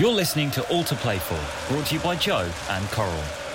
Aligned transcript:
You're 0.00 0.10
listening 0.10 0.50
to 0.52 0.66
All 0.70 0.82
to 0.84 0.94
Play 0.94 1.18
For, 1.18 1.38
brought 1.70 1.88
to 1.88 1.94
you 1.96 2.00
by 2.00 2.16
Joe 2.16 2.50
and 2.70 2.90
Coral. 2.90 3.49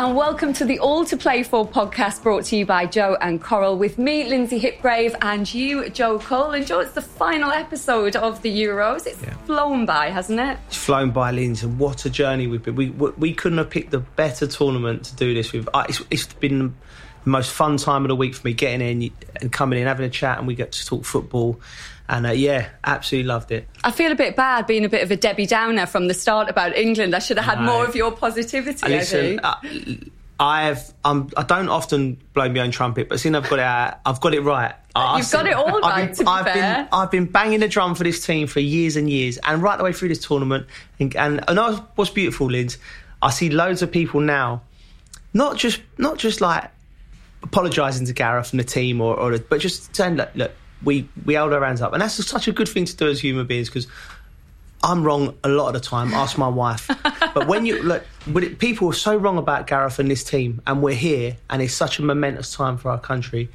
And 0.00 0.16
welcome 0.16 0.50
to 0.54 0.64
the 0.64 0.78
All 0.78 1.04
to 1.04 1.14
Play 1.14 1.42
For 1.42 1.68
podcast 1.68 2.22
brought 2.22 2.44
to 2.46 2.56
you 2.56 2.64
by 2.64 2.86
Joe 2.86 3.18
and 3.20 3.38
Coral 3.38 3.76
with 3.76 3.98
me, 3.98 4.24
Lindsay 4.24 4.58
Hipgrave, 4.58 5.14
and 5.20 5.52
you, 5.52 5.90
Joe 5.90 6.18
Cole. 6.18 6.52
And 6.52 6.66
Joe, 6.66 6.80
it's 6.80 6.92
the 6.92 7.02
final 7.02 7.50
episode 7.50 8.16
of 8.16 8.40
the 8.40 8.50
Euros. 8.62 9.06
It's 9.06 9.22
yeah. 9.22 9.34
flown 9.44 9.84
by, 9.84 10.08
hasn't 10.08 10.40
it? 10.40 10.56
It's 10.68 10.78
flown 10.78 11.10
by, 11.10 11.32
Lindsay. 11.32 11.66
What 11.66 12.06
a 12.06 12.10
journey 12.10 12.46
we've 12.46 12.62
been. 12.62 12.76
We, 12.76 12.88
we 12.88 13.34
couldn't 13.34 13.58
have 13.58 13.68
picked 13.68 13.92
a 13.92 13.98
better 13.98 14.46
tournament 14.46 15.04
to 15.04 15.16
do 15.16 15.34
this 15.34 15.52
with. 15.52 15.68
It's, 15.74 16.00
it's 16.10 16.32
been 16.32 16.74
the 17.24 17.30
most 17.30 17.52
fun 17.52 17.76
time 17.76 18.02
of 18.02 18.08
the 18.08 18.16
week 18.16 18.34
for 18.34 18.46
me 18.46 18.54
getting 18.54 19.02
in 19.02 19.12
and 19.42 19.52
coming 19.52 19.78
in, 19.78 19.86
having 19.86 20.06
a 20.06 20.10
chat, 20.10 20.38
and 20.38 20.46
we 20.46 20.54
get 20.54 20.72
to 20.72 20.86
talk 20.86 21.04
football. 21.04 21.60
And 22.10 22.26
uh, 22.26 22.30
yeah, 22.32 22.68
absolutely 22.82 23.28
loved 23.28 23.52
it. 23.52 23.68
I 23.84 23.92
feel 23.92 24.10
a 24.10 24.16
bit 24.16 24.34
bad 24.34 24.66
being 24.66 24.84
a 24.84 24.88
bit 24.88 25.04
of 25.04 25.12
a 25.12 25.16
Debbie 25.16 25.46
Downer 25.46 25.86
from 25.86 26.08
the 26.08 26.14
start 26.14 26.50
about 26.50 26.76
England. 26.76 27.14
I 27.14 27.20
should 27.20 27.38
have 27.38 27.46
had 27.46 27.64
no. 27.64 27.72
more 27.72 27.86
of 27.86 27.94
your 27.94 28.10
positivity. 28.10 28.88
Listen, 28.88 29.38
uh, 29.38 29.54
I've 30.40 30.92
um, 31.04 31.30
I 31.36 31.44
don't 31.44 31.68
often 31.68 32.18
blow 32.34 32.48
my 32.48 32.60
own 32.60 32.72
trumpet, 32.72 33.08
but 33.08 33.20
since 33.20 33.36
I've 33.36 33.48
got 33.48 33.60
it 33.60 33.64
out, 33.64 34.00
I've 34.04 34.20
got 34.20 34.34
it 34.34 34.40
right. 34.40 34.74
You've 34.96 35.30
got 35.30 35.46
it 35.46 35.52
all 35.52 35.78
right. 35.80 36.10
I've, 36.10 36.16
been, 36.16 36.26
I've 36.26 36.44
fair. 36.46 36.54
been, 36.54 36.88
I've 36.92 37.10
been 37.12 37.26
banging 37.26 37.60
the 37.60 37.68
drum 37.68 37.94
for 37.94 38.02
this 38.02 38.26
team 38.26 38.48
for 38.48 38.58
years 38.58 38.96
and 38.96 39.08
years, 39.08 39.38
and 39.44 39.62
right 39.62 39.78
the 39.78 39.84
way 39.84 39.92
through 39.92 40.08
this 40.08 40.26
tournament. 40.26 40.66
And 40.98 41.14
and, 41.14 41.44
and 41.46 41.78
what's 41.94 42.10
beautiful, 42.10 42.50
Liz, 42.50 42.76
I 43.22 43.30
see 43.30 43.50
loads 43.50 43.82
of 43.82 43.92
people 43.92 44.20
now, 44.20 44.62
not 45.32 45.58
just 45.58 45.80
not 45.96 46.18
just 46.18 46.40
like 46.40 46.70
apologising 47.44 48.06
to 48.06 48.12
Gareth 48.12 48.50
and 48.50 48.58
the 48.58 48.64
team, 48.64 49.00
or, 49.00 49.14
or 49.14 49.38
but 49.38 49.60
just 49.60 49.94
saying, 49.94 50.16
look, 50.16 50.30
look, 50.34 50.50
we 50.84 51.08
we 51.24 51.34
held 51.34 51.52
our 51.52 51.64
hands 51.64 51.82
up, 51.82 51.92
and 51.92 52.02
that's 52.02 52.14
such 52.26 52.48
a 52.48 52.52
good 52.52 52.68
thing 52.68 52.84
to 52.84 52.96
do 52.96 53.08
as 53.08 53.20
human 53.20 53.46
beings 53.46 53.68
because 53.68 53.86
I'm 54.82 55.02
wrong 55.02 55.36
a 55.44 55.48
lot 55.48 55.68
of 55.68 55.74
the 55.74 55.80
time. 55.80 56.12
Ask 56.14 56.38
my 56.38 56.48
wife. 56.48 56.88
but 57.34 57.46
when 57.46 57.66
you 57.66 57.82
look, 57.82 58.04
it, 58.26 58.58
people 58.58 58.88
are 58.88 58.94
so 58.94 59.16
wrong 59.16 59.36
about 59.36 59.66
Gareth 59.66 59.98
and 59.98 60.10
this 60.10 60.24
team, 60.24 60.62
and 60.66 60.82
we're 60.82 60.94
here, 60.94 61.36
and 61.50 61.60
it's 61.60 61.74
such 61.74 61.98
a 61.98 62.02
momentous 62.02 62.54
time 62.54 62.78
for 62.78 62.90
our 62.90 62.98
country. 62.98 63.48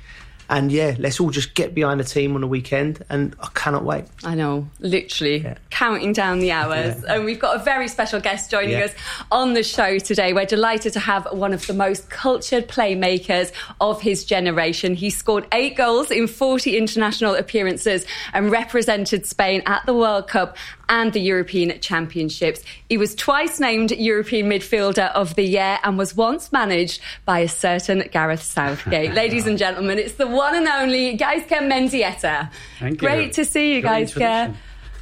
And 0.49 0.71
yeah, 0.71 0.95
let's 0.99 1.19
all 1.19 1.29
just 1.29 1.53
get 1.53 1.73
behind 1.73 1.99
the 1.99 2.03
team 2.03 2.35
on 2.35 2.41
the 2.41 2.47
weekend, 2.47 3.03
and 3.09 3.35
I 3.41 3.47
cannot 3.53 3.83
wait. 3.83 4.05
I 4.23 4.35
know, 4.35 4.67
literally 4.79 5.37
yeah. 5.37 5.57
counting 5.69 6.13
down 6.13 6.39
the 6.39 6.51
hours. 6.51 7.01
Yeah. 7.03 7.15
And 7.15 7.25
we've 7.25 7.39
got 7.39 7.55
a 7.59 7.63
very 7.63 7.87
special 7.87 8.19
guest 8.19 8.51
joining 8.51 8.71
yeah. 8.71 8.85
us 8.85 8.93
on 9.31 9.53
the 9.53 9.63
show 9.63 9.97
today. 9.99 10.33
We're 10.33 10.45
delighted 10.45 10.93
to 10.93 10.99
have 10.99 11.27
one 11.31 11.53
of 11.53 11.65
the 11.67 11.73
most 11.73 12.09
cultured 12.09 12.67
playmakers 12.67 13.51
of 13.81 14.01
his 14.01 14.25
generation. 14.25 14.95
He 14.95 15.09
scored 15.09 15.47
eight 15.51 15.75
goals 15.75 16.11
in 16.11 16.27
40 16.27 16.77
international 16.77 17.35
appearances 17.35 18.05
and 18.33 18.51
represented 18.51 19.25
Spain 19.25 19.63
at 19.65 19.85
the 19.85 19.93
World 19.93 20.27
Cup 20.27 20.57
and 20.89 21.13
the 21.13 21.21
European 21.21 21.79
Championships. 21.79 22.61
He 22.89 22.97
was 22.97 23.15
twice 23.15 23.59
named 23.59 23.91
European 23.91 24.49
Midfielder 24.49 25.11
of 25.13 25.35
the 25.35 25.43
Year 25.43 25.79
and 25.83 25.97
was 25.97 26.15
once 26.15 26.51
managed 26.51 27.01
by 27.25 27.39
a 27.39 27.47
certain 27.47 28.03
Gareth 28.11 28.43
Southgate. 28.43 29.13
Ladies 29.15 29.47
and 29.47 29.57
gentlemen, 29.57 29.99
it's 29.99 30.15
the 30.15 30.27
one 30.35 30.55
and 30.55 30.67
only 30.67 31.17
Gaizka 31.17 31.59
Mendieta. 31.59 32.49
Thank 32.79 33.01
you. 33.01 33.07
Great 33.07 33.33
to 33.33 33.45
see 33.45 33.75
you, 33.75 33.83
Gaizka. 33.83 34.55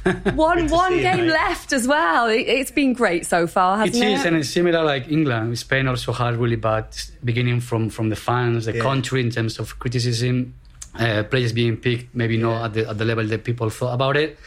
one 0.34 0.68
one 0.68 0.98
game 0.98 1.24
you, 1.24 1.32
left 1.32 1.72
as 1.72 1.88
well. 1.88 2.26
It, 2.26 2.46
has 2.48 2.70
been 2.70 2.92
great 2.92 3.24
so 3.26 3.46
far, 3.46 3.78
hasn't 3.78 3.96
it? 3.96 4.06
It 4.06 4.12
is, 4.12 4.24
and 4.26 4.36
it's 4.36 4.50
similar 4.50 4.84
like 4.84 5.08
England. 5.08 5.58
Spain 5.58 5.88
also 5.88 6.12
had 6.12 6.36
really 6.36 6.56
bad 6.56 6.86
beginning 7.24 7.60
from 7.60 7.88
from 7.88 8.10
the 8.10 8.16
fans, 8.16 8.66
the 8.66 8.74
yeah. 8.74 8.82
country 8.82 9.20
in 9.20 9.30
terms 9.30 9.58
of 9.58 9.78
criticism, 9.78 10.54
uh, 10.98 11.22
players 11.24 11.52
being 11.52 11.78
picked, 11.78 12.14
maybe 12.14 12.36
yeah. 12.36 12.42
not 12.42 12.64
at 12.66 12.74
the 12.74 12.88
at 12.90 12.98
the 12.98 13.04
level 13.04 13.26
that 13.26 13.44
people 13.44 13.70
thought 13.70 13.94
about 13.94 14.16
it 14.16 14.38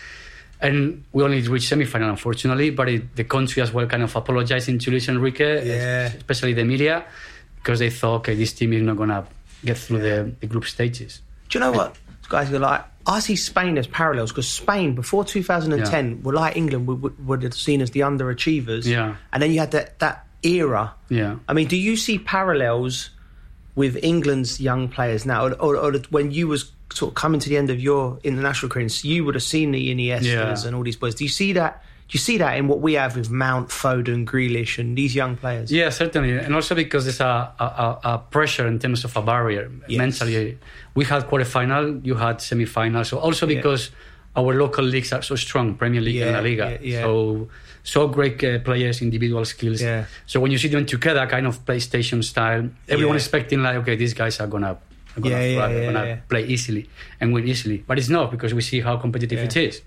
and 0.59 1.03
we 1.13 1.23
only 1.23 1.41
reached 1.47 1.69
semi-final 1.69 2.09
unfortunately 2.09 2.69
but 2.71 2.89
it, 2.89 3.15
the 3.15 3.23
country 3.23 3.61
as 3.61 3.71
well 3.71 3.85
kind 3.85 4.03
of 4.03 4.15
apologizing 4.15 4.79
to 4.79 4.89
Luis 4.89 5.07
Enrique 5.07 5.67
yeah. 5.67 6.05
especially 6.07 6.53
the 6.53 6.63
media 6.63 7.05
because 7.57 7.79
they 7.79 7.89
thought 7.89 8.17
okay 8.17 8.33
this 8.33 8.53
team 8.53 8.73
is 8.73 8.81
not 8.81 8.97
gonna 8.97 9.25
get 9.65 9.77
through 9.77 9.99
the, 9.99 10.35
the, 10.39 10.47
group 10.47 10.65
stages 10.65 11.21
do 11.49 11.57
you 11.57 11.63
know 11.63 11.71
what 11.71 11.95
guys 12.29 12.51
are 12.51 12.59
like 12.59 12.83
I 13.05 13.19
see 13.19 13.37
Spain 13.37 13.77
as 13.77 13.87
parallels 13.87 14.31
because 14.31 14.49
Spain 14.49 14.93
before 14.93 15.23
2010 15.23 16.09
yeah. 16.09 16.15
were 16.21 16.33
like 16.33 16.57
England 16.57 16.87
were, 16.87 17.11
were 17.23 17.51
seen 17.51 17.81
as 17.81 17.91
the 17.91 18.01
underachievers 18.01 18.85
yeah 18.85 19.15
and 19.31 19.41
then 19.41 19.51
you 19.51 19.59
had 19.59 19.71
that 19.71 19.99
that 19.99 20.27
era 20.43 20.93
yeah 21.09 21.37
I 21.47 21.53
mean 21.53 21.67
do 21.67 21.77
you 21.77 21.95
see 21.95 22.19
parallels 22.19 23.09
with 23.75 23.97
England's 24.03 24.59
young 24.59 24.89
players 24.89 25.25
now 25.25 25.47
or, 25.47 25.53
or, 25.53 25.77
or 25.77 25.93
when 26.09 26.31
you 26.31 26.47
was 26.47 26.71
sort 26.93 27.11
of 27.11 27.15
coming 27.15 27.39
to 27.39 27.49
the 27.49 27.57
end 27.57 27.69
of 27.69 27.79
your 27.79 28.19
international 28.23 28.69
career, 28.69 28.87
you 29.01 29.23
would 29.25 29.35
have 29.35 29.43
seen 29.43 29.71
the 29.71 29.93
Iniestas 29.93 30.23
yeah. 30.23 30.67
and 30.67 30.75
all 30.75 30.83
these 30.83 30.95
players. 30.95 31.15
Do 31.15 31.23
you 31.23 31.29
see 31.29 31.53
that? 31.53 31.83
Do 32.07 32.15
you 32.15 32.19
see 32.19 32.37
that 32.37 32.57
in 32.57 32.69
what 32.69 32.79
we 32.79 32.93
have 32.93 33.17
with 33.17 33.29
Mount, 33.29 33.67
Foden, 33.67 34.23
Grealish, 34.23 34.79
and 34.79 34.97
these 34.97 35.13
young 35.13 35.35
players? 35.35 35.69
Yeah, 35.69 35.89
certainly, 35.89 36.37
and 36.37 36.55
also 36.55 36.73
because 36.73 37.03
there's 37.03 37.19
a, 37.19 37.51
a, 37.59 37.99
a 38.03 38.17
pressure 38.31 38.65
in 38.65 38.79
terms 38.79 39.03
of 39.03 39.15
a 39.17 39.21
barrier 39.21 39.69
yes. 39.89 39.97
mentally. 39.97 40.57
We 40.95 41.03
had 41.03 41.23
quarterfinal, 41.23 42.05
you 42.05 42.15
had 42.15 42.41
semi-final, 42.41 43.03
so 43.03 43.19
also 43.19 43.45
because 43.45 43.89
yeah. 43.89 44.41
our 44.41 44.55
local 44.55 44.85
leagues 44.85 45.11
are 45.11 45.21
so 45.21 45.35
strong, 45.35 45.75
Premier 45.75 45.99
League 45.99 46.15
yeah, 46.15 46.27
and 46.27 46.35
La 46.37 46.39
Liga, 46.39 46.79
yeah, 46.81 47.01
so 47.01 47.49
so 47.83 48.07
great 48.07 48.41
uh, 48.41 48.59
players, 48.59 49.01
individual 49.01 49.43
skills. 49.43 49.83
So 50.25 50.39
when 50.39 50.51
you 50.51 50.57
see 50.57 50.69
them 50.69 50.85
together, 50.85 51.27
kind 51.27 51.45
of 51.45 51.65
PlayStation 51.65 52.23
style, 52.23 52.69
everyone 52.87 53.17
expecting 53.17 53.61
like, 53.61 53.75
okay, 53.77 53.97
these 53.97 54.13
guys 54.13 54.39
are 54.39 54.47
gonna 54.47 54.77
gonna, 55.19 55.35
yeah, 55.35 55.41
yeah, 55.41 55.69
yeah, 55.69 55.85
gonna 55.91 56.05
yeah. 56.05 56.15
play 56.29 56.45
easily 56.45 56.89
and 57.19 57.33
win 57.33 57.47
easily. 57.47 57.83
But 57.85 57.97
it's 57.97 58.09
not 58.09 58.31
because 58.31 58.53
we 58.53 58.61
see 58.61 58.79
how 58.81 58.97
competitive 58.97 59.39
it 59.39 59.55
is. 59.57 59.81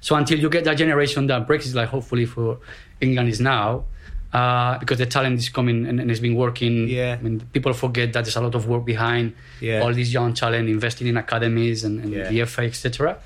So 0.00 0.16
until 0.16 0.38
you 0.38 0.48
get 0.48 0.64
that 0.64 0.74
generation 0.74 1.26
that 1.28 1.46
breaks, 1.46 1.66
it 1.66 1.74
like 1.74 1.88
hopefully 1.88 2.26
for 2.26 2.58
England 3.00 3.28
is 3.28 3.40
now, 3.40 3.84
uh, 4.32 4.78
because 4.78 4.98
the 4.98 5.06
talent 5.06 5.38
is 5.38 5.48
coming 5.48 5.86
and, 5.86 6.00
and 6.00 6.10
it's 6.10 6.20
been 6.20 6.34
working. 6.34 6.88
Yeah. 6.88 7.16
I 7.18 7.22
mean, 7.22 7.40
people 7.52 7.72
forget 7.72 8.12
that 8.14 8.24
there's 8.24 8.36
a 8.36 8.40
lot 8.40 8.54
of 8.54 8.66
work 8.66 8.84
behind 8.84 9.34
yeah. 9.60 9.82
all 9.82 9.92
these 9.92 10.12
young 10.12 10.34
talent, 10.34 10.68
investing 10.68 11.06
in 11.06 11.16
academies 11.16 11.84
and, 11.84 12.00
and 12.00 12.12
yeah. 12.12 12.28
the 12.28 12.44
FA, 12.46 12.62
etc. 12.62 13.18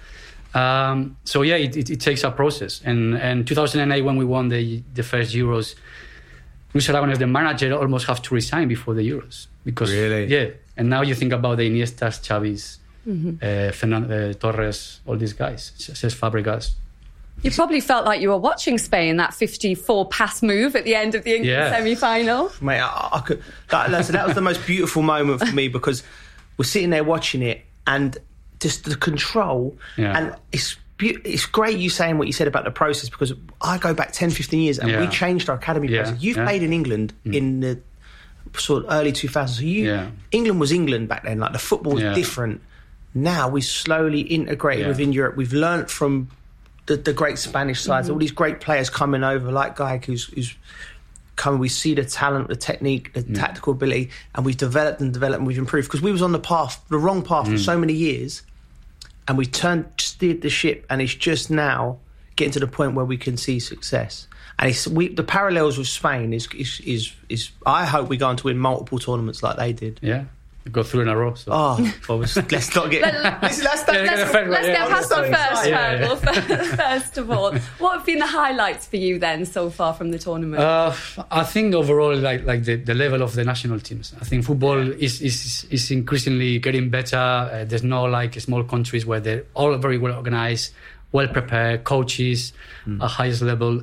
Um, 0.55 1.17
so 1.25 1.43
yeah, 1.43 1.57
it, 1.57 1.77
it, 1.77 1.91
it, 1.91 2.01
takes 2.01 2.25
a 2.25 2.31
process. 2.31 2.81
And 2.85 3.15
and 3.17 3.47
2008 3.47 4.03
when 4.03 4.17
we 4.17 4.25
won 4.25 4.49
the 4.49 4.83
the 4.95 5.03
first 5.03 5.35
Euros, 5.35 5.75
Luis 6.73 6.89
Aragonés, 6.89 7.19
the 7.19 7.27
manager, 7.27 7.73
almost 7.75 8.07
have 8.07 8.23
to 8.23 8.35
resign 8.35 8.67
before 8.69 8.95
the 8.95 9.03
Euros 9.03 9.47
because 9.65 9.93
really, 9.93 10.27
yeah. 10.27 10.49
And 10.79 10.91
now 10.91 11.03
you 11.03 11.15
think 11.15 11.33
about 11.33 11.57
the 11.57 11.69
Iniestas, 11.71 12.21
Xavis, 12.21 12.79
mm-hmm. 13.07 13.37
uh, 13.41 13.73
Fernando 13.73 14.31
uh, 14.31 14.33
Torres, 14.35 15.01
all 15.07 15.17
these 15.17 15.33
guys, 15.33 15.73
Cesc 15.79 16.17
Fabregas. 16.17 16.73
You 17.43 17.51
probably 17.51 17.81
felt 17.81 18.07
like 18.07 18.23
you 18.23 18.31
were 18.31 18.39
watching 18.39 18.79
Spain 18.79 19.19
that 19.19 19.35
54 19.35 20.09
pass 20.09 20.43
move 20.43 20.75
at 20.75 20.85
the 20.85 20.95
end 20.95 21.15
of 21.15 21.23
the 21.25 21.37
England 21.37 21.51
yeah. 21.51 21.71
semi-final. 21.71 22.51
Mate, 22.63 22.81
I, 22.81 23.09
I 23.13 23.21
could. 23.21 23.43
That, 23.69 23.91
that 23.91 24.27
was 24.27 24.35
the 24.35 24.41
most 24.41 24.67
beautiful 24.67 25.03
moment 25.03 25.41
for 25.41 25.55
me 25.55 25.69
because 25.69 26.03
we're 26.57 26.65
sitting 26.65 26.91
there 26.91 27.05
watching 27.05 27.43
it 27.43 27.65
and 27.87 28.17
just 28.59 28.85
the 28.85 28.97
control 28.97 29.77
yeah. 29.99 30.17
and 30.17 30.35
it's 30.51 30.77
it's 30.99 31.45
great 31.45 31.79
you 31.79 31.91
saying 31.91 32.17
what 32.17 32.27
you 32.27 32.33
said 32.33 32.49
about 32.49 32.65
the 32.65 32.71
process 32.71 33.11
because 33.11 33.33
I 33.61 33.77
go 33.77 33.93
back 33.93 34.13
10, 34.13 34.31
15 34.31 34.61
years 34.61 34.79
and 34.79 34.91
yeah. 34.91 35.01
we 35.01 35.09
changed 35.09 35.51
our 35.51 35.57
academy 35.57 35.89
yeah. 35.89 36.05
process. 36.05 36.23
You've 36.23 36.39
played 36.39 36.63
in 36.63 36.73
England 36.73 37.13
mm. 37.27 37.35
in 37.35 37.61
the 37.61 37.79
sort 38.57 38.85
of 38.85 38.91
early 38.91 39.13
2000s. 39.13 39.49
So 39.49 39.63
you, 39.63 39.85
yeah. 39.85 40.11
England 40.33 40.59
was 40.59 40.73
England 40.73 41.09
back 41.09 41.25
then. 41.25 41.39
Like 41.39 41.53
the 41.53 41.59
football 41.59 41.93
was 41.93 42.03
yeah. 42.03 42.15
different. 42.15 42.63
Now 43.17 43.49
we 43.49 43.63
slowly 43.63 44.21
integrated 44.21 44.83
yeah. 44.83 44.89
within 44.89 45.13
Europe. 45.13 45.37
We've 45.37 45.55
learnt 45.55 45.91
from 45.91 46.29
the, 46.85 46.97
the 46.97 47.13
great 47.13 47.39
Spanish 47.39 47.81
sides, 47.81 48.07
mm-hmm. 48.07 48.13
all 48.13 48.19
these 48.19 48.31
great 48.31 48.61
players 48.61 48.91
coming 48.91 49.25
over, 49.25 49.51
like 49.51 49.75
Guy, 49.75 49.99
who's, 50.05 50.27
who's 50.27 50.55
coming. 51.35 51.59
We 51.59 51.69
see 51.69 51.95
the 51.95 52.05
talent, 52.05 52.49
the 52.49 52.57
technique, 52.57 53.15
the 53.15 53.23
mm. 53.23 53.35
tactical 53.35 53.73
ability, 53.73 54.11
and 54.35 54.45
we've 54.45 54.57
developed 54.57 55.01
and 55.01 55.13
developed 55.13 55.39
and 55.39 55.47
we've 55.47 55.59
improved 55.59 55.89
because 55.89 56.03
we 56.03 56.13
was 56.13 56.23
on 56.23 56.33
the 56.33 56.39
path, 56.39 56.85
the 56.89 56.99
wrong 56.99 57.23
path 57.23 57.47
mm. 57.47 57.53
for 57.53 57.59
so 57.59 57.79
many 57.79 57.95
years, 57.95 58.43
and 59.27 59.39
we 59.39 59.47
turned 59.47 59.87
steered 59.99 60.43
the 60.43 60.51
ship, 60.51 60.87
and 60.91 61.01
it's 61.01 61.15
just 61.15 61.51
now 61.51 61.99
getting 62.37 62.53
to 62.53 62.61
the 62.61 62.67
point 62.67 62.95
where 62.95 63.05
we 63.05 63.17
can 63.17 63.37
see 63.37 63.59
success. 63.59 64.29
And 64.59 64.71
it's, 64.71 64.87
we, 64.87 65.09
the 65.09 65.23
parallels 65.23 65.77
with 65.77 65.89
Spain 65.89 66.33
is, 66.33 66.49
is, 66.55 66.81
is 66.81 67.13
is 67.29 67.51
I 67.65 67.85
hope 67.85 68.09
we 68.09 68.17
go 68.17 68.29
on 68.29 68.37
to 68.37 68.45
win 68.45 68.59
multiple 68.59 68.99
tournaments 68.99 69.43
like 69.43 69.57
they 69.57 69.73
did. 69.73 70.01
Yeah. 70.03 70.25
Go 70.71 70.83
through 70.83 71.03
in 71.03 71.09
a 71.09 71.17
row. 71.17 71.35
So. 71.35 71.53
Oh, 71.53 71.93
well, 72.09 72.19
let's 72.51 72.75
not 72.75 72.91
get. 72.91 73.03
let's, 73.03 73.63
let's, 73.63 73.63
let's, 73.63 73.89
let's, 73.89 74.35
let's 74.49 74.67
get 74.67 74.89
past 74.89 75.09
the 75.09 75.17
first 75.17 75.67
hurdle. 75.69 76.17
First 76.77 77.19
of 77.19 77.31
all, 77.31 77.55
what 77.79 77.99
have 77.99 78.07
been 78.07 78.19
the 78.19 78.27
highlights 78.27 78.87
for 78.87 78.97
you 78.97 79.19
then 79.19 79.45
so 79.47 79.71
far 79.71 79.95
from 79.95 80.11
the 80.11 80.19
tournament? 80.19 80.63
Uh, 80.63 80.95
I 81.31 81.45
think 81.45 81.75
overall, 81.75 82.17
like 82.17 82.45
like 82.45 82.65
the, 82.65 82.77
the 82.77 82.95
level 82.95 83.23
of 83.23 83.35
the 83.35 83.45
national 83.45 83.81
teams. 83.81 84.15
I 84.21 84.25
think 84.25 84.45
football 84.45 84.79
is 84.79 85.21
is, 85.21 85.67
is 85.71 85.91
increasingly 85.91 86.59
getting 86.59 86.91
better. 86.91 87.17
Uh, 87.17 87.65
there's 87.65 87.85
no 87.85 88.05
like 88.05 88.39
small 88.41 88.65
countries 88.65 89.07
where 89.07 89.21
they're 89.21 89.45
all 89.55 89.77
very 89.79 89.99
well 89.99 90.15
organized, 90.15 90.73
well 91.13 91.29
prepared, 91.29 91.85
coaches, 91.85 92.53
mm. 92.87 93.03
at 93.03 93.09
highest 93.09 93.43
level. 93.43 93.83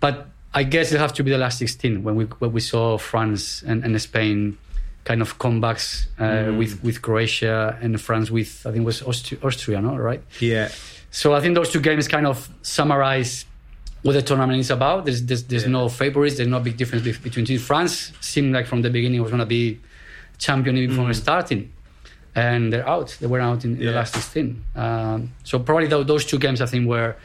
But 0.00 0.28
I 0.54 0.62
guess 0.62 0.92
it 0.92 0.98
have 0.98 1.12
to 1.14 1.22
be 1.22 1.30
the 1.30 1.38
last 1.38 1.58
16 1.58 2.02
when 2.02 2.14
we 2.14 2.24
when 2.24 2.52
we 2.52 2.60
saw 2.60 2.98
France 2.98 3.62
and, 3.62 3.84
and 3.84 4.00
Spain 4.00 4.58
kind 5.08 5.22
of 5.22 5.38
comebacks 5.38 6.06
uh, 6.18 6.22
mm. 6.22 6.58
with 6.58 6.72
with 6.84 7.00
Croatia 7.00 7.78
and 7.80 7.98
France 8.06 8.30
with 8.30 8.50
I 8.66 8.70
think 8.72 8.82
it 8.82 8.90
was 8.92 9.02
Austria, 9.02 9.40
Austria, 9.42 9.80
no, 9.80 9.96
right? 9.96 10.22
Yeah. 10.38 10.68
So 11.10 11.26
I 11.32 11.40
think 11.40 11.54
those 11.54 11.70
two 11.72 11.80
games 11.80 12.06
kind 12.08 12.26
of 12.26 12.36
summarize 12.60 13.46
what 14.02 14.12
the 14.12 14.20
tournament 14.20 14.60
is 14.60 14.70
about. 14.70 15.06
There's 15.06 15.22
there's, 15.28 15.44
there's 15.44 15.62
yeah. 15.64 15.78
no 15.78 15.88
favorites. 15.88 16.36
There's 16.36 16.52
no 16.56 16.60
big 16.60 16.76
difference 16.76 17.02
between 17.26 17.46
two. 17.46 17.58
France 17.58 18.12
seemed 18.20 18.52
like 18.52 18.66
from 18.66 18.82
the 18.82 18.90
beginning 18.90 19.22
was 19.22 19.30
going 19.30 19.46
to 19.48 19.52
be 19.60 19.80
champion 20.36 20.76
even 20.76 20.94
mm. 20.94 20.98
from 20.98 21.14
starting, 21.14 21.72
and 22.34 22.70
they're 22.70 22.88
out. 22.96 23.16
They 23.18 23.28
were 23.32 23.40
out 23.40 23.64
in, 23.64 23.76
in 23.76 23.80
yeah. 23.80 23.90
the 23.90 23.96
last 24.00 24.12
16. 24.12 24.64
Um, 24.76 25.32
so 25.42 25.58
probably 25.58 25.86
those 26.12 26.24
two 26.26 26.38
games 26.38 26.60
I 26.60 26.66
think 26.66 26.86
were 26.86 27.16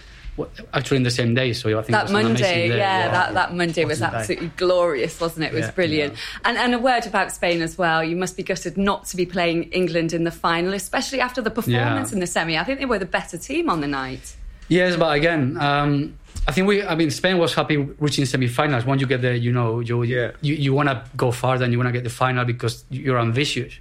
actually 0.74 0.97
in 0.97 1.03
the 1.03 1.12
same 1.12 1.35
day. 1.35 1.53
So 1.53 1.69
I 1.69 1.81
think 1.81 1.91
that 1.91 2.12
Monday, 2.12 2.69
yeah, 2.69 2.75
yeah, 2.75 3.12
that 3.12 3.33
that 3.33 3.53
Monday 3.53 3.85
was 3.85 4.01
absolutely 4.01 4.47
day. 4.47 4.53
glorious, 4.57 5.19
wasn't 5.19 5.45
it? 5.45 5.53
It 5.53 5.56
was 5.56 5.65
yeah, 5.65 5.71
brilliant. 5.71 6.13
Yeah. 6.13 6.19
And 6.45 6.57
and 6.57 6.74
a 6.74 6.80
word 6.80 7.06
about 7.06 7.31
Spain 7.31 7.62
as 7.62 7.77
well. 7.77 8.03
You 8.03 8.15
must 8.15 8.35
be 8.38 8.44
gutted 8.44 8.77
not 8.77 9.06
to 9.07 9.18
be 9.18 9.25
playing 9.25 9.63
England 9.71 10.13
in 10.13 10.24
the 10.24 10.31
final, 10.31 10.74
especially 10.74 11.21
after 11.21 11.41
the 11.41 11.51
performance 11.51 12.12
in 12.12 12.19
the 12.19 12.27
semi. 12.27 12.57
I 12.57 12.63
think 12.63 12.80
they 12.80 12.85
were 12.85 13.00
the 13.00 13.06
better 13.06 13.38
team 13.38 13.69
on 13.69 13.81
the 13.81 13.88
night. 13.88 14.35
Yes, 14.69 14.95
but 14.95 15.15
again. 15.15 15.57
Um, 15.57 16.18
I 16.47 16.51
think 16.51 16.68
we. 16.68 16.83
I 16.83 16.95
mean, 16.95 17.12
Spain 17.12 17.38
was 17.38 17.53
happy 17.53 17.77
reaching 17.77 18.25
semi-finals. 18.25 18.85
Once 18.85 19.00
you 19.00 19.07
get 19.07 19.21
there, 19.21 19.35
you 19.35 19.51
know, 19.51 19.80
you 19.80 20.03
you, 20.03 20.33
you 20.41 20.74
want 20.74 20.89
to 20.89 21.03
go 21.15 21.31
farther 21.31 21.63
and 21.63 21.71
you 21.71 21.80
want 21.80 21.88
to 21.88 21.94
get 21.94 22.03
the 22.03 22.09
final 22.09 22.44
because 22.44 22.83
you're 22.89 23.19
ambitious. 23.19 23.74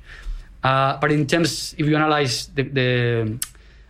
Uh, 0.62 0.96
but 0.98 1.10
in 1.10 1.26
terms, 1.26 1.74
if 1.76 1.86
you 1.86 1.96
analyze 1.96 2.46
the, 2.48 2.62
the 2.62 3.38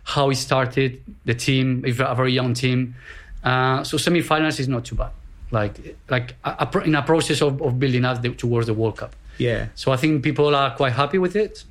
how 0.03 0.29
he 0.29 0.35
started 0.35 1.01
the 1.25 1.33
team, 1.33 1.83
if 1.85 1.99
a 1.99 2.15
very 2.15 2.33
young 2.33 2.53
team. 2.53 2.95
Uh, 3.43 3.83
so 3.83 3.97
semi-finals 3.97 4.59
is 4.59 4.67
not 4.67 4.85
too 4.85 4.95
bad. 4.95 5.11
Like 5.51 5.95
like 6.09 6.35
a, 6.43 6.67
a, 6.73 6.79
in 6.81 6.95
a 6.95 7.01
process 7.03 7.41
of, 7.41 7.61
of 7.61 7.79
building 7.79 8.05
up 8.05 8.21
the, 8.21 8.29
towards 8.31 8.67
the 8.67 8.73
World 8.73 8.97
Cup. 8.97 9.15
Yeah. 9.37 9.67
So 9.75 9.91
I 9.91 9.97
think 9.97 10.23
people 10.23 10.55
are 10.55 10.75
quite 10.75 10.93
happy 10.93 11.17
with 11.17 11.35
it. 11.35 11.63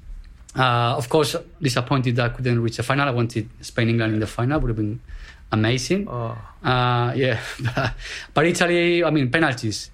Uh, 0.55 0.95
of 0.97 1.09
course, 1.09 1.35
disappointed 1.61 2.17
that 2.17 2.33
I 2.33 2.35
couldn't 2.35 2.61
reach 2.63 2.77
the 2.77 2.83
final. 2.83 3.09
I 3.09 3.11
wanted 3.11 3.49
Spain 3.61 3.89
England 3.89 4.15
in 4.15 4.21
the 4.21 4.27
final. 4.27 4.61
Would 4.61 4.69
have 4.69 4.77
been 4.77 5.01
amazing. 5.51 6.09
Oh. 6.09 6.37
Uh, 6.63 7.13
yeah, 7.17 7.41
but 8.35 8.47
Italy. 8.47 9.03
I 9.03 9.11
mean, 9.11 9.31
penalties. 9.31 9.91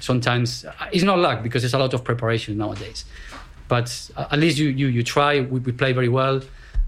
sometimes 0.00 0.64
it's 0.92 1.04
not 1.04 1.18
luck 1.18 1.42
because 1.42 1.62
there's 1.62 1.74
a 1.74 1.78
lot 1.78 1.94
of 1.94 2.04
preparation 2.04 2.58
nowadays. 2.58 3.04
But 3.68 4.10
at 4.16 4.38
least 4.38 4.58
you 4.58 4.68
you, 4.68 4.88
you 4.88 5.02
try. 5.02 5.40
We, 5.40 5.60
we 5.60 5.72
play 5.72 5.92
very 5.92 6.08
well. 6.08 6.42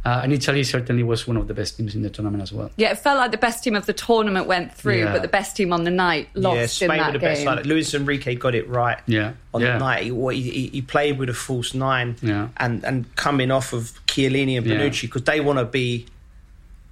Uh, 0.04 0.20
and 0.24 0.32
Italy 0.32 0.64
certainly 0.64 1.04
was 1.04 1.28
one 1.28 1.36
of 1.36 1.46
the 1.46 1.54
best 1.54 1.76
teams 1.76 1.94
in 1.94 2.02
the 2.02 2.10
tournament 2.10 2.42
as 2.42 2.52
well. 2.52 2.70
Yeah, 2.76 2.90
it 2.90 2.98
felt 2.98 3.18
like 3.18 3.30
the 3.30 3.38
best 3.38 3.62
team 3.62 3.76
of 3.76 3.86
the 3.86 3.92
tournament 3.92 4.48
went 4.48 4.74
through, 4.74 4.98
yeah. 4.98 5.12
but 5.12 5.22
the 5.22 5.28
best 5.28 5.56
team 5.56 5.72
on 5.72 5.84
the 5.84 5.92
night 5.92 6.28
lost 6.34 6.56
yeah, 6.56 6.66
Spain 6.66 6.90
in 6.90 6.96
that 6.96 7.06
were 7.06 7.12
the 7.12 7.18
game. 7.20 7.34
best. 7.34 7.44
Like, 7.44 7.64
Luis 7.66 7.94
Enrique 7.94 8.34
got 8.34 8.56
it 8.56 8.68
right. 8.68 8.98
Yeah, 9.06 9.34
on 9.54 9.60
yeah. 9.60 9.74
the 9.74 9.78
night, 9.78 10.02
he, 10.02 10.10
he, 10.40 10.66
he, 10.68 10.82
played 10.82 11.18
with 11.18 11.28
a 11.28 11.34
false 11.34 11.72
nine. 11.72 12.16
Yeah. 12.20 12.48
and 12.56 12.82
and 12.84 13.14
coming 13.14 13.52
off 13.52 13.72
of 13.72 13.92
Chiellini 14.06 14.56
and 14.58 14.66
Bonucci 14.66 15.02
because 15.02 15.22
they 15.22 15.40
want 15.40 15.60
to 15.60 15.64
be 15.64 16.06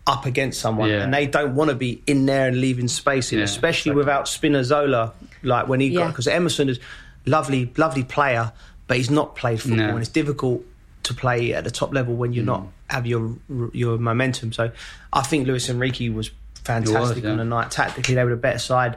up 0.06 0.24
against 0.24 0.60
someone 0.60 0.90
and 0.90 1.12
they 1.12 1.26
don't 1.26 1.54
want 1.54 1.70
to 1.70 1.76
be 1.76 2.02
in 2.06 2.26
there 2.26 2.48
and 2.48 2.60
leaving 2.60 2.88
space 2.88 3.32
in, 3.32 3.40
especially 3.40 3.90
exactly. 3.90 3.94
without 3.94 4.26
Spinazzola. 4.26 5.12
Like 5.42 5.68
when 5.68 5.80
he 5.80 5.90
got 5.90 6.08
because 6.08 6.28
Emerson 6.28 6.68
is 6.68 6.78
lovely, 7.26 7.72
lovely 7.76 8.04
player, 8.04 8.52
but 8.86 8.98
he's 8.98 9.10
not 9.10 9.34
played 9.34 9.60
football 9.60 9.78
no. 9.78 9.88
and 9.90 9.98
it's 9.98 10.08
difficult 10.08 10.64
to 11.02 11.14
play 11.14 11.54
at 11.54 11.64
the 11.64 11.70
top 11.70 11.92
level 11.92 12.14
when 12.14 12.32
you're 12.32 12.44
mm. 12.44 12.48
not 12.48 12.66
have 12.90 13.06
your 13.06 13.36
your 13.72 13.98
momentum. 13.98 14.52
So 14.52 14.70
I 15.12 15.22
think 15.22 15.46
Luis 15.46 15.68
Enrique 15.68 16.08
was 16.08 16.30
fantastic 16.64 17.16
was, 17.16 17.24
yeah. 17.24 17.30
on 17.30 17.38
the 17.38 17.44
night. 17.44 17.70
Tactically, 17.70 18.14
they 18.14 18.24
were 18.24 18.30
the 18.30 18.36
better 18.36 18.58
side, 18.58 18.96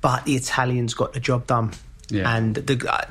but 0.00 0.24
the 0.24 0.36
Italians 0.36 0.94
got 0.94 1.12
the 1.12 1.20
job 1.20 1.46
done. 1.46 1.72
Yeah. 2.08 2.36
And 2.36 2.56
the, 2.56 2.92
uh, 2.92 3.06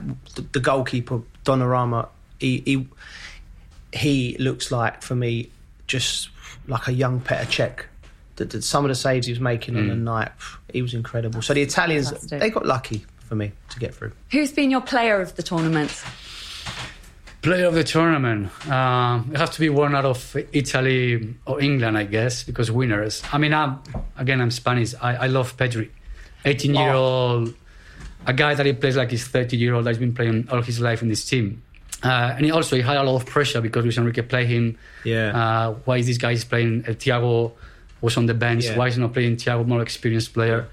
the 0.52 0.60
goalkeeper 0.60 1.22
Donnarumma, 1.46 2.10
he, 2.40 2.62
he 2.66 2.88
he 3.94 4.38
looks 4.40 4.72
like 4.72 5.02
for 5.02 5.16
me 5.16 5.50
just 5.88 6.30
like 6.68 6.88
a 6.88 6.94
young 6.94 7.22
Petr 7.22 7.46
Cech. 7.46 7.86
That 8.36 8.64
some 8.64 8.86
of 8.86 8.90
the 8.90 8.96
saves 8.96 9.28
he 9.28 9.34
was 9.34 9.42
making 9.42 9.76
mm. 9.76 9.80
on 9.80 9.88
the 9.90 9.96
mm. 9.96 10.02
night, 10.02 10.32
he 10.72 10.82
was 10.82 10.94
incredible. 10.94 11.42
So 11.42 11.54
the 11.54 11.62
Italians, 11.62 12.10
Fantastic. 12.10 12.40
they 12.40 12.50
got 12.50 12.66
lucky 12.66 13.06
for 13.28 13.36
me 13.36 13.52
to 13.70 13.80
get 13.80 13.94
through. 13.94 14.14
Who's 14.32 14.52
been 14.52 14.72
your 14.72 14.82
player 14.82 15.20
of 15.20 15.36
the 15.36 15.44
tournament? 15.44 15.92
Player 17.42 17.68
of 17.68 17.74
the 17.74 17.86
tournament. 17.86 18.50
Uh, 18.70 19.22
it 19.32 19.38
has 19.38 19.52
to 19.52 19.62
be 19.62 19.70
one 19.70 19.96
out 19.96 20.04
of 20.04 20.36
Italy 20.52 21.36
or 21.46 21.62
England, 21.62 21.98
I 21.98 22.04
guess, 22.04 22.44
because 22.44 22.70
winners. 22.70 23.24
I 23.32 23.38
mean, 23.38 23.54
I'm, 23.54 23.80
again, 24.18 24.42
I'm 24.42 24.52
Spanish. 24.52 24.94
I, 25.02 25.16
I 25.16 25.28
love 25.28 25.56
Pedri, 25.56 25.90
18 26.44 26.76
year 26.76 26.92
old, 26.92 27.54
a 28.28 28.34
guy 28.34 28.56
that 28.56 28.66
he 28.66 28.74
plays 28.74 28.98
like 28.98 29.12
he's 29.12 29.26
30 29.26 29.56
year 29.56 29.74
old 29.74 29.86
that's 29.86 29.98
been 29.98 30.14
playing 30.14 30.50
all 30.52 30.62
his 30.62 30.82
life 30.82 31.02
in 31.02 31.08
this 31.08 31.24
team. 31.24 31.64
Uh, 32.04 32.34
and 32.36 32.46
he 32.46 32.52
also 32.52 32.76
he 32.76 32.82
had 32.82 32.98
a 32.98 33.04
lot 33.04 33.16
of 33.16 33.26
pressure 33.26 33.62
because 33.62 33.84
Luis 33.84 33.98
Enrique 33.98 34.22
played 34.22 34.48
him. 34.48 34.78
Yeah. 35.06 35.38
Uh, 35.38 35.74
why 35.86 35.98
is 35.98 36.08
this 36.08 36.18
guy 36.18 36.36
playing? 36.36 36.84
Uh, 36.86 36.92
Thiago 36.92 37.54
was 38.02 38.18
on 38.18 38.26
the 38.26 38.34
bench. 38.34 38.66
Yeah. 38.66 38.78
Why 38.78 38.88
is 38.88 38.96
he 38.96 39.02
not 39.02 39.14
playing 39.14 39.38
Thiago, 39.38 39.66
more 39.66 39.82
experienced 39.82 40.34
player? 40.34 40.68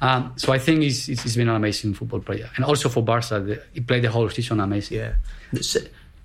Um, 0.00 0.32
so 0.36 0.52
I 0.52 0.58
think 0.58 0.82
he's, 0.82 1.06
he's 1.06 1.36
been 1.36 1.48
an 1.48 1.56
amazing 1.56 1.94
football 1.94 2.20
player, 2.20 2.48
and 2.54 2.64
also 2.64 2.88
for 2.88 3.02
Barca, 3.02 3.40
the, 3.40 3.62
he 3.72 3.80
played 3.80 4.04
the 4.04 4.10
whole 4.10 4.28
season 4.28 4.60
amazing. 4.60 4.98
Yeah 4.98 5.14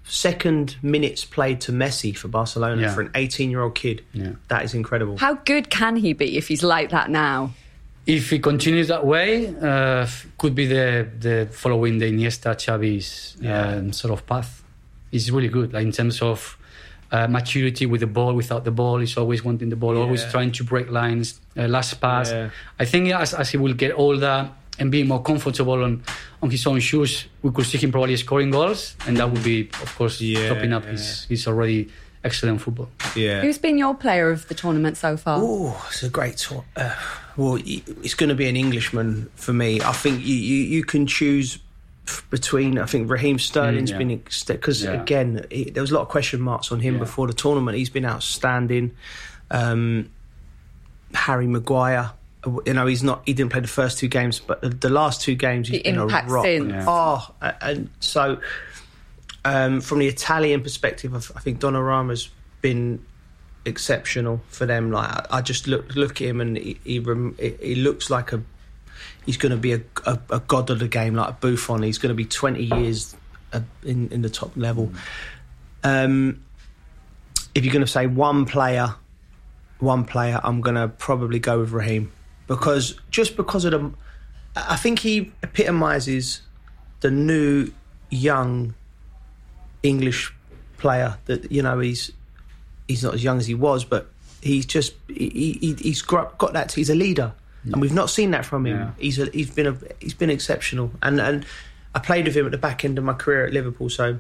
second 0.06 0.76
minutes 0.82 1.26
played 1.26 1.62
to 1.62 1.72
Messi 1.72 2.16
for 2.16 2.28
Barcelona 2.28 2.82
yeah. 2.82 2.94
for 2.94 3.02
an 3.02 3.12
18 3.16 3.50
year 3.50 3.62
old 3.62 3.76
kid. 3.76 4.04
Yeah. 4.14 4.34
That 4.50 4.64
is 4.64 4.74
incredible. 4.74 5.18
How 5.18 5.36
good 5.36 5.70
can 5.70 5.96
he 5.96 6.14
be 6.14 6.38
if 6.38 6.48
he's 6.48 6.64
like 6.64 6.90
that 6.90 7.10
now? 7.10 7.52
If 8.06 8.30
he 8.30 8.40
continues 8.40 8.90
that 8.90 9.06
way, 9.06 9.56
uh, 9.56 10.06
could 10.38 10.56
be 10.56 10.68
the 10.68 11.08
the 11.20 11.48
following 11.52 12.00
the 12.00 12.12
Iniesta 12.12 12.56
Xavi's 12.56 13.38
yeah. 13.40 13.68
um, 13.68 13.94
sort 13.94 14.12
of 14.12 14.26
path. 14.26 14.62
He's 15.10 15.32
really 15.32 15.48
good, 15.48 15.72
like 15.72 15.86
in 15.86 15.94
terms 15.94 16.22
of 16.22 16.58
uh, 17.14 17.28
maturity 17.28 17.86
with 17.86 18.02
the 18.02 18.08
ball, 18.08 18.34
without 18.34 18.66
the 18.66 18.72
ball. 18.72 18.98
He's 18.98 19.16
always 19.16 19.46
wanting 19.46 19.70
the 19.70 19.78
ball, 19.78 19.96
yeah. 19.96 20.02
always 20.02 20.26
trying 20.32 20.52
to 20.54 20.64
break 20.66 20.90
lines. 20.90 21.40
Uh, 21.56 21.68
last 21.68 22.02
pass. 22.02 22.30
Yeah. 22.30 22.50
I 22.78 22.86
think 22.86 23.10
as, 23.14 23.34
as 23.34 23.52
he 23.52 23.58
will 23.58 23.74
get 23.74 23.94
older, 23.98 24.50
and 24.80 24.92
being 24.92 25.08
more 25.08 25.22
comfortable 25.22 25.84
on, 25.84 26.04
on 26.42 26.50
his 26.50 26.66
own 26.66 26.80
shoes, 26.80 27.26
we 27.42 27.52
could 27.52 27.66
see 27.66 27.78
him 27.78 27.92
probably 27.92 28.18
scoring 28.18 28.52
goals, 28.52 28.96
and 29.08 29.18
that 29.18 29.32
would 29.32 29.44
be, 29.44 29.70
of 29.82 29.96
course, 29.96 30.20
yeah, 30.20 30.50
topping 30.50 30.74
up 30.74 30.86
his, 30.86 31.26
his 31.26 31.48
already 31.48 31.90
excellent 32.24 32.62
football. 32.62 32.90
Yeah. 33.16 33.42
Who's 33.42 33.58
been 33.58 33.78
your 33.78 33.94
player 33.94 34.30
of 34.30 34.48
the 34.48 34.54
tournament 34.56 34.98
so 34.98 35.18
far? 35.18 35.40
Oh, 35.42 35.86
it's 35.90 36.04
a 36.04 36.10
great 36.10 36.38
tour. 36.38 36.64
Uh, 36.76 36.96
well, 37.38 37.60
it's 37.64 38.14
going 38.14 38.30
to 38.30 38.36
be 38.36 38.48
an 38.48 38.56
Englishman 38.56 39.30
for 39.36 39.54
me. 39.54 39.82
I 39.82 39.92
think 39.92 40.26
you, 40.26 40.36
you, 40.36 40.64
you 40.64 40.84
can 40.84 41.08
choose 41.08 41.60
between. 42.30 42.78
I 42.78 42.86
think 42.86 43.10
Raheem 43.10 43.40
Sterling's 43.40 43.92
mm, 43.92 43.94
yeah. 43.94 43.98
been 43.98 44.24
because 44.48 44.84
yeah. 44.84 45.02
again 45.02 45.46
he, 45.50 45.70
there 45.70 45.82
was 45.82 45.92
a 45.92 45.96
lot 45.96 46.02
of 46.02 46.10
question 46.10 46.42
marks 46.42 46.72
on 46.72 46.80
him 46.80 46.96
yeah. 46.96 47.00
before 47.00 47.28
the 47.28 47.34
tournament. 47.34 47.78
He's 47.78 47.90
been 47.90 48.06
outstanding. 48.06 48.92
Um, 49.52 50.10
Harry 51.14 51.48
Maguire 51.48 52.12
you 52.66 52.74
know, 52.74 52.86
he's 52.86 53.04
not. 53.04 53.22
He 53.26 53.34
didn't 53.34 53.52
play 53.52 53.62
the 53.62 53.68
first 53.68 54.00
two 54.00 54.08
games, 54.08 54.40
but 54.40 54.62
the, 54.62 54.70
the 54.70 54.90
last 54.90 55.22
two 55.22 55.36
games 55.36 55.68
he's 55.68 55.82
the 55.84 55.92
been 55.92 56.00
a 56.00 56.06
rock. 56.06 56.46
Yeah. 56.46 56.86
Oh, 56.88 57.30
and 57.62 57.90
so 58.00 58.40
um, 59.46 59.82
from 59.82 60.00
the 60.00 60.08
Italian 60.08 60.62
perspective, 60.62 61.14
I 61.36 61.40
think 61.40 61.60
Donnarumma's 61.60 62.30
been 62.62 63.06
exceptional 63.66 64.42
for 64.50 64.66
them. 64.66 64.92
Like 64.92 65.26
I, 65.32 65.42
just 65.42 65.68
look 65.68 65.96
look 65.96 66.22
at 66.22 66.28
him, 66.28 66.42
and 66.42 66.58
he 66.58 66.80
he, 66.84 67.00
he 67.62 67.76
looks 67.76 68.10
like 68.10 68.34
a 68.34 68.44
he's 69.26 69.38
going 69.38 69.52
to 69.52 69.58
be 69.58 69.74
a, 69.74 69.82
a, 70.06 70.20
a, 70.30 70.40
god 70.40 70.70
of 70.70 70.80
the 70.80 70.88
game, 70.88 71.16
like 71.16 71.30
a 71.30 71.34
Buffon. 71.34 71.84
He's 71.84 71.98
going 71.98 72.10
to 72.10 72.16
be 72.16 72.26
twenty 72.26 72.64
years 72.64 73.16
uh, 73.54 73.62
in 73.84 74.10
in 74.10 74.22
the 74.22 74.30
top 74.30 74.52
level. 74.58 74.92
Um, 75.84 76.44
if 77.56 77.64
you're 77.64 77.74
going 77.74 77.86
to 77.86 77.92
say 77.92 78.08
one 78.08 78.46
player, 78.46 78.96
one 79.80 80.04
player, 80.04 80.42
I'm 80.44 80.62
going 80.62 80.76
to 80.76 80.88
probably 80.88 81.40
go 81.40 81.60
with 81.60 81.72
Raheem 81.72 82.12
because 82.48 83.00
just 83.12 83.36
because 83.38 83.66
of 83.66 83.72
the, 83.72 83.92
I 84.56 84.76
think 84.76 85.00
he 85.00 85.32
epitomises 85.42 86.42
the 87.02 87.12
new 87.12 87.72
young 88.10 88.76
English 89.82 90.34
player 90.78 91.18
that 91.26 91.52
you 91.52 91.62
know 91.62 91.80
he's 91.80 92.12
he's 92.88 93.04
not 93.04 93.14
as 93.14 93.24
young 93.24 93.38
as 93.40 93.48
he 93.48 93.56
was, 93.56 93.84
but 93.84 94.08
he's 94.42 94.66
just 94.66 94.94
he, 95.08 95.58
he 95.60 95.74
he's 95.74 96.02
got, 96.02 96.38
got 96.38 96.54
that. 96.54 96.72
He's 96.72 96.90
a 96.90 96.96
leader, 96.96 97.34
yeah. 97.64 97.74
and 97.74 97.82
we've 97.82 97.94
not 97.94 98.10
seen 98.10 98.32
that 98.32 98.46
from 98.46 98.66
him. 98.66 98.78
Yeah. 98.78 98.92
He's 98.98 99.20
a, 99.20 99.26
he's 99.28 99.50
been 99.50 99.68
a, 99.68 99.78
he's 100.00 100.14
been 100.14 100.30
exceptional, 100.30 100.92
and 101.02 101.20
and 101.20 101.46
I 101.96 102.00
played 102.00 102.26
with 102.26 102.36
him 102.36 102.46
at 102.46 102.52
the 102.52 102.58
back 102.58 102.86
end 102.86 102.98
of 102.98 103.04
my 103.04 103.14
career 103.14 103.46
at 103.46 103.54
Liverpool, 103.54 103.90
so 103.90 104.18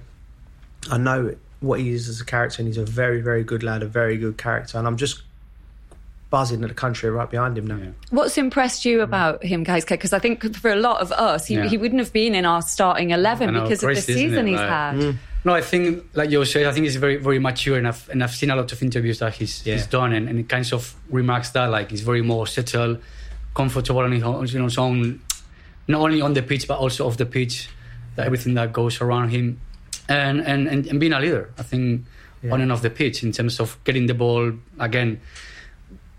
I 0.89 0.98
know 0.98 1.36
what 1.60 1.80
he 1.80 1.92
is 1.92 2.10
as 2.10 2.20
a 2.20 2.25
character, 2.25 2.62
and 2.62 2.68
he's 2.68 2.77
a 2.77 2.86
very 2.86 3.22
very 3.22 3.44
good 3.44 3.63
lad, 3.63 3.84
a 3.84 3.88
very 3.88 4.18
good 4.18 4.38
character, 4.38 4.77
and 4.77 4.88
I'm 4.88 4.98
just 4.98 5.22
buzzing 6.34 6.63
at 6.63 6.68
the 6.70 6.74
country 6.74 7.12
right 7.12 7.30
behind 7.30 7.56
him 7.56 7.68
now. 7.68 7.78
Yeah. 7.78 7.92
What's 8.10 8.40
impressed 8.40 8.86
you 8.86 9.02
about 9.02 9.44
him, 9.44 9.63
Gaizka? 9.63 9.90
Because 9.90 10.13
I 10.13 10.18
think 10.18 10.56
for 10.56 10.72
a 10.72 10.75
lot 10.75 11.00
of 11.00 11.12
us, 11.12 11.46
he, 11.46 11.54
yeah. 11.54 11.68
he 11.68 11.78
wouldn't 11.78 12.00
have 12.00 12.12
been 12.12 12.34
in 12.34 12.44
our 12.44 12.63
starting 12.63 13.12
11 13.12 13.54
know, 13.54 13.62
because 13.62 13.84
of 13.84 13.94
the 13.94 14.02
season 14.02 14.48
he's 14.48 14.58
like, 14.58 14.68
had. 14.68 14.96
Mm. 14.96 15.18
No, 15.46 15.54
I 15.54 15.62
think, 15.62 16.04
like 16.16 16.32
you 16.32 16.44
said, 16.44 16.66
I 16.66 16.72
think 16.72 16.86
he's 16.86 16.96
very, 16.96 17.18
very 17.18 17.38
mature, 17.38 17.78
and 17.78 17.88
I've, 17.88 18.10
and 18.10 18.24
I've 18.24 18.34
seen 18.34 18.50
a 18.50 18.56
lot 18.56 18.72
of 18.72 18.82
interviews 18.82 19.20
that 19.20 19.36
he's, 19.36 19.63
yeah. 19.63 19.75
he's 19.75 19.86
done, 19.86 20.12
and, 20.12 20.28
and 20.28 20.40
he 20.40 20.44
kind 20.44 20.74
of 20.74 20.96
remarks 21.12 21.52
that, 21.52 21.70
like, 21.70 21.92
he's 21.92 22.02
very 22.02 22.24
more 22.24 22.48
settled, 22.48 23.00
comfortable 23.54 24.04
in 24.06 24.13
his 24.13 24.24
own, 24.24 24.48
you 24.48 24.58
know, 24.58 24.66
his 24.66 24.80
own, 24.80 25.22
not 25.88 26.02
only 26.02 26.20
on 26.20 26.34
the 26.34 26.42
pitch 26.42 26.68
but 26.68 26.80
also 26.80 27.06
off 27.06 27.18
the 27.18 27.28
pitch, 27.28 27.70
that 28.16 28.25
everything 28.25 28.56
that 28.56 28.74
goes 28.74 29.02
around 29.02 29.30
him, 29.30 29.60
and 30.10 30.42
and 30.42 30.68
and, 30.68 30.88
and 30.88 31.00
being 31.00 31.13
a 31.13 31.20
leader. 31.20 31.54
I 31.60 31.63
think 31.63 32.06
yeah. 32.42 32.54
on 32.54 32.62
and 32.62 32.72
off 32.72 32.82
the 32.82 32.90
pitch 32.90 33.24
in 33.24 33.32
terms 33.32 33.60
of 33.60 33.78
getting 33.84 34.08
the 34.08 34.13
ball 34.13 34.54
again. 34.80 35.22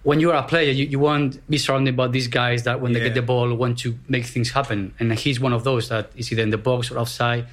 When 0.04 0.20
you 0.20 0.30
are 0.30 0.36
a 0.36 0.42
player, 0.42 0.70
you, 0.70 0.84
you 0.84 0.98
want 0.98 1.46
be 1.50 1.58
surrounded 1.58 1.96
by 1.96 2.08
these 2.08 2.28
guys 2.28 2.62
that 2.62 2.80
when 2.80 2.92
yeah. 2.92 2.98
they 2.98 3.04
get 3.06 3.14
the 3.14 3.22
ball 3.22 3.52
want 3.54 3.78
to 3.80 3.98
make 4.08 4.24
things 4.26 4.50
happen, 4.50 4.94
and 4.98 5.12
he's 5.12 5.40
one 5.40 5.52
of 5.52 5.64
those 5.64 5.88
that 5.88 6.10
is 6.14 6.30
either 6.30 6.42
in 6.42 6.50
the 6.50 6.58
box 6.58 6.90
or 6.90 6.98
outside. 6.98 7.46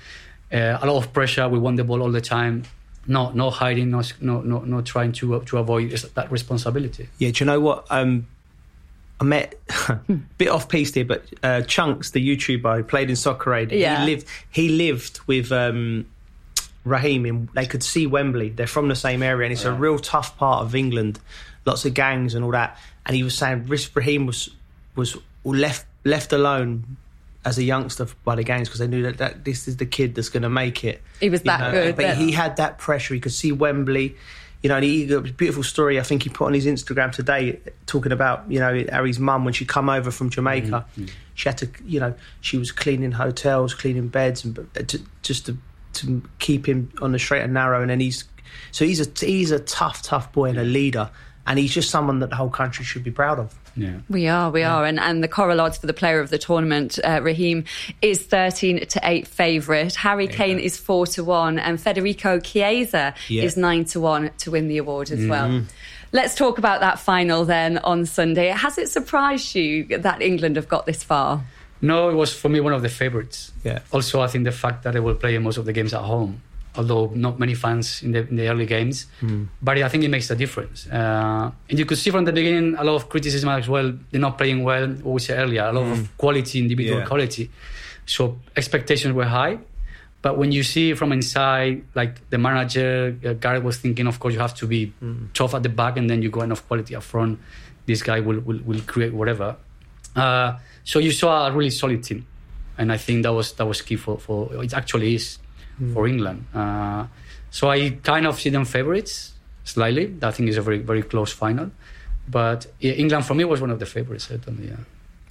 Uh, 0.51 0.77
a 0.81 0.85
lot 0.85 0.97
of 0.97 1.13
pressure. 1.13 1.47
We 1.47 1.59
want 1.59 1.77
the 1.77 1.83
ball 1.83 2.01
all 2.01 2.11
the 2.11 2.21
time 2.21 2.65
no 3.07 3.31
no 3.31 3.49
hiding, 3.49 3.89
no 3.89 4.01
no 4.19 4.41
no, 4.41 4.59
no 4.59 4.81
trying 4.81 5.11
to 5.13 5.41
to 5.41 5.57
avoid 5.57 5.91
that 5.91 6.31
responsibility. 6.31 7.09
Yeah, 7.17 7.31
do 7.31 7.43
you 7.43 7.45
know 7.45 7.59
what? 7.59 7.85
Um, 7.89 8.27
I 9.19 9.23
met 9.23 9.59
bit 10.37 10.49
off 10.49 10.69
piece 10.69 10.93
here, 10.93 11.05
but 11.05 11.23
uh, 11.43 11.61
Chunkz, 11.61 12.11
the 12.11 12.25
YouTuber 12.25 12.77
who 12.77 12.83
played 12.83 13.09
in 13.09 13.15
Soccer 13.15 13.53
Aid, 13.53 13.71
yeah. 13.71 13.99
he 13.99 14.11
lived 14.11 14.27
he 14.51 14.69
lived 14.69 15.19
with 15.27 15.51
um, 15.51 16.05
Raheem. 16.83 17.25
In, 17.25 17.49
they 17.53 17.65
could 17.65 17.83
see 17.83 18.07
Wembley. 18.07 18.49
They're 18.49 18.67
from 18.67 18.87
the 18.87 18.95
same 18.95 19.23
area, 19.23 19.45
and 19.45 19.53
it's 19.53 19.63
yeah. 19.63 19.71
a 19.71 19.73
real 19.73 19.99
tough 19.99 20.37
part 20.37 20.63
of 20.63 20.75
England. 20.75 21.19
Lots 21.65 21.85
of 21.85 21.93
gangs 21.93 22.33
and 22.33 22.43
all 22.43 22.51
that. 22.51 22.77
And 23.05 23.15
he 23.15 23.23
was 23.23 23.37
saying 23.37 23.69
Raheem 23.93 24.25
was 24.25 24.49
was 24.95 25.17
left 25.43 25.85
left 26.03 26.33
alone 26.33 26.97
as 27.43 27.57
a 27.57 27.63
youngster 27.63 28.07
by 28.23 28.35
the 28.35 28.43
gangs 28.43 28.67
because 28.67 28.79
they 28.79 28.87
knew 28.87 29.03
that, 29.03 29.17
that 29.17 29.45
this 29.45 29.67
is 29.67 29.77
the 29.77 29.85
kid 29.85 30.15
that's 30.15 30.29
going 30.29 30.43
to 30.43 30.49
make 30.49 30.83
it. 30.83 31.01
He 31.19 31.29
was 31.29 31.41
that 31.43 31.59
know? 31.59 31.71
good. 31.71 31.95
But 31.95 32.17
he 32.17 32.31
had 32.31 32.57
that 32.57 32.77
pressure. 32.77 33.13
He 33.13 33.19
could 33.19 33.31
see 33.31 33.51
Wembley. 33.51 34.15
You 34.61 34.69
know, 34.69 34.75
and 34.75 34.85
he 34.85 35.07
got 35.07 35.27
a 35.27 35.33
beautiful 35.33 35.63
story. 35.63 35.99
I 35.99 36.03
think 36.03 36.21
he 36.21 36.29
put 36.29 36.45
on 36.45 36.53
his 36.53 36.67
Instagram 36.67 37.11
today, 37.11 37.59
talking 37.87 38.11
about 38.11 38.43
you 38.47 38.59
know 38.59 38.85
Harry's 38.91 39.17
mum 39.17 39.43
when 39.43 39.55
she 39.55 39.65
come 39.65 39.89
over 39.89 40.11
from 40.11 40.29
Jamaica, 40.29 40.85
mm-hmm. 40.91 41.05
she 41.33 41.49
had 41.49 41.57
to 41.59 41.69
you 41.83 41.99
know 41.99 42.13
she 42.41 42.59
was 42.59 42.71
cleaning 42.71 43.13
hotels, 43.13 43.73
cleaning 43.73 44.07
beds, 44.07 44.45
and 44.45 44.55
to, 44.87 45.01
just 45.23 45.47
to 45.47 45.57
to 45.93 46.23
keep 46.39 46.67
him 46.67 46.91
on 47.01 47.11
the 47.11 47.19
straight 47.19 47.43
and 47.43 47.53
narrow. 47.53 47.81
And 47.81 47.89
then 47.89 47.99
he's 47.99 48.25
so 48.71 48.85
he's 48.85 48.99
a 48.99 49.25
he's 49.25 49.51
a 49.51 49.59
tough 49.59 50.01
tough 50.01 50.31
boy 50.31 50.49
and 50.49 50.59
a 50.59 50.63
leader, 50.63 51.09
and 51.47 51.59
he's 51.59 51.73
just 51.73 51.89
someone 51.89 52.19
that 52.19 52.29
the 52.29 52.35
whole 52.35 52.49
country 52.49 52.85
should 52.85 53.03
be 53.03 53.11
proud 53.11 53.39
of. 53.39 53.57
Yeah. 53.75 53.99
We 54.09 54.27
are, 54.27 54.51
we 54.51 54.61
yeah. 54.61 54.75
are. 54.75 54.85
And, 54.85 54.99
and 54.99 55.23
the 55.23 55.27
Coral 55.27 55.61
odds 55.61 55.77
for 55.77 55.87
the 55.87 55.93
player 55.93 56.19
of 56.19 56.29
the 56.29 56.37
tournament, 56.37 56.99
uh, 57.03 57.21
Raheem, 57.21 57.65
is 58.01 58.23
13 58.23 58.85
to 58.87 58.99
8 59.01 59.27
favourite. 59.27 59.95
Harry 59.95 60.25
yeah. 60.25 60.31
Kane 60.31 60.59
is 60.59 60.77
4 60.77 61.07
to 61.07 61.23
1, 61.23 61.59
and 61.59 61.79
Federico 61.79 62.39
Chiesa 62.39 63.13
yeah. 63.27 63.43
is 63.43 63.57
9 63.57 63.85
to 63.85 63.99
1 63.99 64.31
to 64.39 64.51
win 64.51 64.67
the 64.67 64.77
award 64.77 65.11
as 65.11 65.19
mm-hmm. 65.19 65.29
well. 65.29 65.63
Let's 66.13 66.35
talk 66.35 66.57
about 66.57 66.81
that 66.81 66.99
final 66.99 67.45
then 67.45 67.77
on 67.77 68.05
Sunday. 68.05 68.47
Has 68.47 68.77
it 68.77 68.89
surprised 68.89 69.55
you 69.55 69.97
that 69.99 70.21
England 70.21 70.57
have 70.57 70.67
got 70.67 70.85
this 70.85 71.03
far? 71.03 71.43
No, 71.81 72.09
it 72.09 72.13
was 72.13 72.33
for 72.33 72.49
me 72.49 72.59
one 72.59 72.73
of 72.73 72.81
the 72.81 72.89
favourites. 72.89 73.51
Yeah. 73.63 73.79
Also, 73.91 74.21
I 74.21 74.27
think 74.27 74.43
the 74.45 74.51
fact 74.51 74.83
that 74.83 74.93
they 74.93 74.99
will 74.99 75.15
play 75.15 75.37
most 75.39 75.57
of 75.57 75.65
the 75.65 75.73
games 75.73 75.93
at 75.93 76.01
home 76.01 76.41
although 76.75 77.11
not 77.13 77.39
many 77.39 77.53
fans 77.53 78.01
in 78.03 78.11
the, 78.11 78.27
in 78.27 78.35
the 78.35 78.47
early 78.47 78.65
games. 78.65 79.07
Mm. 79.21 79.47
But 79.61 79.77
I 79.79 79.89
think 79.89 80.03
it 80.03 80.09
makes 80.09 80.29
a 80.29 80.35
difference. 80.35 80.87
Uh, 80.87 81.51
and 81.69 81.79
you 81.79 81.85
could 81.85 81.97
see 81.97 82.09
from 82.11 82.25
the 82.25 82.31
beginning 82.31 82.75
a 82.77 82.83
lot 82.83 82.95
of 82.95 83.09
criticism 83.09 83.49
as 83.49 83.67
well. 83.67 83.93
They're 84.09 84.21
not 84.21 84.37
playing 84.37 84.63
well, 84.63 84.87
what 84.87 85.13
we 85.13 85.19
said 85.19 85.39
earlier, 85.39 85.63
a 85.63 85.73
lot 85.73 85.85
mm. 85.85 85.91
of 85.91 85.99
hmm. 85.99 86.05
quality, 86.17 86.59
individual 86.59 86.99
yeah. 86.99 87.05
quality. 87.05 87.51
So 88.05 88.39
expectations 88.55 89.13
were 89.13 89.25
high. 89.25 89.59
But 90.21 90.37
when 90.37 90.51
you 90.51 90.63
see 90.63 90.93
from 90.93 91.11
inside, 91.11 91.83
like 91.95 92.29
the 92.29 92.37
manager, 92.37 93.17
uh, 93.25 93.33
Gareth 93.33 93.63
was 93.63 93.77
thinking, 93.77 94.05
of 94.05 94.19
course, 94.19 94.33
you 94.33 94.39
have 94.39 94.53
to 94.55 94.67
be 94.67 94.93
mm. 95.03 95.33
tough 95.33 95.55
at 95.55 95.63
the 95.63 95.69
back 95.69 95.97
and 95.97 96.09
then 96.09 96.21
you 96.21 96.29
go 96.29 96.41
enough 96.41 96.65
quality 96.67 96.95
up 96.95 97.03
front. 97.03 97.39
This 97.87 98.03
guy 98.03 98.19
will, 98.19 98.39
will, 98.39 98.59
will 98.63 98.81
create 98.81 99.13
whatever. 99.13 99.57
Uh, 100.15 100.57
so 100.83 100.99
you 100.99 101.11
saw 101.11 101.47
a 101.47 101.51
really 101.51 101.69
solid 101.69 102.03
team. 102.03 102.25
And 102.77 102.91
I 102.91 102.97
think 102.97 103.23
that 103.23 103.33
was 103.33 103.53
that 103.53 103.65
was 103.65 103.81
key 103.81 103.95
for, 103.95 104.17
for 104.17 104.63
it 104.63 104.73
actually 104.73 105.15
is 105.15 105.37
mm. 105.79 105.93
for 105.93 106.07
England. 106.07 106.45
Uh, 106.53 107.05
so 107.49 107.69
I 107.69 107.91
kind 108.03 108.25
of 108.25 108.39
see 108.39 108.49
them 108.49 108.65
favourites 108.65 109.33
slightly. 109.63 110.15
I 110.21 110.31
think 110.31 110.49
it's 110.49 110.57
a 110.57 110.61
very 110.61 110.79
very 110.79 111.03
close 111.03 111.31
final, 111.31 111.71
but 112.27 112.65
England 112.79 113.25
for 113.25 113.35
me 113.35 113.43
was 113.43 113.61
one 113.61 113.69
of 113.69 113.79
the 113.79 113.85
favourites 113.85 114.27
certainly. 114.27 114.69
Yeah. 114.69 114.77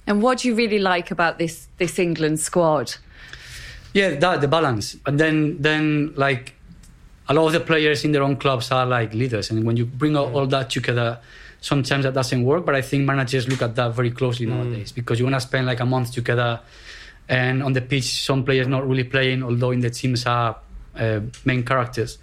And 0.07 0.21
what 0.21 0.39
do 0.39 0.47
you 0.47 0.55
really 0.55 0.79
like 0.79 1.11
about 1.11 1.37
this 1.37 1.67
this 1.77 1.99
England 1.99 2.39
squad? 2.39 2.95
Yeah, 3.93 4.15
that 4.15 4.39
the 4.39 4.47
balance, 4.47 4.95
and 5.05 5.19
then 5.19 5.61
then 5.61 6.13
like 6.15 6.53
a 7.27 7.33
lot 7.33 7.47
of 7.47 7.53
the 7.53 7.59
players 7.59 8.05
in 8.05 8.11
their 8.13 8.23
own 8.23 8.37
clubs 8.37 8.71
are 8.71 8.85
like 8.85 9.13
leaders, 9.13 9.51
and 9.51 9.65
when 9.65 9.77
you 9.77 9.85
bring 9.85 10.15
all, 10.15 10.33
all 10.35 10.47
that 10.47 10.69
together 10.69 11.19
sometimes 11.61 12.03
that 12.03 12.13
doesn't 12.13 12.43
work. 12.43 12.65
But 12.65 12.75
I 12.75 12.81
think 12.81 13.05
managers 13.05 13.47
look 13.47 13.61
at 13.61 13.75
that 13.75 13.93
very 13.93 14.11
closely 14.11 14.45
mm. 14.45 14.49
nowadays 14.49 14.91
because 14.91 15.17
you 15.19 15.25
want 15.25 15.35
to 15.35 15.41
spend 15.41 15.65
like 15.65 15.79
a 15.79 15.85
month 15.85 16.11
together 16.11 16.59
and 17.31 17.63
on 17.63 17.73
the 17.73 17.81
pitch 17.81 18.23
some 18.23 18.43
players 18.43 18.67
not 18.67 18.87
really 18.87 19.03
playing 19.05 19.41
although 19.41 19.71
in 19.71 19.79
the 19.79 19.89
teams 19.89 20.25
are 20.25 20.57
uh, 20.95 21.21
main 21.45 21.63
characters 21.63 22.17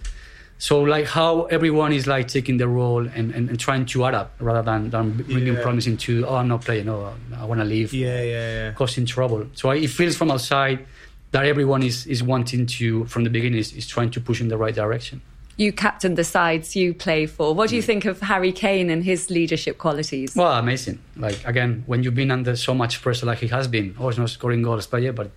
so 0.59 0.81
like 0.81 1.05
how 1.07 1.43
everyone 1.45 1.91
is 1.91 2.05
like 2.05 2.27
taking 2.27 2.57
the 2.57 2.67
role 2.67 3.07
and, 3.07 3.33
and, 3.33 3.49
and 3.49 3.59
trying 3.59 3.85
to 3.85 4.05
adapt 4.05 4.39
rather 4.41 4.61
than, 4.61 4.89
than 4.89 5.13
bringing 5.23 5.55
yeah. 5.55 5.71
into 5.71 6.25
oh 6.27 6.35
i'm 6.35 6.47
not 6.47 6.61
playing 6.61 6.85
no 6.85 7.13
i 7.37 7.45
want 7.45 7.59
to 7.59 7.65
leave 7.65 7.93
yeah 7.93 8.21
yeah 8.21 8.53
yeah 8.53 8.71
causing 8.73 9.05
trouble 9.05 9.45
so 9.53 9.71
it 9.71 9.87
feels 9.87 10.15
from 10.15 10.29
outside 10.29 10.85
that 11.31 11.45
everyone 11.45 11.81
is 11.81 12.05
is 12.05 12.21
wanting 12.21 12.65
to 12.65 13.05
from 13.05 13.23
the 13.23 13.29
beginning 13.29 13.59
is, 13.59 13.73
is 13.73 13.87
trying 13.87 14.11
to 14.11 14.21
push 14.21 14.41
in 14.41 14.47
the 14.47 14.57
right 14.57 14.75
direction 14.75 15.21
you 15.59 15.73
captain 15.73 16.15
the 16.15 16.23
sides 16.23 16.73
you 16.73 16.93
play 16.93 17.25
for. 17.25 17.53
What 17.53 17.69
do 17.69 17.75
you 17.75 17.83
mm. 17.83 17.85
think 17.85 18.05
of 18.05 18.21
Harry 18.21 18.53
Kane 18.53 18.89
and 18.89 19.03
his 19.03 19.29
leadership 19.29 19.77
qualities? 19.77 20.33
Well, 20.33 20.53
amazing. 20.53 20.99
Like 21.17 21.45
again, 21.45 21.83
when 21.85 22.01
you've 22.01 22.15
been 22.15 22.31
under 22.31 22.55
so 22.55 22.73
much 22.73 23.01
pressure, 23.01 23.25
like 23.25 23.39
he 23.39 23.47
has 23.47 23.67
been, 23.67 23.93
always 23.99 24.17
not 24.17 24.29
scoring 24.29 24.61
goals, 24.61 24.87
but 24.87 25.01
yeah, 25.01 25.11
but 25.11 25.29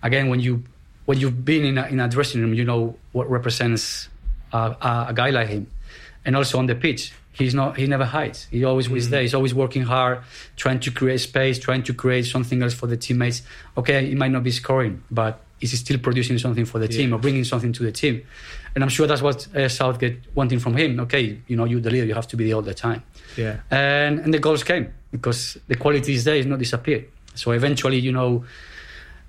again, 0.00 0.28
when 0.28 0.38
you 0.38 0.62
when 1.06 1.18
you've 1.18 1.44
been 1.44 1.64
in 1.64 1.76
a, 1.76 1.86
in 1.86 1.98
a 1.98 2.08
dressing 2.08 2.40
room, 2.40 2.54
you 2.54 2.64
know 2.64 2.96
what 3.10 3.28
represents 3.28 4.08
a, 4.52 4.76
a, 4.80 5.06
a 5.08 5.12
guy 5.12 5.30
like 5.30 5.48
him, 5.48 5.66
and 6.24 6.36
also 6.36 6.58
on 6.58 6.66
the 6.66 6.76
pitch, 6.76 7.12
he's 7.32 7.52
not 7.52 7.76
he 7.76 7.86
never 7.86 8.04
hides 8.04 8.46
he 8.50 8.64
always 8.64 8.88
mm. 8.88 9.10
there 9.10 9.22
he's 9.22 9.34
always 9.34 9.54
working 9.54 9.82
hard 9.82 10.20
trying 10.56 10.80
to 10.80 10.90
create 10.90 11.18
space 11.18 11.58
trying 11.58 11.82
to 11.82 11.94
create 11.94 12.26
something 12.26 12.62
else 12.62 12.74
for 12.74 12.88
the 12.88 12.96
teammates 12.96 13.42
okay 13.76 14.06
he 14.06 14.14
might 14.14 14.32
not 14.32 14.42
be 14.42 14.50
scoring 14.50 15.02
but 15.10 15.40
is 15.60 15.76
still 15.78 15.98
producing 15.98 16.38
something 16.38 16.64
for 16.64 16.78
the 16.78 16.88
team 16.88 17.12
or 17.12 17.18
bringing 17.18 17.44
something 17.44 17.72
to 17.72 17.82
the 17.82 17.92
team 17.92 18.22
and 18.74 18.84
I'm 18.84 18.90
sure 18.90 19.06
that's 19.06 19.22
what 19.22 19.46
uh, 19.54 19.68
Southgate 19.68 20.20
wanting 20.34 20.58
from 20.58 20.76
him. 20.76 21.00
Okay, 21.00 21.40
you 21.46 21.56
know, 21.56 21.64
you 21.64 21.80
the 21.80 21.90
leader, 21.90 22.06
you 22.06 22.14
have 22.14 22.28
to 22.28 22.36
be 22.36 22.46
there 22.46 22.56
all 22.56 22.62
the 22.62 22.74
time. 22.74 23.02
Yeah. 23.36 23.60
And 23.70 24.20
and 24.20 24.32
the 24.32 24.38
goals 24.38 24.64
came 24.64 24.92
because 25.10 25.58
the 25.68 25.76
quality 25.76 26.14
is 26.14 26.24
there, 26.24 26.36
is 26.36 26.46
not 26.46 26.58
disappeared. 26.58 27.06
So 27.34 27.52
eventually, 27.52 27.98
you 27.98 28.12
know, 28.12 28.44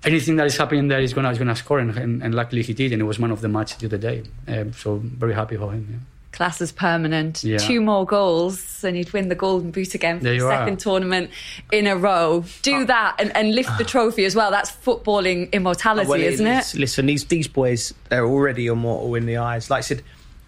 anything 0.04 0.36
that 0.36 0.46
is 0.46 0.56
happening 0.56 0.88
there 0.88 1.00
is 1.00 1.14
gonna 1.14 1.30
is 1.30 1.38
gonna 1.38 1.56
score, 1.56 1.78
and, 1.78 1.96
and, 1.96 2.22
and 2.22 2.34
luckily 2.34 2.62
he 2.62 2.74
did, 2.74 2.92
and 2.92 3.02
it 3.02 3.04
was 3.04 3.18
man 3.18 3.30
of 3.30 3.40
the 3.40 3.48
match 3.48 3.78
the 3.78 3.86
other 3.86 3.98
day. 3.98 4.22
Um, 4.48 4.72
so 4.72 4.96
very 4.96 5.34
happy 5.34 5.56
for 5.56 5.72
him. 5.72 5.88
Yeah 5.90 6.09
class 6.40 6.62
as 6.62 6.72
permanent. 6.72 7.44
Yeah. 7.44 7.58
Two 7.58 7.82
more 7.82 8.06
goals, 8.06 8.82
and 8.82 8.96
he'd 8.96 9.12
win 9.12 9.28
the 9.28 9.34
Golden 9.34 9.72
Boot 9.72 9.94
again 9.94 10.20
for 10.20 10.24
the 10.24 10.40
second 10.40 10.72
are. 10.72 10.76
tournament 10.76 11.30
in 11.70 11.86
a 11.86 11.94
row. 11.94 12.46
Do 12.62 12.76
uh, 12.76 12.84
that 12.84 13.16
and, 13.18 13.36
and 13.36 13.54
lift 13.54 13.76
the 13.76 13.84
trophy 13.94 14.24
as 14.24 14.34
well. 14.34 14.50
That's 14.50 14.70
footballing 14.70 15.52
immortality, 15.52 16.08
well, 16.08 16.18
isn't 16.18 16.46
it? 16.46 16.72
Listen, 16.74 17.04
these 17.04 17.26
these 17.26 17.46
boys 17.46 17.92
are 18.10 18.24
already 18.24 18.68
immortal 18.68 19.14
in 19.16 19.26
the 19.26 19.36
eyes. 19.36 19.68
Like 19.68 19.80
I 19.80 19.82
said, 19.82 20.02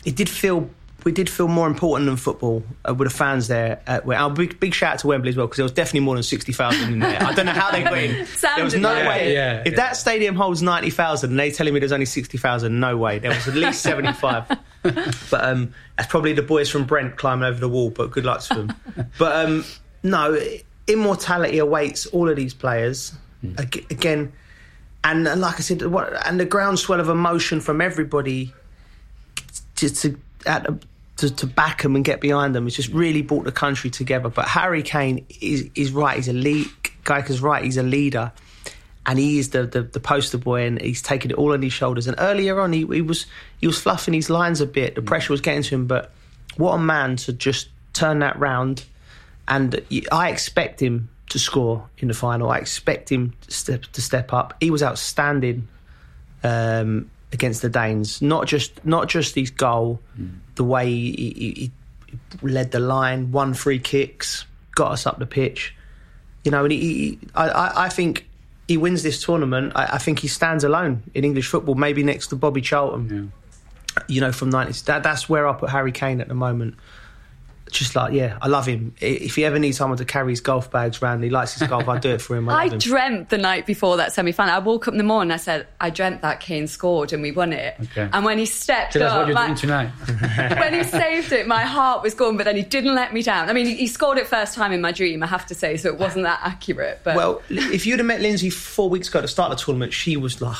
it 0.06 0.16
did 0.16 0.30
feel 0.30 0.70
we 1.04 1.12
did 1.12 1.28
feel 1.28 1.48
more 1.48 1.66
important 1.66 2.06
than 2.06 2.16
football 2.16 2.62
uh, 2.88 2.94
with 2.94 3.10
the 3.10 3.14
fans 3.14 3.48
there. 3.48 3.82
At, 3.86 4.06
well, 4.06 4.30
big, 4.30 4.58
big 4.60 4.72
shout 4.72 4.94
out 4.94 4.98
to 5.00 5.08
Wembley 5.08 5.28
as 5.28 5.36
well 5.36 5.46
because 5.46 5.58
there 5.58 5.64
was 5.64 5.72
definitely 5.72 6.00
more 6.00 6.14
than 6.14 6.22
sixty 6.22 6.54
thousand 6.54 6.90
in 6.90 7.00
there. 7.00 7.22
I 7.22 7.34
don't 7.34 7.44
know 7.44 7.52
how 7.52 7.70
they 7.70 7.82
got 7.82 7.98
in. 7.98 8.26
there 8.56 8.64
was 8.64 8.74
no 8.74 8.94
way. 8.94 9.34
Yeah, 9.34 9.60
if 9.60 9.72
yeah. 9.72 9.76
that 9.76 9.98
stadium 9.98 10.36
holds 10.36 10.62
ninety 10.62 10.88
thousand 10.88 11.32
and 11.32 11.38
they're 11.38 11.50
telling 11.50 11.74
me 11.74 11.80
there's 11.80 11.92
only 11.92 12.06
sixty 12.06 12.38
thousand, 12.38 12.80
no 12.80 12.96
way. 12.96 13.18
There 13.18 13.30
was 13.30 13.46
at 13.46 13.54
least 13.54 13.82
seventy 13.82 14.14
five. 14.14 14.46
but 15.30 15.44
um, 15.44 15.74
that's 15.96 16.10
probably 16.10 16.32
the 16.32 16.42
boys 16.42 16.68
from 16.68 16.84
Brent 16.84 17.16
climbing 17.16 17.44
over 17.44 17.60
the 17.60 17.68
wall. 17.68 17.90
But 17.90 18.10
good 18.10 18.24
luck 18.24 18.42
to 18.42 18.54
them. 18.54 18.74
but 19.18 19.46
um, 19.46 19.64
no, 20.02 20.38
immortality 20.86 21.58
awaits 21.58 22.06
all 22.06 22.28
of 22.28 22.36
these 22.36 22.54
players. 22.54 23.12
Mm. 23.44 23.90
Again, 23.90 24.32
and, 25.04 25.26
and, 25.26 25.40
like 25.40 25.56
I 25.56 25.60
said, 25.60 25.82
what, 25.86 26.14
and 26.26 26.38
the 26.38 26.44
groundswell 26.44 27.00
of 27.00 27.08
emotion 27.08 27.60
from 27.60 27.80
everybody 27.80 28.52
to, 29.76 29.88
to, 29.90 30.18
to, 31.16 31.30
to 31.30 31.46
back 31.46 31.82
them 31.82 31.96
and 31.96 32.04
get 32.04 32.20
behind 32.20 32.54
them 32.54 32.64
has 32.64 32.76
just 32.76 32.90
really 32.90 33.22
brought 33.22 33.44
the 33.44 33.52
country 33.52 33.90
together. 33.90 34.28
But 34.28 34.46
Harry 34.46 34.82
Kane 34.82 35.26
is, 35.40 35.68
is 35.74 35.92
right. 35.92 36.16
He's 36.16 36.28
a 36.28 36.32
lead. 36.32 36.66
Gaizka's 37.04 37.40
right. 37.40 37.64
He's 37.64 37.76
a 37.76 37.82
leader 37.82 38.32
and 39.06 39.18
he 39.18 39.38
is 39.38 39.50
the, 39.50 39.66
the, 39.66 39.82
the, 39.82 40.00
poster 40.00 40.38
boy 40.38 40.62
and 40.64 40.80
he's 40.80 41.02
taking 41.02 41.30
it 41.30 41.34
all 41.34 41.52
on 41.52 41.62
his 41.62 41.72
shoulders. 41.72 42.06
And 42.06 42.16
earlier 42.18 42.60
on, 42.60 42.72
he, 42.72 42.86
he 42.86 43.02
was 43.02 43.26
he 43.60 43.66
was 43.66 43.80
fluffing 43.80 44.14
his 44.14 44.30
lines 44.30 44.60
a 44.60 44.66
bit. 44.66 44.94
The 44.94 45.02
pressure 45.02 45.32
was 45.32 45.40
getting 45.40 45.62
to 45.62 45.74
him, 45.74 45.86
but 45.86 46.12
what 46.56 46.74
a 46.74 46.78
man 46.78 47.16
to 47.16 47.32
just 47.32 47.68
turn 47.92 48.20
that 48.20 48.38
round. 48.38 48.84
And 49.48 49.82
I 50.12 50.30
expect 50.30 50.80
him 50.80 51.08
to 51.30 51.38
score 51.38 51.88
in 51.98 52.08
the 52.08 52.14
final. 52.14 52.50
I 52.50 52.58
expect 52.58 53.10
him 53.10 53.34
to 53.42 53.50
step 53.50 53.82
to 53.82 54.00
step 54.00 54.32
up. 54.32 54.54
He 54.60 54.70
was 54.70 54.82
outstanding 54.82 55.66
um, 56.44 57.10
against 57.32 57.60
the 57.62 57.68
Danes. 57.68 58.22
Not 58.22 58.46
just 58.46 58.84
not 58.86 59.08
just 59.08 59.34
his 59.34 59.50
goal, 59.50 60.00
mm. 60.18 60.30
the 60.54 60.64
way 60.64 60.88
he, 60.88 61.10
he, 61.10 61.52
he 61.54 61.70
led 62.40 62.70
the 62.70 62.78
line, 62.78 63.32
won 63.32 63.52
free 63.54 63.80
kicks, 63.80 64.44
got 64.76 64.92
us 64.92 65.06
up 65.06 65.18
the 65.18 65.26
pitch 65.26 65.74
you 66.44 66.50
know, 66.50 66.64
and 66.64 66.72
he, 66.72 67.18
I, 67.34 67.84
I 67.84 67.88
think 67.88 68.26
he 68.72 68.78
wins 68.78 69.02
this 69.02 69.22
tournament. 69.22 69.70
I, 69.76 69.96
I, 69.96 69.98
think 69.98 70.20
he 70.20 70.28
stands 70.28 70.64
alone 70.64 71.02
in 71.12 71.24
English 71.24 71.46
football, 71.48 71.74
maybe 71.74 72.02
next 72.02 72.28
to 72.28 72.36
Bobby 72.36 72.62
Charlton. 72.62 73.30
Yeah. 73.94 74.02
You 74.08 74.20
know, 74.22 74.32
from 74.32 74.50
90s. 74.50 74.84
That, 74.84 75.02
that's 75.02 75.28
where 75.28 75.46
I 75.46 75.52
put 75.52 75.68
Harry 75.68 75.92
Kane 75.92 76.22
at 76.22 76.28
the 76.28 76.34
moment 76.34 76.76
just 77.78 77.96
like 77.96 78.12
yeah, 78.12 78.38
I 78.40 78.48
love 78.48 78.66
him. 78.66 78.94
If 79.00 79.36
he 79.36 79.44
ever 79.44 79.58
needs 79.58 79.78
someone 79.78 79.98
to 79.98 80.04
carry 80.04 80.32
his 80.32 80.40
golf 80.40 80.70
bags 80.70 81.02
around, 81.02 81.22
he 81.22 81.30
likes 81.30 81.58
his 81.58 81.68
golf. 81.68 81.88
I 81.88 81.98
do 81.98 82.10
it 82.10 82.20
for 82.20 82.36
him. 82.36 82.48
I, 82.48 82.64
I 82.64 82.68
dreamt 82.68 83.30
the 83.30 83.38
night 83.38 83.66
before 83.66 83.96
that 83.96 84.12
semi 84.12 84.32
final. 84.32 84.54
I 84.54 84.58
woke 84.58 84.88
up 84.88 84.94
in 84.94 84.98
the 84.98 85.04
morning. 85.04 85.32
I 85.32 85.36
said, 85.36 85.66
I 85.80 85.90
dreamt 85.90 86.22
that 86.22 86.40
Kane 86.40 86.66
scored 86.66 87.12
and 87.12 87.22
we 87.22 87.30
won 87.32 87.52
it. 87.52 87.76
Okay. 87.80 88.08
And 88.12 88.24
when 88.24 88.38
he 88.38 88.46
stepped 88.46 88.92
Tell 88.92 89.02
up, 89.02 89.10
us 89.10 89.16
what 89.16 89.26
you're 89.26 89.34
my, 89.34 89.46
doing 89.46 89.56
tonight. 89.56 89.88
when 90.60 90.74
he 90.74 90.84
saved 90.84 91.32
it, 91.32 91.46
my 91.46 91.62
heart 91.62 92.02
was 92.02 92.14
gone. 92.14 92.36
But 92.36 92.44
then 92.44 92.56
he 92.56 92.62
didn't 92.62 92.94
let 92.94 93.12
me 93.12 93.22
down. 93.22 93.48
I 93.48 93.52
mean, 93.52 93.66
he 93.66 93.86
scored 93.86 94.18
it 94.18 94.26
first 94.26 94.54
time 94.54 94.72
in 94.72 94.80
my 94.80 94.92
dream. 94.92 95.22
I 95.22 95.26
have 95.26 95.46
to 95.46 95.54
say, 95.54 95.76
so 95.76 95.88
it 95.88 95.98
wasn't 95.98 96.24
that 96.24 96.40
accurate. 96.42 97.00
But 97.04 97.16
well, 97.16 97.42
if 97.48 97.86
you'd 97.86 97.98
have 97.98 98.06
met 98.06 98.20
Lindsay 98.20 98.50
four 98.50 98.88
weeks 98.88 99.08
ago 99.08 99.20
to 99.20 99.28
start 99.28 99.50
the 99.50 99.56
tournament, 99.56 99.92
she 99.92 100.16
was 100.16 100.40
like 100.40 100.56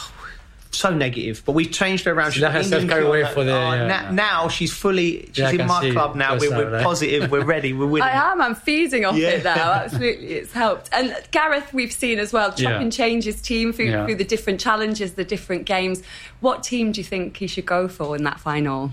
so 0.74 0.90
negative, 0.94 1.42
but 1.44 1.52
we've 1.52 1.70
changed 1.70 2.04
her 2.06 2.12
around. 2.12 2.32
She 2.32 2.40
let 2.40 2.52
herself 2.52 2.86
go 2.86 3.06
away 3.06 3.24
for 3.26 3.44
the. 3.44 3.52
Oh, 3.52 3.72
yeah, 3.72 3.86
now, 3.86 4.10
now, 4.10 4.48
she's 4.48 4.72
fully. 4.72 5.26
She's 5.26 5.38
yeah, 5.38 5.50
in 5.50 5.66
my 5.66 5.90
club 5.90 6.16
now. 6.16 6.38
We're, 6.38 6.50
we're 6.50 6.82
positive. 6.82 7.30
We're 7.30 7.44
ready. 7.44 7.72
We're 7.72 7.86
winning. 7.86 8.08
I 8.08 8.32
am. 8.32 8.40
I'm 8.40 8.54
feeding 8.54 9.04
off 9.04 9.16
yeah. 9.16 9.28
it 9.30 9.44
now. 9.44 9.72
Absolutely, 9.84 10.28
it's 10.28 10.52
helped. 10.52 10.88
And 10.92 11.14
Gareth, 11.30 11.72
we've 11.72 11.92
seen 11.92 12.18
as 12.18 12.32
well, 12.32 12.52
chop 12.52 12.80
and 12.80 12.92
change 12.92 13.24
his 13.24 13.40
team 13.42 13.72
through, 13.72 13.92
through 14.06 14.16
the 14.16 14.24
different 14.24 14.60
challenges, 14.60 15.14
the 15.14 15.24
different 15.24 15.66
games. 15.66 16.02
What 16.40 16.62
team 16.62 16.92
do 16.92 17.00
you 17.00 17.04
think 17.04 17.36
he 17.36 17.46
should 17.46 17.66
go 17.66 17.88
for 17.88 18.16
in 18.16 18.24
that 18.24 18.40
final? 18.40 18.92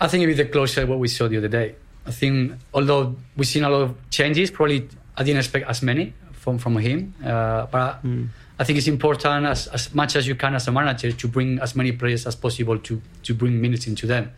I 0.00 0.08
think 0.08 0.22
it'd 0.22 0.36
be 0.36 0.42
the 0.42 0.48
closer 0.48 0.86
what 0.86 0.98
we 0.98 1.08
saw 1.08 1.28
the 1.28 1.36
other 1.36 1.48
day. 1.48 1.74
I 2.06 2.10
think 2.10 2.52
although 2.72 3.16
we've 3.36 3.46
seen 3.46 3.64
a 3.64 3.70
lot 3.70 3.82
of 3.82 4.10
changes, 4.10 4.50
probably 4.50 4.88
I 5.16 5.24
didn't 5.24 5.38
expect 5.38 5.68
as 5.68 5.82
many 5.82 6.14
from 6.48 6.58
from 6.58 6.76
him, 6.78 7.14
uh, 7.24 7.66
but. 7.66 8.04
Mm 8.04 8.28
I 8.58 8.64
think 8.64 8.76
it's 8.76 8.88
important 8.88 9.46
as, 9.46 9.68
as 9.68 9.94
much 9.94 10.16
as 10.16 10.26
you 10.26 10.34
can 10.34 10.54
as 10.54 10.66
a 10.66 10.72
manager 10.72 11.12
to 11.12 11.28
bring 11.28 11.60
as 11.60 11.76
many 11.76 11.92
players 11.92 12.26
as 12.26 12.34
possible 12.34 12.78
to, 12.78 13.00
to 13.22 13.34
bring 13.34 13.60
minutes 13.60 13.86
into 13.86 14.06
them. 14.06 14.32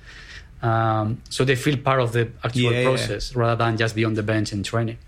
Um, 0.62 1.22
so 1.30 1.44
they 1.44 1.56
feel 1.56 1.78
part 1.78 2.00
of 2.00 2.12
the 2.12 2.30
actual 2.44 2.72
yeah, 2.72 2.84
process 2.84 3.32
yeah. 3.32 3.40
rather 3.40 3.64
than 3.64 3.78
just 3.78 3.94
be 3.94 4.04
on 4.04 4.12
the 4.12 4.22
bench 4.22 4.52
and 4.52 4.62
training. 4.62 4.98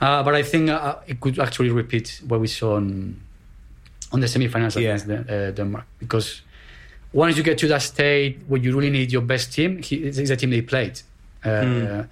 Uh, 0.00 0.24
but 0.24 0.34
I 0.34 0.42
think 0.42 0.70
uh, 0.70 0.96
it 1.06 1.20
could 1.20 1.38
actually 1.38 1.70
repeat 1.70 2.20
what 2.26 2.40
we 2.40 2.48
saw 2.48 2.74
on, 2.74 3.20
on 4.10 4.18
the 4.18 4.26
semi-finals 4.26 4.74
yeah. 4.74 4.88
against 4.88 5.06
the, 5.06 5.18
uh, 5.20 5.50
Denmark 5.52 5.84
because 6.00 6.42
once 7.12 7.36
you 7.36 7.44
get 7.44 7.58
to 7.58 7.68
that 7.68 7.82
state 7.82 8.40
where 8.48 8.60
you 8.60 8.74
really 8.74 8.90
need 8.90 9.12
your 9.12 9.22
best 9.22 9.52
team, 9.52 9.80
he, 9.80 9.96
it's 9.96 10.16
the 10.16 10.36
team 10.36 10.50
they 10.50 10.62
played. 10.62 11.00
Mm. 11.44 12.08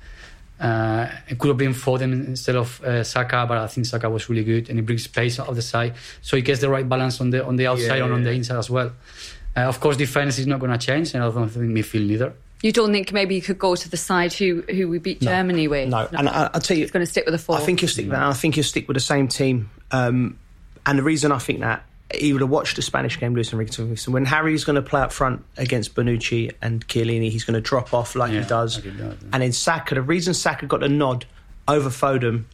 Uh, 0.61 1.11
it 1.29 1.39
could 1.39 1.49
have 1.49 1.57
been 1.57 1.73
Foden 1.73 2.27
instead 2.27 2.55
of 2.55 2.83
uh, 2.85 3.03
Saka, 3.03 3.47
but 3.49 3.57
I 3.57 3.67
think 3.67 3.87
Saka 3.87 4.11
was 4.11 4.29
really 4.29 4.45
good 4.45 4.69
and 4.69 4.79
he 4.79 4.83
brings 4.83 5.07
pace 5.07 5.41
out 5.41 5.49
of 5.49 5.57
the 5.57 5.63
side, 5.63 5.95
so 6.21 6.37
he 6.37 6.43
gets 6.43 6.61
the 6.61 6.69
right 6.69 6.87
balance 6.87 7.21
on 7.21 7.31
the 7.31 7.45
on 7.45 7.57
the 7.57 7.67
outside 7.67 7.97
yeah, 7.97 8.05
and 8.05 8.13
on 8.13 8.23
the 8.23 8.31
inside 8.31 8.59
as 8.59 8.69
well. 8.69 8.93
Uh, 9.57 9.61
of 9.61 9.81
course, 9.81 9.97
defense 9.97 10.39
is 10.39 10.47
not 10.47 10.61
going 10.61 10.71
to 10.71 10.79
change, 10.79 11.15
and 11.15 11.25
I 11.25 11.31
don't 11.31 11.49
think 11.49 11.65
midfield 11.65 12.07
neither. 12.07 12.35
You 12.63 12.73
don't 12.73 12.93
think 12.93 13.11
maybe 13.11 13.35
you 13.35 13.41
could 13.41 13.59
go 13.59 13.75
to 13.75 13.89
the 13.89 13.97
side 13.97 14.35
who 14.35 14.63
who 14.69 14.89
we 14.89 14.99
beat 14.99 15.23
no, 15.23 15.31
Germany 15.31 15.67
with? 15.67 15.89
No, 15.89 16.09
no. 16.13 16.19
and 16.19 16.29
I, 16.29 16.51
will 16.53 16.61
tell 16.61 16.77
you, 16.77 16.83
it's 16.83 16.93
going 16.93 17.05
to 17.05 17.11
stick 17.11 17.25
with 17.25 17.33
the 17.33 17.39
four. 17.39 17.57
I 17.57 17.61
think 17.61 17.81
you'll 17.81 17.89
stick. 17.89 18.11
I 18.13 18.33
think 18.35 18.57
you'll 18.57 18.65
stick 18.65 18.87
with 18.87 18.97
the 18.97 19.01
same 19.01 19.29
team. 19.29 19.71
Um, 19.91 20.39
and 20.85 20.99
the 20.99 21.03
reason 21.03 21.33
I 21.33 21.39
think 21.39 21.61
that 21.61 21.85
he 22.15 22.33
would 22.33 22.43
have 22.43 22.51
watched 22.51 22.77
the 22.77 22.83
Spanish 22.83 23.19
game, 23.19 23.37
Enrique. 23.37 23.95
So 23.97 24.13
when 24.13 24.25
Harry's 24.25 24.65
going 24.65 24.77
to 24.77 24.83
play 24.83 25.01
up 25.01 25.13
front 25.13 25.45
against 25.57 25.95
Bonucci 25.95 26.53
and 26.61 26.87
Chiellini, 26.89 27.31
he's 27.31 27.45
going 27.45 27.55
to 27.55 27.61
drop 27.61 27.95
off 27.95 28.15
like 28.15 28.33
yeah, 28.33 28.43
he 28.43 28.49
does. 28.49 28.85
Like 28.85 28.97
does 28.97 29.17
yeah. 29.23 29.29
And 29.33 29.43
in 29.43 29.53
Saka, 29.53 29.95
the 29.95 30.03
reason 30.03 30.35
Saka 30.35 30.67
got 30.67 30.81
the 30.81 30.89
nod 30.89 31.27
over 31.69 31.89
Foden 31.89 32.45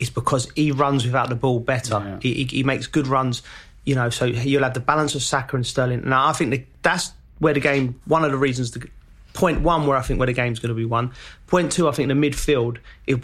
is 0.00 0.10
because 0.10 0.50
he 0.56 0.72
runs 0.72 1.04
without 1.04 1.28
the 1.28 1.36
ball 1.36 1.60
better. 1.60 1.94
Yeah, 1.94 2.18
he, 2.20 2.34
he, 2.34 2.44
he, 2.44 2.62
makes 2.64 2.86
good 2.86 3.06
runs, 3.06 3.42
you 3.84 3.94
know. 3.94 4.10
So 4.10 4.24
you'll 4.24 4.64
have 4.64 4.74
the 4.74 4.80
balance 4.80 5.14
of 5.14 5.22
Saka 5.22 5.56
and 5.56 5.66
Sterling. 5.66 6.08
Now 6.08 6.28
I 6.28 6.32
think 6.32 6.66
that's 6.82 7.12
where 7.38 7.54
the 7.54 7.60
game. 7.60 8.00
One 8.06 8.24
of 8.24 8.32
the 8.32 8.38
reasons. 8.38 8.72
The, 8.72 8.88
point 9.34 9.60
one, 9.60 9.86
where 9.86 9.98
I 9.98 10.02
think 10.02 10.18
where 10.18 10.26
the 10.26 10.32
game's 10.32 10.60
going 10.60 10.70
to 10.70 10.74
be 10.74 10.86
won. 10.86 11.12
Point 11.48 11.72
two, 11.72 11.88
I 11.88 11.92
think 11.92 12.08
the 12.08 12.14
midfield. 12.14 12.78
It, 13.06 13.22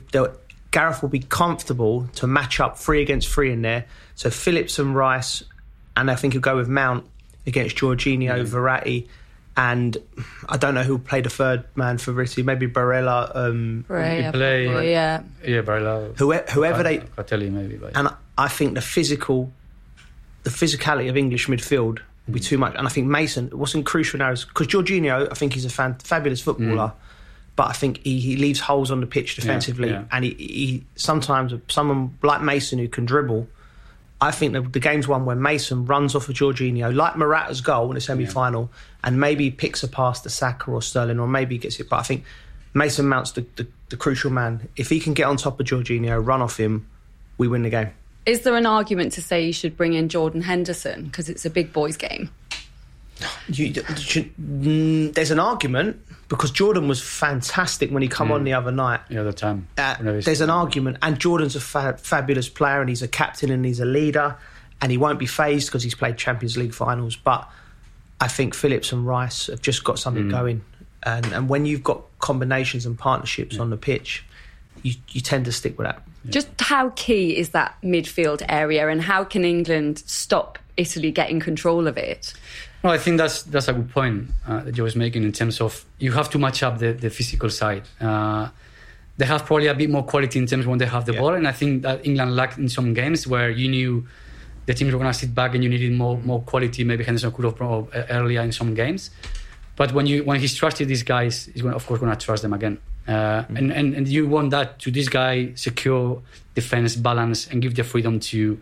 Gareth 0.71 1.03
will 1.03 1.09
be 1.09 1.21
comfortable 1.21 2.07
to 2.15 2.27
match 2.29 2.61
up 2.61 2.79
three 2.79 3.03
against 3.03 3.29
three 3.29 3.51
in 3.53 3.63
there. 3.63 3.87
So 4.15 4.31
Phillips 4.31 4.79
and 4.79 4.95
Rice 4.95 5.43
and 6.01 6.11
I 6.11 6.15
think 6.15 6.33
he'll 6.33 6.41
go 6.41 6.57
with 6.57 6.69
Mount 6.69 7.05
against 7.47 7.77
Jorginho, 7.77 8.45
mm. 8.45 8.47
Verratti, 8.47 9.07
and 9.57 9.97
I 10.49 10.57
don't 10.57 10.75
know 10.75 10.83
who 10.83 10.99
played 10.99 11.25
the 11.25 11.31
third 11.31 11.65
man 11.75 11.99
for 11.99 12.13
Verratti. 12.13 12.43
Maybe 12.45 12.67
Barella. 12.67 13.31
Um, 13.35 13.85
Barella, 13.89 14.33
play, 14.33 14.93
yeah, 14.93 15.23
yeah, 15.45 15.61
Barella. 15.61 16.17
Whoever, 16.19 16.51
whoever 16.53 16.81
I, 16.81 16.83
they, 16.83 17.03
I 17.19 17.23
tell 17.23 17.43
you 17.43 17.51
maybe. 17.51 17.77
But. 17.77 17.97
And 17.97 18.09
I 18.39 18.49
think 18.49 18.75
the 18.75 18.81
physical, 18.81 19.53
the 20.45 20.51
physicality 20.51 21.11
of 21.11 21.17
English 21.17 21.49
midfield 21.49 21.99
will 22.27 22.35
be 22.35 22.41
mm. 22.41 22.45
too 22.45 22.57
much. 22.57 22.75
And 22.77 22.87
I 22.87 22.91
think 22.91 23.07
Mason, 23.07 23.49
what's 23.51 23.75
crucial 23.85 24.19
now 24.19 24.31
is 24.31 24.47
because 24.47 24.69
Jorginho, 24.69 25.31
I 25.31 25.35
think 25.35 25.53
he's 25.53 25.67
a 25.67 25.71
fan, 25.71 25.97
fabulous 25.97 26.41
footballer. 26.41 26.89
Mm. 26.89 26.95
But 27.57 27.69
I 27.69 27.73
think 27.73 27.99
he, 28.05 28.21
he 28.21 28.37
leaves 28.37 28.61
holes 28.61 28.91
on 28.91 29.01
the 29.01 29.07
pitch 29.07 29.35
defensively, 29.35 29.89
yeah, 29.89 29.95
yeah. 29.95 30.05
and 30.13 30.25
he, 30.25 30.31
he 30.31 30.85
sometimes 30.95 31.53
someone 31.69 32.17
like 32.23 32.41
Mason 32.41 32.79
who 32.79 32.89
can 32.89 33.05
dribble, 33.05 33.47
I 34.21 34.31
think 34.31 34.53
the, 34.53 34.61
the 34.61 34.81
game's 34.81 35.09
one 35.09 35.25
where 35.25 35.37
Mason 35.37 35.87
runs 35.87 36.15
off 36.15 36.29
of 36.29 36.35
Jorginho, 36.35 36.95
like 36.95 37.17
Morata's 37.17 37.61
goal 37.61 37.89
in 37.89 37.95
the 37.95 38.01
semi 38.01 38.27
final, 38.27 38.71
yeah. 38.73 39.09
and 39.09 39.21
maybe 39.21 39.51
picks 39.51 39.83
a 39.83 39.89
pass 39.89 40.21
to 40.23 40.31
Saka 40.31 40.71
or 40.71 40.83
Sterling, 40.83 41.19
or 41.19 41.27
maybe 41.27 41.57
gets 41.57 41.81
it. 41.81 41.89
But 41.89 41.97
I 41.97 42.03
think 42.03 42.25
Mason 42.75 43.09
Mount's 43.09 43.33
the, 43.33 43.47
the, 43.57 43.67
the 43.89 43.97
crucial 43.97 44.31
man. 44.31 44.69
If 44.77 44.91
he 44.91 45.01
can 45.01 45.15
get 45.15 45.25
on 45.25 45.37
top 45.37 45.59
of 45.59 45.67
Jorginho, 45.67 46.25
run 46.25 46.43
off 46.43 46.59
him, 46.59 46.87
we 47.39 47.49
win 47.49 47.63
the 47.63 47.71
game. 47.71 47.91
Is 48.27 48.43
there 48.43 48.55
an 48.57 48.67
argument 48.67 49.13
to 49.13 49.23
say 49.23 49.47
you 49.47 49.53
should 49.53 49.77
bring 49.77 49.95
in 49.95 50.11
Jordan 50.11 50.43
Henderson 50.43 51.05
because 51.05 51.31
it's 51.31 51.47
a 51.47 51.51
big 51.51 51.73
boys 51.73 51.97
game? 51.97 52.31
You, 53.49 53.67
you, 53.67 53.73
mm, 53.73 55.15
there's 55.15 55.31
an 55.31 55.39
argument 55.39 56.01
because 56.29 56.51
Jordan 56.53 56.89
was 56.89 57.03
fantastic 57.03 57.91
when 57.91 58.03
he 58.03 58.09
come 58.09 58.29
mm. 58.29 58.35
on 58.35 58.45
the 58.45 58.53
other 58.53 58.71
night. 58.71 59.01
The 59.09 59.19
other 59.19 59.33
time. 59.33 59.67
Uh, 59.77 59.97
there's 60.01 60.41
an 60.41 60.49
argument, 60.49 60.99
and 61.03 61.19
Jordan's 61.19 61.57
a 61.57 61.61
fa- 61.61 61.99
fabulous 61.99 62.49
player, 62.49 62.81
and 62.81 62.89
he's 62.89 63.03
a 63.03 63.09
captain 63.09 63.51
and 63.51 63.65
he's 63.65 63.81
a 63.81 63.85
leader, 63.85 64.37
and 64.81 64.91
he 64.93 64.97
won't 64.97 65.19
be 65.19 65.27
phased 65.27 65.69
because 65.69 65.83
he's 65.83 65.95
played 65.95 66.17
Champions 66.17 66.57
League 66.57 66.73
finals. 66.73 67.17
But 67.17 67.51
I 68.21 68.29
think 68.29 68.55
Phillips 68.55 68.93
and 68.93 69.07
Rice 69.07 69.49
have 69.49 69.61
just 69.61 69.83
got 69.83 69.99
something 69.99 70.27
mm. 70.27 70.31
going, 70.31 70.63
and 71.03 71.27
and 71.27 71.49
when 71.49 71.67
you've 71.67 71.83
got 71.83 72.03
combinations 72.21 72.87
and 72.87 72.99
partnerships 72.99 73.57
yeah. 73.57 73.63
on 73.63 73.71
the 73.71 73.77
pitch, 73.77 74.25
you 74.83 74.95
you 75.09 75.21
tend 75.21 75.47
to 75.47 75.53
stick 75.53 75.77
with 75.79 75.87
that. 75.89 76.03
Yeah. 76.25 76.31
Just 76.31 76.49
how 76.61 76.91
key 76.97 77.37
is 77.37 77.51
that 77.51 77.77
midfield 77.83 78.43
area, 78.49 78.89
and 78.89 79.03
how 79.03 79.25
can 79.25 79.45
England 79.45 79.99
stop 79.99 80.59
Italy 80.77 81.11
getting 81.11 81.41
control 81.41 81.89
of 81.89 81.99
it? 81.99 82.35
No, 82.83 82.91
I 82.91 82.99
think 82.99 83.19
that's 83.19 83.43
that's 83.43 83.69
a 83.69 83.75
good 83.75 83.91
point 83.91 84.31
uh, 84.47 84.61
that 84.61 84.77
you 84.77 84.83
was 84.83 84.97
making 84.97 85.25
in 85.25 85.33
terms 85.33 85.61
of 85.61 85.85
you 85.99 86.13
have 86.13 86.31
to 86.31 86.39
match 86.39 86.63
up 86.63 86.79
the, 86.79 86.93
the 86.93 87.11
physical 87.11 87.51
side. 87.51 87.83
Uh, 88.01 88.49
they 89.19 89.27
have 89.27 89.45
probably 89.45 89.67
a 89.67 89.75
bit 89.75 89.91
more 89.91 90.03
quality 90.03 90.39
in 90.39 90.47
terms 90.47 90.67
when 90.67 90.79
they 90.79 90.87
have 90.87 91.05
the 91.05 91.13
yeah. 91.13 91.21
ball, 91.21 91.35
and 91.35 91.47
I 91.47 91.53
think 91.53 91.83
that 91.83 92.07
England 92.07 92.35
lacked 92.35 92.57
in 92.57 92.71
some 92.71 92.95
games 92.95 93.27
where 93.27 93.51
you 93.51 93.69
knew 93.69 94.07
the 94.65 94.73
teams 94.73 94.93
were 94.93 94.99
going 94.99 95.13
to 95.13 95.19
sit 95.19 95.35
back 95.35 95.55
and 95.55 95.63
you 95.63 95.69
needed 95.69 95.93
more 95.93 96.17
more 96.19 96.41
quality. 96.41 96.85
Maybe 96.85 97.05
Henderson 97.05 97.33
could 97.33 97.45
have 97.45 97.57
brought 97.57 97.91
earlier 98.09 98.41
in 98.41 98.53
some 98.53 98.73
games, 98.75 99.11
but 99.77 99.93
when 99.93 100.07
you 100.07 100.25
when 100.25 100.41
he's 100.41 100.55
trusted 100.55 100.89
these 100.89 101.03
guys, 101.03 101.51
he's 101.53 101.61
going, 101.61 101.75
of 101.75 101.87
course 101.87 102.01
going 102.01 102.17
to 102.17 102.25
trust 102.25 102.43
them 102.43 102.55
again. 102.55 102.79
Uh, 103.07 103.13
mm-hmm. 103.13 103.57
and, 103.57 103.73
and 103.73 103.95
and 103.95 104.09
you 104.09 104.27
want 104.27 104.51
that 104.51 104.79
to 104.79 104.91
this 104.91 105.09
guy 105.09 105.53
secure 105.55 106.23
defense 106.55 106.97
balance 106.97 107.47
and 107.49 107.61
give 107.61 107.75
the 107.75 107.85
freedom 107.85 108.21
to 108.21 108.59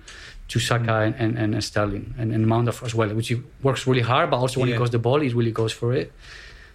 to 0.49 0.59
Saka 0.59 1.13
and, 1.19 1.37
and, 1.39 1.55
and 1.55 1.63
Sterling 1.63 2.15
and, 2.19 2.33
and 2.33 2.47
Mount 2.47 2.69
as 2.69 2.95
well, 2.95 3.09
which 3.15 3.29
he 3.29 3.43
works 3.63 3.87
really 3.87 4.01
hard, 4.01 4.31
but 4.31 4.39
also 4.39 4.61
when 4.61 4.69
yeah. 4.69 4.75
he 4.75 4.79
goes 4.79 4.91
the 4.91 4.99
ball, 4.99 5.21
he 5.21 5.29
really 5.29 5.53
goes 5.53 5.73
for 5.73 5.93
it. 5.93 6.13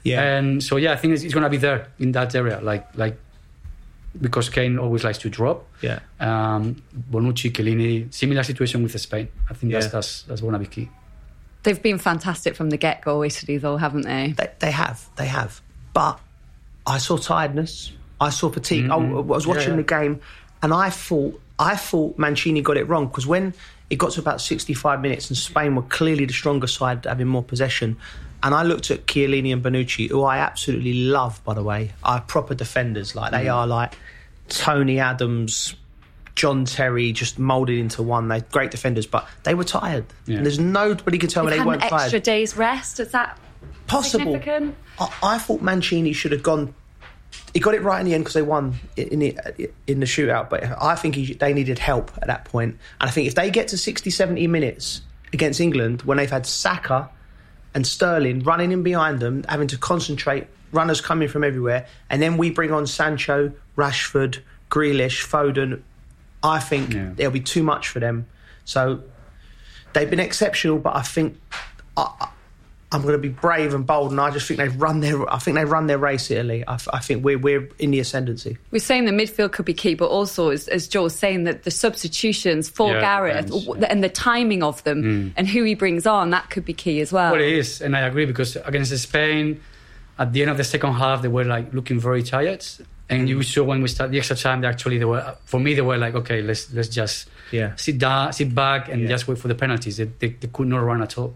Yeah. 0.04 0.22
And 0.22 0.64
so 0.64 0.78
yeah, 0.78 0.94
I 0.94 0.96
think 0.96 1.14
it's, 1.14 1.24
it's 1.24 1.34
going 1.34 1.44
to 1.44 1.50
be 1.50 1.58
there 1.58 1.88
in 2.00 2.12
that 2.12 2.36
area, 2.36 2.60
like 2.62 2.88
like 2.96 3.18
because 4.20 4.50
Kane 4.50 4.78
always 4.78 5.04
likes 5.04 5.18
to 5.20 5.30
drop. 5.30 5.66
Yeah. 5.82 6.00
Um, 6.20 6.84
Bonucci, 7.12 7.52
Chiellini, 7.52 8.14
similar 8.14 8.44
situation 8.44 8.84
with 8.84 9.00
Spain. 9.00 9.28
I 9.50 9.54
think 9.54 9.72
yeah. 9.72 9.80
that's 9.80 9.92
that's 9.92 10.22
that's 10.24 10.42
going 10.42 10.54
to 10.54 10.60
be 10.60 10.68
key. 10.68 10.90
They've 11.64 11.82
been 11.82 11.98
fantastic 11.98 12.56
from 12.56 12.70
the 12.70 12.78
get 12.78 13.02
go, 13.02 13.24
Italy, 13.24 13.58
though, 13.58 13.78
haven't 13.78 14.02
they? 14.02 14.34
they? 14.38 14.52
They 14.60 14.72
have, 14.72 15.10
they 15.16 15.28
have. 15.28 15.62
But 15.94 16.20
I 16.86 16.98
saw 16.98 17.18
tiredness. 17.18 17.94
I 18.20 18.30
saw 18.30 18.50
fatigue. 18.50 18.86
Mm-hmm. 18.86 19.18
I, 19.18 19.22
was 19.22 19.48
watching 19.48 19.72
yeah. 19.72 19.78
the 19.78 19.84
game, 19.84 20.20
and 20.62 20.74
I 20.74 20.90
thought 20.90 21.42
I 21.64 21.78
thought 21.78 22.18
Mancini 22.18 22.62
got 22.62 22.76
it 22.76 22.84
wrong 22.90 23.08
because 23.08 23.26
when 23.26 23.54
it 23.90 23.96
got 23.96 24.12
to 24.12 24.20
about 24.20 24.42
65 24.42 25.00
minutes 25.00 25.30
and 25.30 25.38
Spain 25.38 25.76
were 25.76 25.84
clearly 25.84 26.26
the 26.26 26.34
stronger 26.34 26.68
side, 26.68 27.06
having 27.06 27.28
more 27.28 27.44
possession, 27.44 27.96
and 28.42 28.54
I 28.54 28.64
looked 28.64 28.92
at 28.92 29.06
Chiellini 29.06 29.54
and 29.54 29.64
Bonucci, 29.64 30.10
who 30.10 30.24
I 30.24 30.40
absolutely 30.40 30.94
love, 31.06 31.42
by 31.46 31.54
the 31.54 31.64
way, 31.64 31.94
are 32.04 32.20
proper 32.20 32.54
defenders. 32.54 33.16
Like 33.16 33.32
they 33.32 33.46
mm. 33.46 33.54
are 33.54 33.66
like 33.66 33.98
Tony 34.50 35.00
Adams, 35.00 35.76
John 36.36 36.66
Terry, 36.66 37.14
just 37.14 37.40
moulded 37.40 37.80
into 37.80 38.04
one. 38.04 38.28
They're 38.28 38.42
great 38.42 38.72
defenders, 38.72 39.08
but 39.08 39.26
they 39.44 39.54
were 39.54 39.64
tired. 39.64 40.06
Yeah. 40.26 40.38
And 40.38 40.46
there's 40.46 40.60
nobody 40.60 41.18
can 41.18 41.30
tell 41.30 41.46
me 41.46 41.52
they 41.52 41.64
weren't 41.64 41.82
extra 41.82 41.98
tired. 41.98 42.06
Extra 42.08 42.20
days 42.20 42.58
rest 42.58 43.00
is 43.00 43.12
that 43.12 43.40
possible? 43.88 44.36
I, 45.00 45.14
I 45.24 45.38
thought 45.38 45.62
Mancini 45.62 46.12
should 46.12 46.34
have 46.34 46.44
gone 46.44 46.76
he 47.54 47.60
got 47.60 47.76
it 47.76 47.84
right 47.84 48.00
in 48.00 48.06
the 48.06 48.14
end 48.14 48.24
because 48.24 48.34
they 48.34 48.42
won 48.42 48.76
in 48.98 49.20
the, 49.20 49.38
in 49.86 50.00
the 50.00 50.06
shootout. 50.06 50.50
But 50.50 50.64
I 50.82 50.96
think 50.96 51.16
he, 51.16 51.34
they 51.34 51.54
needed 51.54 51.78
help 51.78 52.12
at 52.18 52.28
that 52.28 52.46
point. 52.46 52.78
And 53.00 53.10
I 53.10 53.12
think 53.12 53.28
if 53.28 53.36
they 53.36 53.52
get 53.52 53.68
to 53.70 53.78
60, 53.78 54.10
70 54.10 54.48
minutes 54.48 55.02
against 55.32 55.60
England, 55.60 56.02
when 56.02 56.18
they've 56.18 56.30
had 56.30 56.46
Saka 56.48 57.10
and 57.76 57.86
Sterling 57.86 58.44
running 58.44 58.72
in 58.72 58.82
behind 58.82 59.20
them, 59.20 59.44
having 59.48 59.68
to 59.68 59.78
concentrate, 59.78 60.48
runners 60.72 61.00
coming 61.00 61.28
from 61.28 61.44
everywhere, 61.44 61.86
and 62.10 62.22
then 62.22 62.38
we 62.38 62.50
bring 62.50 62.72
on 62.72 62.88
Sancho, 62.88 63.52
Rashford, 63.78 64.40
Grealish, 64.72 65.24
Foden, 65.24 65.82
I 66.42 66.60
think 66.60 66.94
yeah. 66.94 67.12
it'll 67.18 67.32
be 67.32 67.40
too 67.40 67.64
much 67.64 67.88
for 67.88 68.00
them. 68.00 68.26
So 68.66 69.04
they've 69.94 70.10
been 70.10 70.20
exceptional, 70.20 70.80
but 70.80 70.96
I 70.96 71.04
think. 71.04 71.40
I, 71.96 72.30
I'm 72.94 73.02
going 73.02 73.14
to 73.14 73.18
be 73.18 73.30
brave 73.30 73.74
and 73.74 73.88
bold, 73.88 74.12
and 74.12 74.22
I 74.22 74.30
just 74.30 74.48
think 74.48 74.60
they've 74.60 74.80
run 74.80 75.00
their. 75.00 75.28
I 75.32 75.40
think 75.40 75.56
they've 75.56 75.70
run 75.70 75.88
their 75.88 75.98
race, 75.98 76.30
Italy. 76.30 76.64
I, 76.68 76.78
I 76.94 77.00
think 77.00 77.26
we're 77.26 77.40
we're 77.40 77.68
in 77.80 77.90
the 77.90 78.00
ascendancy. 78.00 78.58
We're 78.70 78.80
saying 78.80 79.06
the 79.06 79.12
midfield 79.12 79.52
could 79.52 79.66
be 79.66 79.74
key, 79.74 79.96
but 79.96 80.10
also 80.10 80.50
as, 80.50 80.68
as 80.68 80.88
Joe's 80.88 81.16
saying 81.16 81.46
that 81.46 81.64
the 81.64 81.72
substitutions 81.72 82.70
for 82.70 82.92
yeah, 82.92 83.02
Gareth 83.02 83.50
yeah. 83.52 83.88
and 83.90 84.04
the 84.04 84.10
timing 84.10 84.62
of 84.62 84.84
them 84.84 85.04
mm. 85.04 85.34
and 85.36 85.48
who 85.48 85.64
he 85.64 85.74
brings 85.74 86.06
on 86.06 86.30
that 86.30 86.52
could 86.52 86.66
be 86.66 86.74
key 86.74 87.02
as 87.02 87.12
well. 87.12 87.32
Well, 87.32 87.42
it 87.42 87.54
is, 87.54 87.82
and 87.82 87.96
I 87.96 88.02
agree 88.02 88.26
because 88.26 88.56
against 88.58 88.96
Spain, 88.96 89.60
at 90.20 90.32
the 90.32 90.44
end 90.44 90.52
of 90.52 90.58
the 90.58 90.64
second 90.64 90.94
half, 90.94 91.24
they 91.24 91.30
were 91.30 91.46
like 91.46 91.74
looking 91.74 92.00
very 92.00 92.22
tired, 92.22 92.64
and 93.10 93.28
you 93.28 93.42
saw 93.42 93.64
when 93.64 93.82
we 93.82 93.88
started 93.88 94.14
the 94.14 94.20
extra 94.20 94.36
time, 94.36 94.62
they 94.62 94.68
actually 94.68 95.00
they 95.00 95.06
were 95.06 95.36
for 95.46 95.60
me 95.60 95.74
they 95.74 95.82
were 95.82 95.98
like, 95.98 96.14
okay, 96.14 96.44
let's 96.44 96.72
let's 96.72 96.90
just 96.90 97.28
yeah. 97.54 97.76
sit 97.76 97.98
down, 97.98 98.34
sit 98.34 98.54
back, 98.54 98.90
and 98.90 99.02
yeah. 99.04 99.08
just 99.08 99.28
wait 99.28 99.38
for 99.38 99.48
the 99.48 99.56
penalties. 99.56 99.98
They, 99.98 100.06
they, 100.06 100.30
they 100.30 100.48
could 100.48 100.68
not 100.68 100.80
run 100.80 101.02
at 101.02 101.18
all. 101.18 101.36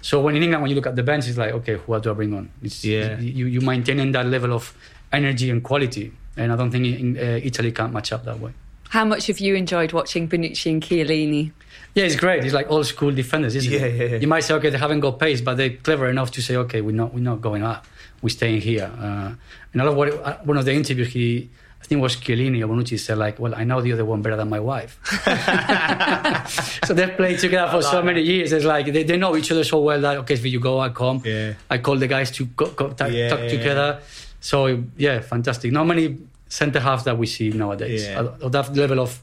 So 0.00 0.20
when 0.20 0.34
in 0.34 0.42
England, 0.42 0.62
when 0.62 0.70
you 0.70 0.74
look 0.74 0.86
at 0.86 0.96
the 0.96 1.02
bench, 1.02 1.28
it's 1.28 1.38
like, 1.38 1.52
okay, 1.52 1.76
who 1.76 2.00
do 2.00 2.10
I 2.10 2.14
bring 2.14 2.34
on? 2.34 2.50
It's, 2.62 2.84
yeah. 2.84 3.18
You, 3.20 3.46
you 3.46 3.60
maintaining 3.60 4.12
that 4.12 4.26
level 4.26 4.52
of 4.52 4.74
energy 5.12 5.50
and 5.50 5.62
quality. 5.62 6.12
And 6.36 6.52
I 6.52 6.56
don't 6.56 6.70
think 6.70 6.86
in, 6.86 7.16
uh, 7.16 7.40
Italy 7.42 7.70
can't 7.72 7.92
match 7.92 8.12
up 8.12 8.24
that 8.24 8.40
way. 8.40 8.52
How 8.88 9.04
much 9.04 9.26
have 9.26 9.38
you 9.38 9.54
enjoyed 9.54 9.92
watching 9.92 10.28
Bonucci 10.28 10.70
and 10.70 10.82
Chiellini? 10.82 11.52
Yeah, 11.94 12.04
it's 12.04 12.16
great. 12.16 12.44
It's 12.44 12.54
like 12.54 12.70
old 12.70 12.86
school 12.86 13.12
defenders, 13.12 13.54
isn't 13.54 13.70
yeah, 13.70 13.80
it? 13.80 13.94
Yeah, 13.96 14.04
yeah. 14.06 14.16
You 14.16 14.28
might 14.28 14.40
say, 14.40 14.54
okay, 14.54 14.70
they 14.70 14.78
haven't 14.78 15.00
got 15.00 15.18
pace, 15.18 15.42
but 15.42 15.56
they're 15.56 15.70
clever 15.70 16.08
enough 16.08 16.30
to 16.32 16.42
say, 16.42 16.56
okay, 16.56 16.80
we're 16.80 16.96
not, 16.96 17.12
we're 17.12 17.20
not 17.20 17.42
going 17.42 17.62
up. 17.62 17.86
We're 18.22 18.30
staying 18.30 18.62
here. 18.62 18.90
Uh, 18.98 19.34
and 19.72 19.82
I 19.82 19.84
love 19.84 19.94
what 19.96 20.08
uh, 20.12 20.38
one 20.44 20.56
of 20.56 20.64
the 20.64 20.72
interviews 20.72 21.08
he 21.08 21.50
I 21.67 21.67
think 21.88 22.00
it 22.00 22.02
was 22.02 22.16
Chiellini 22.16 22.62
or 22.62 22.68
Bonucci 22.68 22.98
said 22.98 23.16
like, 23.16 23.38
well, 23.38 23.54
I 23.54 23.64
know 23.64 23.80
the 23.80 23.92
other 23.92 24.04
one 24.04 24.20
better 24.20 24.36
than 24.36 24.50
my 24.50 24.60
wife. 24.60 24.98
so 26.84 26.92
they've 26.92 27.16
played 27.16 27.38
together 27.38 27.70
for 27.70 27.82
so 27.82 28.02
many 28.02 28.20
years. 28.20 28.52
It's 28.52 28.64
like 28.64 28.92
they, 28.92 29.04
they 29.04 29.16
know 29.16 29.36
each 29.36 29.50
other 29.50 29.64
so 29.64 29.80
well 29.80 30.00
that 30.02 30.18
okay, 30.18 30.34
if 30.34 30.44
you 30.44 30.60
go, 30.60 30.80
I 30.80 30.90
come. 30.90 31.22
Yeah. 31.24 31.54
I 31.70 31.78
call 31.78 31.96
the 31.96 32.06
guys 32.06 32.30
to 32.32 32.44
go, 32.44 32.66
go 32.66 32.90
talk, 32.90 33.10
yeah, 33.10 33.30
talk 33.30 33.40
together. 33.48 34.00
So 34.40 34.84
yeah, 34.98 35.20
fantastic. 35.20 35.72
Not 35.72 35.86
many 35.86 36.18
centre 36.48 36.80
halves 36.80 37.04
that 37.04 37.16
we 37.16 37.26
see 37.26 37.50
nowadays 37.50 38.04
yeah. 38.04 38.20
of 38.20 38.52
that 38.52 38.74
level 38.76 39.00
of 39.00 39.20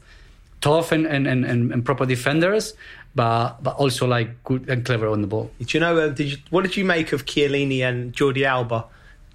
tough 0.60 0.90
and, 0.90 1.06
and, 1.06 1.26
and, 1.26 1.44
and, 1.44 1.84
proper 1.84 2.06
defenders, 2.06 2.74
but 3.14 3.62
but 3.62 3.76
also 3.76 4.06
like 4.06 4.42
good 4.42 4.68
and 4.68 4.84
clever 4.84 5.06
on 5.08 5.20
the 5.20 5.28
ball. 5.28 5.50
Do 5.60 5.66
you 5.68 5.80
know? 5.80 5.98
Uh, 5.98 6.08
did 6.08 6.32
you, 6.32 6.36
what 6.50 6.62
did 6.62 6.76
you 6.76 6.84
make 6.84 7.12
of 7.12 7.26
Chiellini 7.26 7.80
and 7.80 8.12
Jordi 8.12 8.44
Alba? 8.44 8.86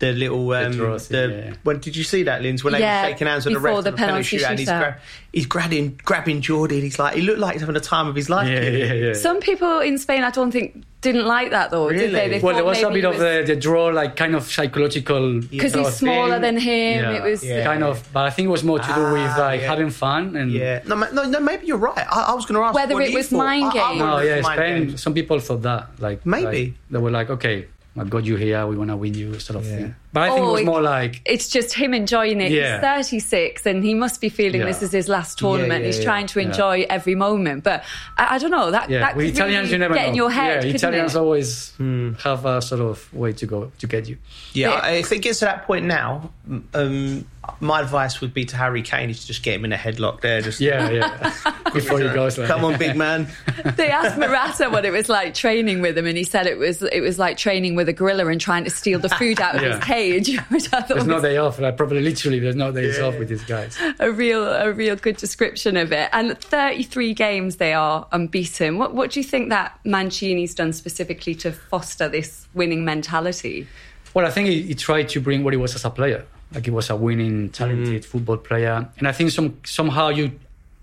The 0.01 0.11
little 0.13 0.51
um, 0.51 0.71
the, 0.71 1.45
yeah. 1.47 1.53
when 1.63 1.79
did 1.79 1.95
you 1.95 2.03
see 2.03 2.23
that, 2.23 2.41
Linz? 2.41 2.63
When 2.63 2.73
they 2.73 2.81
were 2.81 3.09
shaking 3.09 3.27
hands 3.27 3.45
with 3.45 3.53
the 3.53 3.59
ref 3.59 3.83
the, 3.83 3.91
the 3.91 3.97
penalty, 3.97 4.37
shootout, 4.37 4.57
he's, 4.57 4.67
gra- 4.67 4.99
he's 5.31 5.45
grabbing 5.45 5.99
grabbing 6.03 6.41
Jordi. 6.41 6.81
He's 6.81 6.97
like 6.97 7.15
he 7.15 7.21
looked 7.21 7.39
like 7.39 7.53
he's 7.53 7.61
having 7.61 7.75
a 7.75 7.79
time 7.79 8.07
of 8.07 8.15
his 8.15 8.29
life. 8.29 8.49
Yeah, 8.49 8.61
yeah, 8.61 8.93
yeah, 8.93 9.13
Some 9.13 9.39
people 9.39 9.79
in 9.79 9.99
Spain, 9.99 10.23
I 10.23 10.31
don't 10.31 10.51
think 10.51 10.83
didn't 11.01 11.25
like 11.25 11.51
that 11.51 11.69
though. 11.69 11.87
Really? 11.87 12.07
They? 12.07 12.29
They 12.29 12.39
well, 12.39 12.55
there 12.55 12.65
was 12.65 12.81
a 12.81 12.89
bit 12.89 13.05
was... 13.05 13.15
of 13.15 13.21
the, 13.21 13.43
the, 13.45 13.55
draw, 13.55 13.87
like 13.87 14.15
kind 14.15 14.35
of 14.35 14.43
psychological 14.43 15.41
because 15.41 15.73
he's 15.73 15.95
smaller 15.95 16.33
thing. 16.33 16.41
than 16.41 16.57
him. 16.57 17.03
Yeah. 17.03 17.11
It 17.11 17.23
was 17.23 17.41
kind 17.41 17.83
of, 17.83 18.07
but 18.11 18.25
I 18.25 18.31
think 18.31 18.47
it 18.47 18.51
was 18.51 18.63
more 18.63 18.79
to 18.79 18.87
do 18.87 18.93
ah, 18.93 19.13
with 19.13 19.37
like 19.37 19.61
having 19.61 19.91
fun 19.91 20.35
and 20.35 20.51
yeah. 20.51 20.81
No, 20.87 20.95
no, 20.95 21.29
no 21.29 21.39
maybe 21.39 21.67
you're 21.67 21.77
right. 21.77 22.07
I, 22.09 22.31
I 22.31 22.33
was 22.33 22.45
going 22.45 22.59
to 22.59 22.65
ask 22.65 22.73
whether 22.73 22.99
it 22.99 23.13
was 23.13 23.31
mind 23.31 23.71
game. 23.71 23.99
No, 23.99 24.19
yeah, 24.19 24.41
Spain. 24.41 24.97
Some 24.97 25.13
people 25.13 25.39
thought 25.39 25.61
that 25.61 25.99
like 25.99 26.25
maybe 26.25 26.75
they 26.89 26.97
were 26.97 27.11
like, 27.11 27.29
okay, 27.29 27.67
I 27.97 28.03
got 28.05 28.23
you 28.23 28.35
here. 28.37 28.65
We 28.67 28.77
want 28.77 28.89
to 28.89 28.95
win 28.95 29.13
you, 29.13 29.37
sort 29.39 29.59
of 29.59 29.65
yeah. 29.65 29.77
thing. 29.77 29.95
But 30.13 30.23
I 30.23 30.29
think 30.33 30.45
oh, 30.45 30.49
it 30.49 30.51
was 30.51 30.63
more 30.63 30.81
like 30.81 31.21
it's 31.25 31.47
just 31.47 31.73
him 31.73 31.93
enjoying 31.93 32.41
it. 32.41 32.51
Yeah. 32.51 32.97
He's 32.97 33.23
36 33.23 33.65
and 33.65 33.83
he 33.83 33.93
must 33.93 34.19
be 34.19 34.27
feeling 34.27 34.61
yeah. 34.61 34.67
this 34.67 34.81
is 34.81 34.91
his 34.91 35.07
last 35.07 35.39
tournament. 35.39 35.85
He's 35.85 36.03
trying 36.03 36.27
to 36.27 36.39
enjoy 36.39 36.85
every 36.89 37.15
moment. 37.15 37.63
But 37.63 37.83
I, 38.17 38.35
I, 38.35 38.37
don't 38.37 38.51
know 38.51 38.71
that. 38.71 38.89
that 38.89 39.15
well, 39.15 39.25
Italians 39.25 39.71
really 39.71 39.73
you 39.73 39.77
never 39.77 39.93
get 39.93 40.03
know. 40.03 40.09
in 40.09 40.15
your 40.15 40.31
head. 40.31 40.65
Yeah, 40.65 40.73
Italians 40.73 41.15
it? 41.15 41.19
always 41.19 41.73
mm. 41.79 42.19
have 42.21 42.45
a 42.45 42.61
sort 42.61 42.81
of 42.81 43.13
way 43.13 43.31
to 43.33 43.45
go 43.45 43.71
to 43.79 43.87
get 43.87 44.09
you. 44.09 44.17
Yeah, 44.53 44.85
if 44.89 45.11
it 45.11 45.19
gets 45.19 45.39
to 45.39 45.45
that 45.45 45.65
point 45.65 45.85
now, 45.85 46.31
um, 46.73 47.25
my 47.59 47.81
advice 47.81 48.21
would 48.21 48.33
be 48.33 48.45
to 48.45 48.55
Harry 48.55 48.81
Kane 48.81 49.09
is 49.09 49.21
to 49.21 49.27
just 49.27 49.43
get 49.43 49.55
him 49.55 49.65
in 49.65 49.73
a 49.73 49.77
headlock 49.77 50.21
there. 50.21 50.41
Just 50.41 50.59
yeah, 50.59 50.89
yeah. 50.89 51.33
Before 51.73 51.99
he 51.99 52.07
goes, 52.09 52.37
like. 52.37 52.47
come 52.47 52.65
on, 52.65 52.77
big 52.77 52.95
man. 52.95 53.27
they 53.77 53.89
asked 53.89 54.17
Morata 54.17 54.69
what 54.69 54.85
it 54.85 54.91
was 54.91 55.09
like 55.09 55.33
training 55.33 55.81
with 55.81 55.97
him, 55.97 56.05
and 56.05 56.17
he 56.17 56.23
said 56.23 56.47
it 56.47 56.57
was 56.57 56.81
it 56.83 57.01
was 57.01 57.17
like 57.17 57.37
training 57.37 57.75
with 57.75 57.89
a 57.89 57.93
gorilla 57.93 58.27
and 58.27 58.39
trying 58.39 58.63
to 58.65 58.69
steal 58.69 58.99
the 58.99 59.09
food 59.09 59.39
out 59.39 59.55
of 59.55 59.61
yeah. 59.61 59.75
his 59.75 59.83
cage. 59.83 60.00
there's 60.87 61.05
no 61.05 61.21
day 61.21 61.37
off. 61.37 61.59
Like, 61.59 61.77
probably 61.77 62.01
literally, 62.01 62.39
there's 62.39 62.55
no 62.55 62.71
days 62.71 62.97
yeah. 62.97 63.05
off 63.05 63.17
with 63.17 63.29
these 63.29 63.43
guys. 63.43 63.77
A 63.99 64.11
real 64.11 64.47
a 64.47 64.71
real 64.71 64.95
good 64.95 65.17
description 65.17 65.77
of 65.77 65.91
it. 65.91 66.09
And 66.13 66.37
33 66.37 67.13
games 67.13 67.57
they 67.57 67.73
are 67.73 68.07
unbeaten. 68.11 68.77
What 68.77 68.93
what 68.93 69.11
do 69.11 69.19
you 69.19 69.23
think 69.23 69.49
that 69.49 69.79
Mancini's 69.85 70.55
done 70.55 70.73
specifically 70.73 71.35
to 71.35 71.51
foster 71.51 72.09
this 72.09 72.47
winning 72.53 72.85
mentality? 72.85 73.67
Well, 74.13 74.25
I 74.25 74.31
think 74.31 74.49
he, 74.49 74.63
he 74.63 74.75
tried 74.75 75.09
to 75.09 75.21
bring 75.21 75.43
what 75.43 75.53
he 75.53 75.57
was 75.57 75.75
as 75.75 75.85
a 75.85 75.89
player 75.89 76.25
like 76.53 76.65
he 76.65 76.71
was 76.71 76.89
a 76.89 76.95
winning, 76.95 77.49
talented 77.49 78.03
mm. 78.03 78.05
football 78.05 78.37
player. 78.37 78.89
And 78.97 79.07
I 79.07 79.11
think 79.11 79.31
some 79.31 79.57
somehow 79.63 80.09
you, 80.09 80.31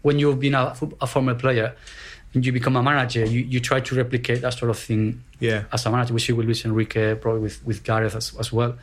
when 0.02 0.18
you've 0.18 0.40
been 0.40 0.54
a, 0.54 0.74
a 1.00 1.06
former 1.06 1.34
player, 1.34 1.74
and 2.34 2.44
you 2.44 2.52
become 2.52 2.76
a 2.76 2.82
manager, 2.82 3.24
you, 3.24 3.40
you 3.40 3.60
try 3.60 3.80
to 3.80 3.94
replicate 3.94 4.42
that 4.42 4.54
sort 4.54 4.70
of 4.70 4.78
thing 4.78 5.22
yeah. 5.40 5.64
as 5.72 5.86
a 5.86 5.90
manager. 5.90 6.14
We 6.14 6.20
see 6.20 6.32
with 6.32 6.46
Luis 6.46 6.64
Enrique, 6.64 7.14
probably 7.14 7.40
with, 7.40 7.64
with 7.64 7.82
Gareth 7.84 8.14
as, 8.14 8.34
as 8.38 8.52
well. 8.52 8.76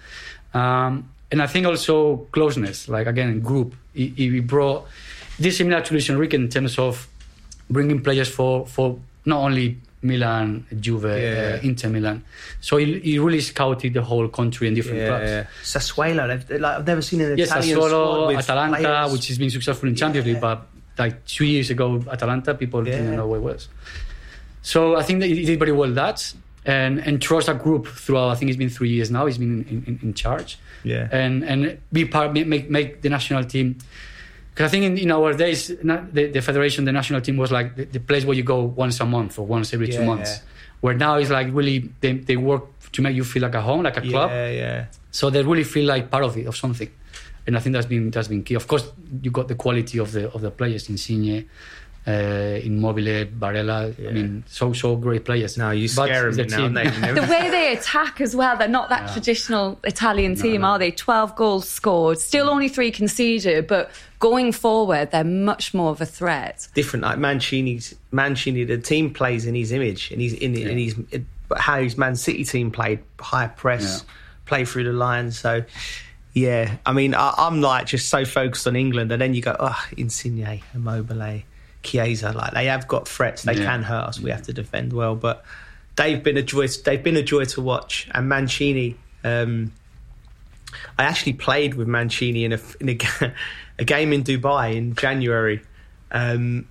Um, 0.53 1.09
and 1.31 1.41
I 1.41 1.47
think 1.47 1.65
also 1.65 2.27
closeness, 2.31 2.87
like 2.87 3.07
again, 3.07 3.39
group. 3.41 3.75
He, 3.93 4.07
he 4.09 4.39
brought 4.39 4.87
this 5.37 5.57
similar 5.57 5.81
to 5.81 5.93
Luis 5.93 6.09
Enrique 6.09 6.35
in 6.35 6.49
terms 6.49 6.77
of 6.79 7.07
bringing 7.69 8.01
players 8.01 8.29
for, 8.29 8.65
for 8.65 8.99
not 9.25 9.41
only 9.41 9.77
Milan, 10.01 10.65
Juve, 10.79 11.03
yeah. 11.03 11.59
uh, 11.59 11.67
Inter 11.67 11.89
Milan. 11.89 12.23
So 12.61 12.77
he, 12.77 12.99
he, 12.99 13.19
really 13.19 13.41
scouted 13.41 13.93
the 13.93 14.03
whole 14.03 14.27
country 14.27 14.67
and 14.67 14.75
different 14.75 14.99
yeah, 14.99 15.07
clubs. 15.07 15.29
Yeah. 15.29 15.45
Sassuolo, 15.63 16.27
like, 16.27 16.77
I've 16.77 16.87
never 16.87 17.01
seen 17.01 17.21
an 17.21 17.37
yes, 17.37 17.49
Italian 17.49 17.79
Sassuolo, 17.79 18.37
Atalanta, 18.37 18.77
players. 18.77 19.11
which 19.11 19.27
has 19.29 19.37
been 19.37 19.49
successful 19.49 19.89
in 19.89 19.95
Champions 19.95 20.27
League, 20.27 20.41
but 20.41 20.67
like 20.97 21.25
two 21.25 21.45
years 21.45 21.69
ago, 21.69 22.03
Atalanta, 22.09 22.53
people 22.53 22.83
didn't 22.83 23.15
know 23.15 23.27
where 23.27 23.39
it 23.39 23.43
was. 23.43 23.67
So 24.61 24.95
I 24.95 25.03
think 25.03 25.19
that 25.19 25.27
he 25.27 25.45
did 25.45 25.59
very 25.59 25.71
well 25.71 25.91
that. 25.93 26.33
And, 26.67 26.97
and 26.97 27.21
trust 27.21 27.47
a 27.47 27.53
group 27.53 27.85
throughout. 27.85 28.29
I 28.29 28.35
think 28.35 28.49
it's 28.49 28.57
been 28.57 28.71
three 28.71 28.89
years 28.89 29.11
now. 29.11 29.27
He's 29.27 29.37
been 29.37 29.63
in, 29.69 29.83
in, 29.85 29.99
in 30.01 30.13
charge, 30.15 30.57
yeah. 30.83 31.07
And 31.11 31.43
and 31.43 31.77
be 31.93 32.05
part, 32.05 32.33
make 32.33 32.71
make 32.71 33.03
the 33.03 33.09
national 33.09 33.43
team 33.43 33.77
because 34.55 34.69
I 34.69 34.71
think 34.71 34.85
in, 34.85 34.97
in, 34.97 35.11
our 35.11 35.33
days, 35.33 35.67
the, 35.67 36.29
the, 36.31 36.41
federation, 36.41 36.85
the 36.85 36.93
national 36.93 37.19
team 37.19 37.35
was 37.35 37.51
like 37.51 37.75
the, 37.75 37.83
the, 37.83 37.99
place 37.99 38.23
where 38.23 38.37
you 38.37 38.43
go 38.43 38.63
once 38.63 39.01
a 39.01 39.05
month 39.05 39.37
or 39.37 39.45
once 39.45 39.73
every 39.73 39.91
yeah, 39.91 39.99
two 39.99 40.05
months. 40.05 40.37
Yeah. 40.37 40.43
Where 40.79 40.93
now 40.93 41.17
it's 41.17 41.29
like 41.29 41.47
really 41.51 41.89
they, 41.99 42.13
they 42.13 42.37
work 42.37 42.63
to 42.93 43.01
make 43.01 43.17
you 43.17 43.25
feel 43.25 43.41
like 43.41 43.53
a 43.53 43.61
home, 43.61 43.83
like 43.83 43.97
a 43.97 44.01
club. 44.01 44.29
Yeah, 44.31 44.49
yeah. 44.49 44.85
So 45.11 45.29
they 45.29 45.43
really 45.43 45.65
feel 45.65 45.85
like 45.85 46.09
part 46.09 46.23
of 46.23 46.37
it, 46.37 46.45
of 46.45 46.55
something. 46.55 46.89
And 47.47 47.55
I 47.55 47.59
think 47.59 47.73
that's 47.73 47.85
been 47.85 48.11
that's 48.11 48.27
been 48.27 48.43
key. 48.43 48.55
Of 48.55 48.67
course, 48.67 48.91
you 49.21 49.31
got 49.31 49.47
the 49.47 49.55
quality 49.55 49.99
of 49.99 50.11
the 50.11 50.31
of 50.31 50.41
the 50.41 50.51
players, 50.51 50.89
Insigne, 50.89 51.47
uh, 52.07 52.59
Immobile, 52.63 53.25
Barella. 53.25 53.97
Yeah. 53.97 54.09
I 54.09 54.11
mean, 54.13 54.43
so 54.47 54.73
so 54.73 54.95
great 54.95 55.25
players. 55.25 55.57
No, 55.57 55.71
you 55.71 55.87
scare 55.87 56.31
me 56.31 56.43
now. 56.43 56.67
the 57.13 57.27
way 57.29 57.49
they 57.49 57.73
attack 57.73 58.21
as 58.21 58.35
well, 58.35 58.57
they're 58.57 58.67
not 58.67 58.89
that 58.89 59.07
yeah. 59.07 59.13
traditional 59.13 59.79
Italian 59.83 60.35
team, 60.35 60.61
no, 60.61 60.67
no. 60.67 60.73
are 60.73 60.79
they? 60.79 60.91
Twelve 60.91 61.35
goals 61.35 61.67
scored, 61.67 62.19
still 62.19 62.49
only 62.49 62.69
three 62.69 62.91
conceded, 62.91 63.67
but 63.67 63.89
going 64.19 64.51
forward, 64.51 65.11
they're 65.11 65.23
much 65.23 65.73
more 65.73 65.89
of 65.91 66.01
a 66.01 66.05
threat. 66.05 66.67
Different, 66.75 67.03
like 67.03 67.17
Mancini's 67.17 67.95
Mancini. 68.11 68.63
The 68.63 68.77
team 68.77 69.11
plays 69.11 69.45
in 69.47 69.55
his 69.55 69.71
image, 69.71 70.11
and 70.11 70.21
he's 70.21 70.33
in, 70.33 70.53
yeah. 70.53 70.67
in 70.67 70.77
his 70.77 70.95
how 71.57 71.79
his 71.79 71.97
Man 71.97 72.15
City 72.15 72.43
team 72.43 72.69
played 72.69 72.99
high 73.19 73.47
press, 73.47 74.05
play 74.45 74.65
through 74.65 74.85
the 74.85 74.93
lines. 74.93 75.39
So. 75.39 75.63
Yeah, 76.35 76.75
I 76.85 76.91
mean, 76.91 77.15
I, 77.15 77.33
am 77.47 77.61
like 77.61 77.87
just 77.87 78.09
so 78.09 78.25
focused 78.25 78.67
on 78.67 78.75
England, 78.75 79.09
and 79.13 79.21
then 79.21 79.33
you 79.33 79.41
go, 79.41 79.55
oh, 79.57 79.85
Insigne, 79.95 80.61
Immobile, 80.73 81.43
Chiesa. 81.81 82.33
Like 82.33 82.53
they 82.53 82.65
have 82.65 82.89
got 82.89 83.07
threats, 83.07 83.43
they 83.43 83.53
yeah. 83.53 83.63
can 83.63 83.83
hurt 83.83 84.09
us. 84.09 84.19
We 84.19 84.31
have 84.31 84.41
to 84.43 84.53
defend 84.53 84.91
well, 84.91 85.15
but 85.15 85.45
they've 85.95 86.21
been 86.21 86.35
a 86.35 86.43
joy. 86.43 86.67
They've 86.67 87.01
been 87.01 87.15
a 87.15 87.23
joy 87.23 87.45
to 87.45 87.61
watch. 87.61 88.09
And 88.13 88.27
Mancini, 88.27 88.97
um, 89.23 89.71
I 90.99 91.05
actually 91.05 91.33
played 91.33 91.75
with 91.75 91.87
Mancini 91.87 92.43
in 92.43 92.51
a 92.51 92.59
in 92.81 92.89
a, 92.89 93.33
a 93.79 93.85
game 93.85 94.11
in 94.11 94.25
Dubai 94.25 94.75
in 94.75 94.93
January. 94.93 95.61
Um, 96.11 96.67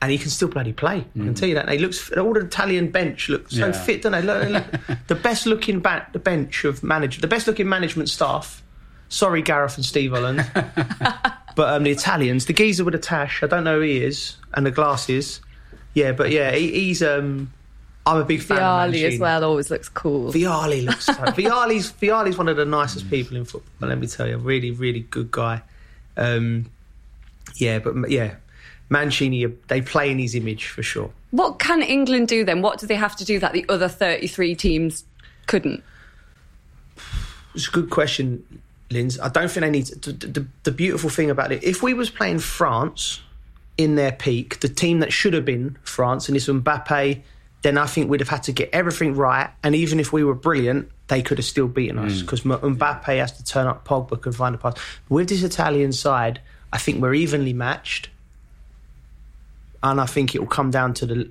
and 0.00 0.12
he 0.12 0.18
can 0.18 0.30
still 0.30 0.48
bloody 0.48 0.74
play. 0.74 0.98
I 0.98 1.18
can 1.18 1.34
mm. 1.34 1.36
tell 1.36 1.48
you 1.48 1.56
that. 1.56 1.64
And 1.64 1.72
he 1.72 1.78
looks 1.78 2.12
all 2.12 2.34
the 2.34 2.40
Italian 2.40 2.90
bench 2.90 3.30
looks 3.30 3.56
so 3.56 3.66
yeah. 3.66 3.72
fit, 3.72 4.02
don't 4.02 4.12
they? 4.12 4.22
Look, 4.22 4.48
look, 4.50 4.98
the 5.08 5.14
best 5.14 5.46
looking 5.46 5.80
back 5.80 6.12
the 6.12 6.18
bench 6.18 6.64
of 6.64 6.82
manager, 6.82 7.22
the 7.22 7.26
best 7.26 7.46
looking 7.46 7.68
management 7.68 8.10
staff 8.10 8.62
Sorry, 9.08 9.42
Gareth 9.42 9.76
and 9.76 9.84
Steve 9.84 10.12
Holland. 10.12 10.44
but 10.54 11.74
um, 11.74 11.82
the 11.84 11.90
Italians, 11.90 12.46
the 12.46 12.52
geezer 12.52 12.84
with 12.84 12.92
the 12.92 12.98
tash, 12.98 13.42
I 13.42 13.46
don't 13.46 13.64
know 13.64 13.76
who 13.76 13.82
he 13.82 14.04
is, 14.04 14.36
and 14.54 14.66
the 14.66 14.70
glasses. 14.70 15.40
Yeah, 15.94 16.12
but 16.12 16.30
yeah, 16.30 16.52
he, 16.52 16.70
he's. 16.70 17.02
Um, 17.02 17.52
I'm 18.06 18.18
a 18.18 18.24
big 18.24 18.40
fan. 18.40 18.58
Vialli 18.58 19.04
as 19.04 19.18
well 19.18 19.44
always 19.44 19.70
looks 19.70 19.88
cool. 19.88 20.32
Vialli 20.32 20.84
looks. 20.86 21.06
So, 21.06 21.12
Vialli's 21.12 21.92
Vialli's 21.92 22.38
one 22.38 22.48
of 22.48 22.56
the 22.56 22.64
nicest 22.64 23.10
people 23.10 23.36
in 23.36 23.44
football. 23.44 23.88
Let 23.88 23.98
me 23.98 24.06
tell 24.06 24.26
you, 24.26 24.38
really, 24.38 24.70
really 24.70 25.00
good 25.00 25.30
guy. 25.30 25.62
Um, 26.16 26.70
yeah, 27.56 27.78
but 27.78 28.10
yeah, 28.10 28.36
Mancini, 28.88 29.46
they 29.68 29.82
play 29.82 30.10
in 30.10 30.18
his 30.18 30.34
image 30.34 30.68
for 30.68 30.82
sure. 30.82 31.10
What 31.30 31.58
can 31.58 31.82
England 31.82 32.28
do 32.28 32.44
then? 32.44 32.62
What 32.62 32.78
do 32.78 32.86
they 32.86 32.94
have 32.94 33.16
to 33.16 33.24
do 33.24 33.38
that 33.40 33.52
the 33.52 33.64
other 33.68 33.88
33 33.88 34.54
teams 34.54 35.04
couldn't? 35.46 35.82
It's 37.54 37.68
a 37.68 37.70
good 37.70 37.90
question, 37.90 38.44
Linz. 38.90 39.18
I 39.20 39.28
don't 39.28 39.50
think 39.50 39.64
they 39.64 39.70
need 39.70 39.86
to, 39.86 40.12
the, 40.12 40.26
the, 40.26 40.46
the 40.64 40.72
beautiful 40.72 41.10
thing 41.10 41.30
about 41.30 41.52
it, 41.52 41.62
if 41.62 41.82
we 41.82 41.94
was 41.94 42.10
playing 42.10 42.38
France 42.38 43.20
in 43.76 43.94
their 43.94 44.12
peak, 44.12 44.60
the 44.60 44.68
team 44.68 45.00
that 45.00 45.12
should 45.12 45.34
have 45.34 45.44
been 45.44 45.76
France, 45.82 46.28
and 46.28 46.36
it's 46.36 46.46
Mbappe, 46.46 47.22
then 47.62 47.78
I 47.78 47.86
think 47.86 48.10
we'd 48.10 48.20
have 48.20 48.28
had 48.28 48.44
to 48.44 48.52
get 48.52 48.70
everything 48.72 49.14
right. 49.14 49.50
And 49.62 49.74
even 49.74 50.00
if 50.00 50.12
we 50.12 50.24
were 50.24 50.34
brilliant, 50.34 50.90
they 51.08 51.22
could 51.22 51.38
have 51.38 51.44
still 51.44 51.68
beaten 51.68 51.98
us 51.98 52.22
because 52.22 52.42
mm. 52.42 52.76
Mbappe 52.76 53.18
has 53.18 53.32
to 53.32 53.44
turn 53.44 53.66
up, 53.66 53.86
Pogba 53.86 54.20
could 54.20 54.34
find 54.34 54.54
a 54.54 54.58
pass. 54.58 54.74
With 55.08 55.28
this 55.28 55.42
Italian 55.42 55.92
side, 55.92 56.40
I 56.72 56.78
think 56.78 57.00
we're 57.00 57.14
evenly 57.14 57.52
matched 57.52 58.10
and 59.82 60.00
I 60.00 60.06
think 60.06 60.34
it 60.34 60.40
will 60.40 60.48
come 60.48 60.70
down 60.70 60.94
to 60.94 61.06
the 61.06 61.30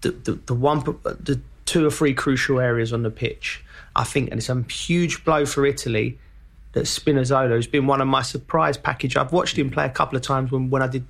the, 0.00 0.10
the, 0.12 0.32
the 0.46 0.54
one 0.54 0.80
the 0.80 1.40
two 1.64 1.86
or 1.86 1.90
three 1.90 2.14
crucial 2.14 2.60
areas 2.60 2.92
on 2.92 3.02
the 3.02 3.10
pitch. 3.10 3.64
I 3.96 4.04
think, 4.04 4.30
and 4.30 4.38
it's 4.38 4.48
a 4.48 4.62
huge 4.62 5.24
blow 5.24 5.44
for 5.44 5.66
Italy 5.66 6.18
that 6.72 6.84
Spinazzola 6.84 7.56
has 7.56 7.66
been 7.66 7.86
one 7.86 8.00
of 8.00 8.08
my 8.08 8.22
surprise 8.22 8.76
package. 8.76 9.16
I've 9.16 9.32
watched 9.32 9.58
him 9.58 9.70
play 9.70 9.84
a 9.84 9.90
couple 9.90 10.16
of 10.16 10.22
times 10.22 10.50
when, 10.50 10.70
when 10.70 10.82
I 10.82 10.86
did 10.86 11.06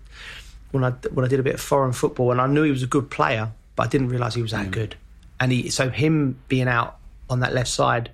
when 0.70 0.84
I 0.84 0.90
when 1.12 1.24
I 1.24 1.28
did 1.28 1.40
a 1.40 1.42
bit 1.42 1.54
of 1.54 1.60
foreign 1.60 1.92
football, 1.92 2.30
and 2.30 2.40
I 2.40 2.46
knew 2.46 2.62
he 2.62 2.70
was 2.70 2.82
a 2.82 2.86
good 2.86 3.10
player, 3.10 3.50
but 3.76 3.84
I 3.84 3.88
didn't 3.88 4.08
realise 4.08 4.34
he 4.34 4.42
was 4.42 4.52
that 4.52 4.66
mm. 4.66 4.72
good. 4.72 4.96
And 5.40 5.52
he, 5.52 5.70
so 5.70 5.88
him 5.88 6.38
being 6.48 6.68
out 6.68 6.98
on 7.30 7.40
that 7.40 7.54
left 7.54 7.68
side 7.68 8.10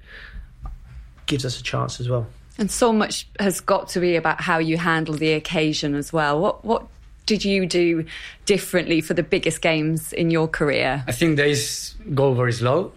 gives 1.27 1.45
us 1.45 1.59
a 1.59 1.63
chance 1.63 2.01
as 2.01 2.09
well. 2.09 2.27
And 2.59 2.71
so 2.71 2.93
much 2.93 3.27
has 3.41 3.61
got 3.61 3.89
to 3.91 4.01
be 4.01 4.15
about 4.17 4.41
how 4.41 4.59
you 4.59 4.77
handle 4.77 5.15
the 5.15 5.33
occasion 5.33 5.95
as 5.95 6.13
well. 6.13 6.41
What 6.41 6.65
what 6.65 6.87
did 7.27 7.45
you 7.45 7.67
do 7.67 8.05
differently 8.45 9.01
for 9.01 9.15
the 9.15 9.23
biggest 9.23 9.63
games 9.63 10.13
in 10.13 10.31
your 10.31 10.47
career? 10.47 11.03
I 11.07 11.13
think 11.13 11.37
days 11.37 11.95
go 12.15 12.35
very 12.35 12.53
slow 12.53 12.93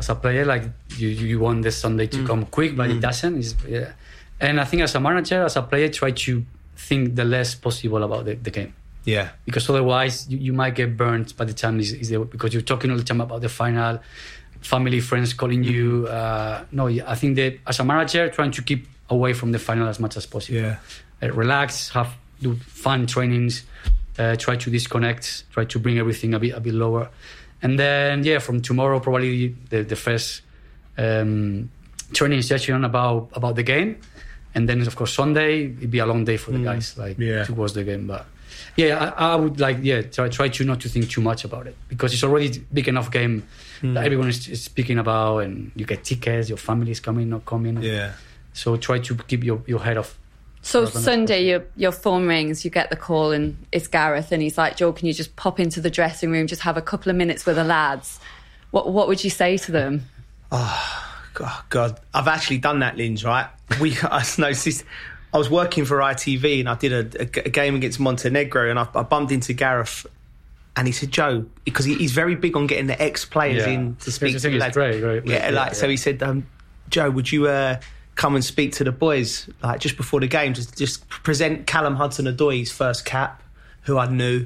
as 0.00 0.08
a 0.08 0.16
player. 0.16 0.44
Like 0.44 0.64
you, 0.96 1.08
you 1.08 1.38
want 1.38 1.62
the 1.62 1.70
Sunday 1.70 2.08
to 2.08 2.18
mm. 2.18 2.26
come 2.26 2.46
quick, 2.46 2.74
but 2.76 2.88
mm. 2.88 2.96
it 2.96 3.00
doesn't. 3.00 3.36
It's, 3.38 3.54
yeah. 3.68 3.92
And 4.40 4.58
I 4.58 4.64
think 4.64 4.82
as 4.82 4.94
a 4.94 5.00
manager, 5.00 5.44
as 5.44 5.56
a 5.56 5.62
player, 5.62 5.88
try 5.88 6.10
to 6.10 6.44
think 6.76 7.14
the 7.14 7.24
less 7.24 7.54
possible 7.54 8.02
about 8.02 8.24
the, 8.24 8.34
the 8.34 8.50
game. 8.50 8.72
Yeah. 9.04 9.30
Because 9.44 9.68
otherwise, 9.70 10.28
you, 10.28 10.38
you 10.38 10.52
might 10.52 10.74
get 10.74 10.96
burnt 10.96 11.36
by 11.36 11.44
the 11.44 11.52
time 11.54 11.78
is, 11.80 11.92
because 12.32 12.52
you're 12.52 12.62
talking 12.62 12.90
all 12.90 12.96
the 12.96 13.04
time 13.04 13.20
about 13.20 13.40
the 13.42 13.48
final, 13.48 14.00
family, 14.60 15.00
friends 15.00 15.34
calling 15.34 15.62
you. 15.62 16.06
Uh, 16.06 16.64
no, 16.72 16.88
I 16.88 17.14
think 17.14 17.36
that 17.36 17.58
as 17.66 17.80
a 17.80 17.84
manager, 17.84 18.28
trying 18.28 18.52
to 18.52 18.62
keep 18.62 18.88
away 19.08 19.32
from 19.34 19.52
the 19.52 19.58
final 19.58 19.88
as 19.88 20.00
much 20.00 20.16
as 20.16 20.26
possible. 20.26 20.58
Yeah. 20.58 20.76
Uh, 21.22 21.32
relax, 21.32 21.90
have 21.90 22.14
do 22.40 22.54
fun 22.54 23.06
trainings, 23.06 23.64
uh, 24.18 24.36
try 24.36 24.56
to 24.56 24.70
disconnect, 24.70 25.44
try 25.52 25.64
to 25.64 25.78
bring 25.78 25.98
everything 25.98 26.32
a 26.34 26.38
bit 26.38 26.54
a 26.54 26.60
bit 26.60 26.74
lower, 26.74 27.10
and 27.62 27.78
then 27.78 28.24
yeah, 28.24 28.38
from 28.38 28.60
tomorrow 28.62 29.00
probably 29.00 29.54
the 29.68 29.82
the 29.82 29.96
first 29.96 30.42
um, 30.98 31.70
training 32.12 32.42
session 32.42 32.84
about 32.84 33.30
about 33.32 33.56
the 33.56 33.62
game, 33.62 34.00
and 34.54 34.68
then 34.68 34.80
of 34.86 34.96
course 34.96 35.12
Sunday 35.12 35.64
it'd 35.64 35.90
be 35.90 35.98
a 35.98 36.06
long 36.06 36.24
day 36.24 36.36
for 36.36 36.52
the 36.52 36.58
mm. 36.58 36.64
guys 36.64 36.96
like 36.96 37.18
yeah. 37.18 37.44
towards 37.44 37.74
the 37.74 37.84
game, 37.84 38.06
but. 38.06 38.26
Yeah, 38.76 39.12
I, 39.16 39.32
I, 39.32 39.36
would 39.36 39.58
like 39.58 39.78
yeah 39.82 40.02
try 40.02 40.28
try 40.28 40.48
to 40.48 40.64
not 40.64 40.80
to 40.80 40.88
think 40.88 41.10
too 41.10 41.20
much 41.20 41.44
about 41.44 41.66
it 41.66 41.76
because 41.88 42.12
it's 42.12 42.22
already 42.22 42.64
big 42.72 42.88
enough 42.88 43.10
game 43.10 43.42
mm. 43.80 43.94
that 43.94 44.04
everyone 44.04 44.28
is, 44.28 44.48
is, 44.48 44.62
speaking 44.62 44.98
about 44.98 45.38
and 45.38 45.72
you 45.74 45.84
get 45.84 46.04
tickets, 46.04 46.48
your 46.48 46.58
family 46.58 46.90
is 46.90 47.00
coming, 47.00 47.28
not 47.28 47.44
coming. 47.44 47.82
Yeah. 47.82 48.12
So 48.52 48.76
try 48.76 48.98
to 48.98 49.14
keep 49.16 49.44
your, 49.44 49.62
your 49.66 49.80
head 49.80 49.96
off 49.96 50.18
so 50.62 50.84
Sunday, 50.84 51.46
your 51.46 51.64
your 51.76 51.92
phone 51.92 52.26
rings, 52.26 52.64
you 52.64 52.70
get 52.70 52.90
the 52.90 52.96
call, 52.96 53.32
and 53.32 53.56
it's 53.72 53.88
Gareth, 53.88 54.30
and 54.30 54.42
he's 54.42 54.58
like, 54.58 54.76
"Joe, 54.76 54.92
can 54.92 55.06
you 55.06 55.14
just 55.14 55.34
pop 55.36 55.58
into 55.58 55.80
the 55.80 55.90
dressing 55.90 56.30
room, 56.30 56.46
just 56.46 56.62
have 56.62 56.76
a 56.76 56.82
couple 56.82 57.10
of 57.10 57.16
minutes 57.16 57.46
with 57.46 57.56
the 57.56 57.64
lads?" 57.64 58.20
What 58.70 58.92
what 58.92 59.08
would 59.08 59.24
you 59.24 59.30
say 59.30 59.56
to 59.56 59.72
them? 59.72 60.04
Oh 60.52 61.06
God, 61.34 61.62
God. 61.70 62.00
I've 62.12 62.28
actually 62.28 62.58
done 62.58 62.80
that, 62.80 62.96
Linz. 62.96 63.24
Right? 63.24 63.46
We 63.80 63.96
I 64.02 64.24
noticed. 64.38 64.84
I 65.32 65.38
was 65.38 65.48
working 65.48 65.84
for 65.84 65.98
ITV, 65.98 66.60
and 66.60 66.68
I 66.68 66.74
did 66.74 66.92
a, 66.92 67.22
a, 67.22 67.46
a 67.46 67.50
game 67.50 67.76
against 67.76 68.00
Montenegro, 68.00 68.68
and 68.68 68.80
I, 68.80 68.88
I, 68.96 69.04
bumped 69.04 69.30
into 69.30 69.52
Gareth, 69.52 70.04
and 70.76 70.86
he 70.88 70.92
said, 70.92 71.10
"Joe," 71.10 71.46
because 71.64 71.86
he, 71.86 71.94
he's 71.94 72.12
very 72.12 72.34
big 72.34 72.56
on 72.56 72.66
getting 72.66 72.86
the 72.86 73.00
ex 73.00 73.24
players 73.24 73.64
yeah. 73.64 73.72
in 73.72 73.96
to 73.96 74.12
speak 74.12 74.36
to 74.36 74.50
the 74.50 74.58
lads. 74.58 74.76
Great, 74.76 75.00
great. 75.00 75.24
Yeah, 75.24 75.50
yeah, 75.50 75.56
like 75.56 75.68
yeah. 75.68 75.72
so. 75.72 75.88
He 75.88 75.96
said, 75.96 76.22
um, 76.22 76.46
"Joe, 76.90 77.10
would 77.10 77.30
you?" 77.30 77.46
Uh, 77.46 77.80
come 78.20 78.34
and 78.34 78.44
speak 78.44 78.72
to 78.72 78.84
the 78.84 78.92
boys 78.92 79.48
like 79.62 79.80
just 79.80 79.96
before 79.96 80.20
the 80.20 80.26
game, 80.26 80.52
just 80.52 80.76
just 80.76 81.08
present 81.08 81.66
Callum 81.66 81.96
Hudson-Odoi's 81.96 82.70
first 82.70 83.06
cap, 83.06 83.42
who 83.84 83.96
I 83.96 84.10
knew. 84.10 84.44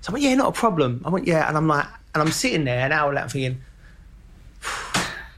So 0.00 0.10
I 0.10 0.12
went, 0.12 0.22
yeah, 0.22 0.36
not 0.36 0.50
a 0.50 0.52
problem. 0.52 1.02
I 1.04 1.10
went, 1.10 1.26
yeah, 1.26 1.48
and 1.48 1.56
I'm 1.56 1.66
like, 1.66 1.86
and 2.14 2.22
I'm 2.22 2.30
sitting 2.30 2.62
there 2.62 2.86
an 2.86 2.92
hour 2.92 3.12
later 3.12 3.28
thinking, 3.28 3.60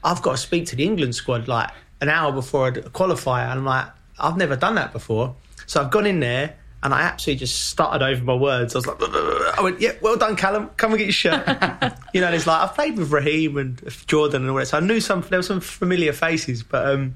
I've 0.03 0.21
got 0.21 0.33
to 0.33 0.37
speak 0.37 0.67
to 0.67 0.75
the 0.75 0.83
England 0.83 1.15
squad 1.15 1.47
like 1.47 1.71
an 1.99 2.09
hour 2.09 2.31
before 2.31 2.67
a 2.67 2.71
qualifier, 2.73 3.49
and 3.49 3.57
I'm 3.57 3.65
like, 3.65 3.87
I've 4.19 4.37
never 4.37 4.55
done 4.55 4.75
that 4.75 4.93
before. 4.93 5.35
So 5.65 5.81
I've 5.81 5.89
gone 5.89 6.05
in 6.05 6.19
there 6.19 6.57
and 6.83 6.93
I 6.93 7.01
absolutely 7.01 7.39
just 7.39 7.69
stuttered 7.69 8.03
over 8.03 8.23
my 8.23 8.35
words. 8.35 8.75
I 8.75 8.77
was 8.77 8.85
like, 8.85 8.97
I 9.01 9.61
went, 9.63 9.81
yeah, 9.81 9.93
well 9.99 10.15
done, 10.15 10.35
Callum. 10.35 10.69
Come 10.77 10.91
and 10.91 10.99
get 10.99 11.05
your 11.05 11.11
shirt. 11.11 11.47
you 12.13 12.21
know, 12.21 12.27
and 12.27 12.35
it's 12.35 12.45
like 12.45 12.61
I've 12.61 12.75
played 12.75 12.97
with 12.97 13.11
Raheem 13.11 13.57
and 13.57 13.81
Jordan 14.05 14.43
and 14.43 14.51
all 14.51 14.57
that, 14.57 14.67
so 14.67 14.77
I 14.77 14.81
knew 14.81 14.99
some. 14.99 15.21
There 15.21 15.39
were 15.39 15.43
some 15.43 15.59
familiar 15.59 16.13
faces, 16.13 16.61
but 16.61 16.87
um, 16.87 17.15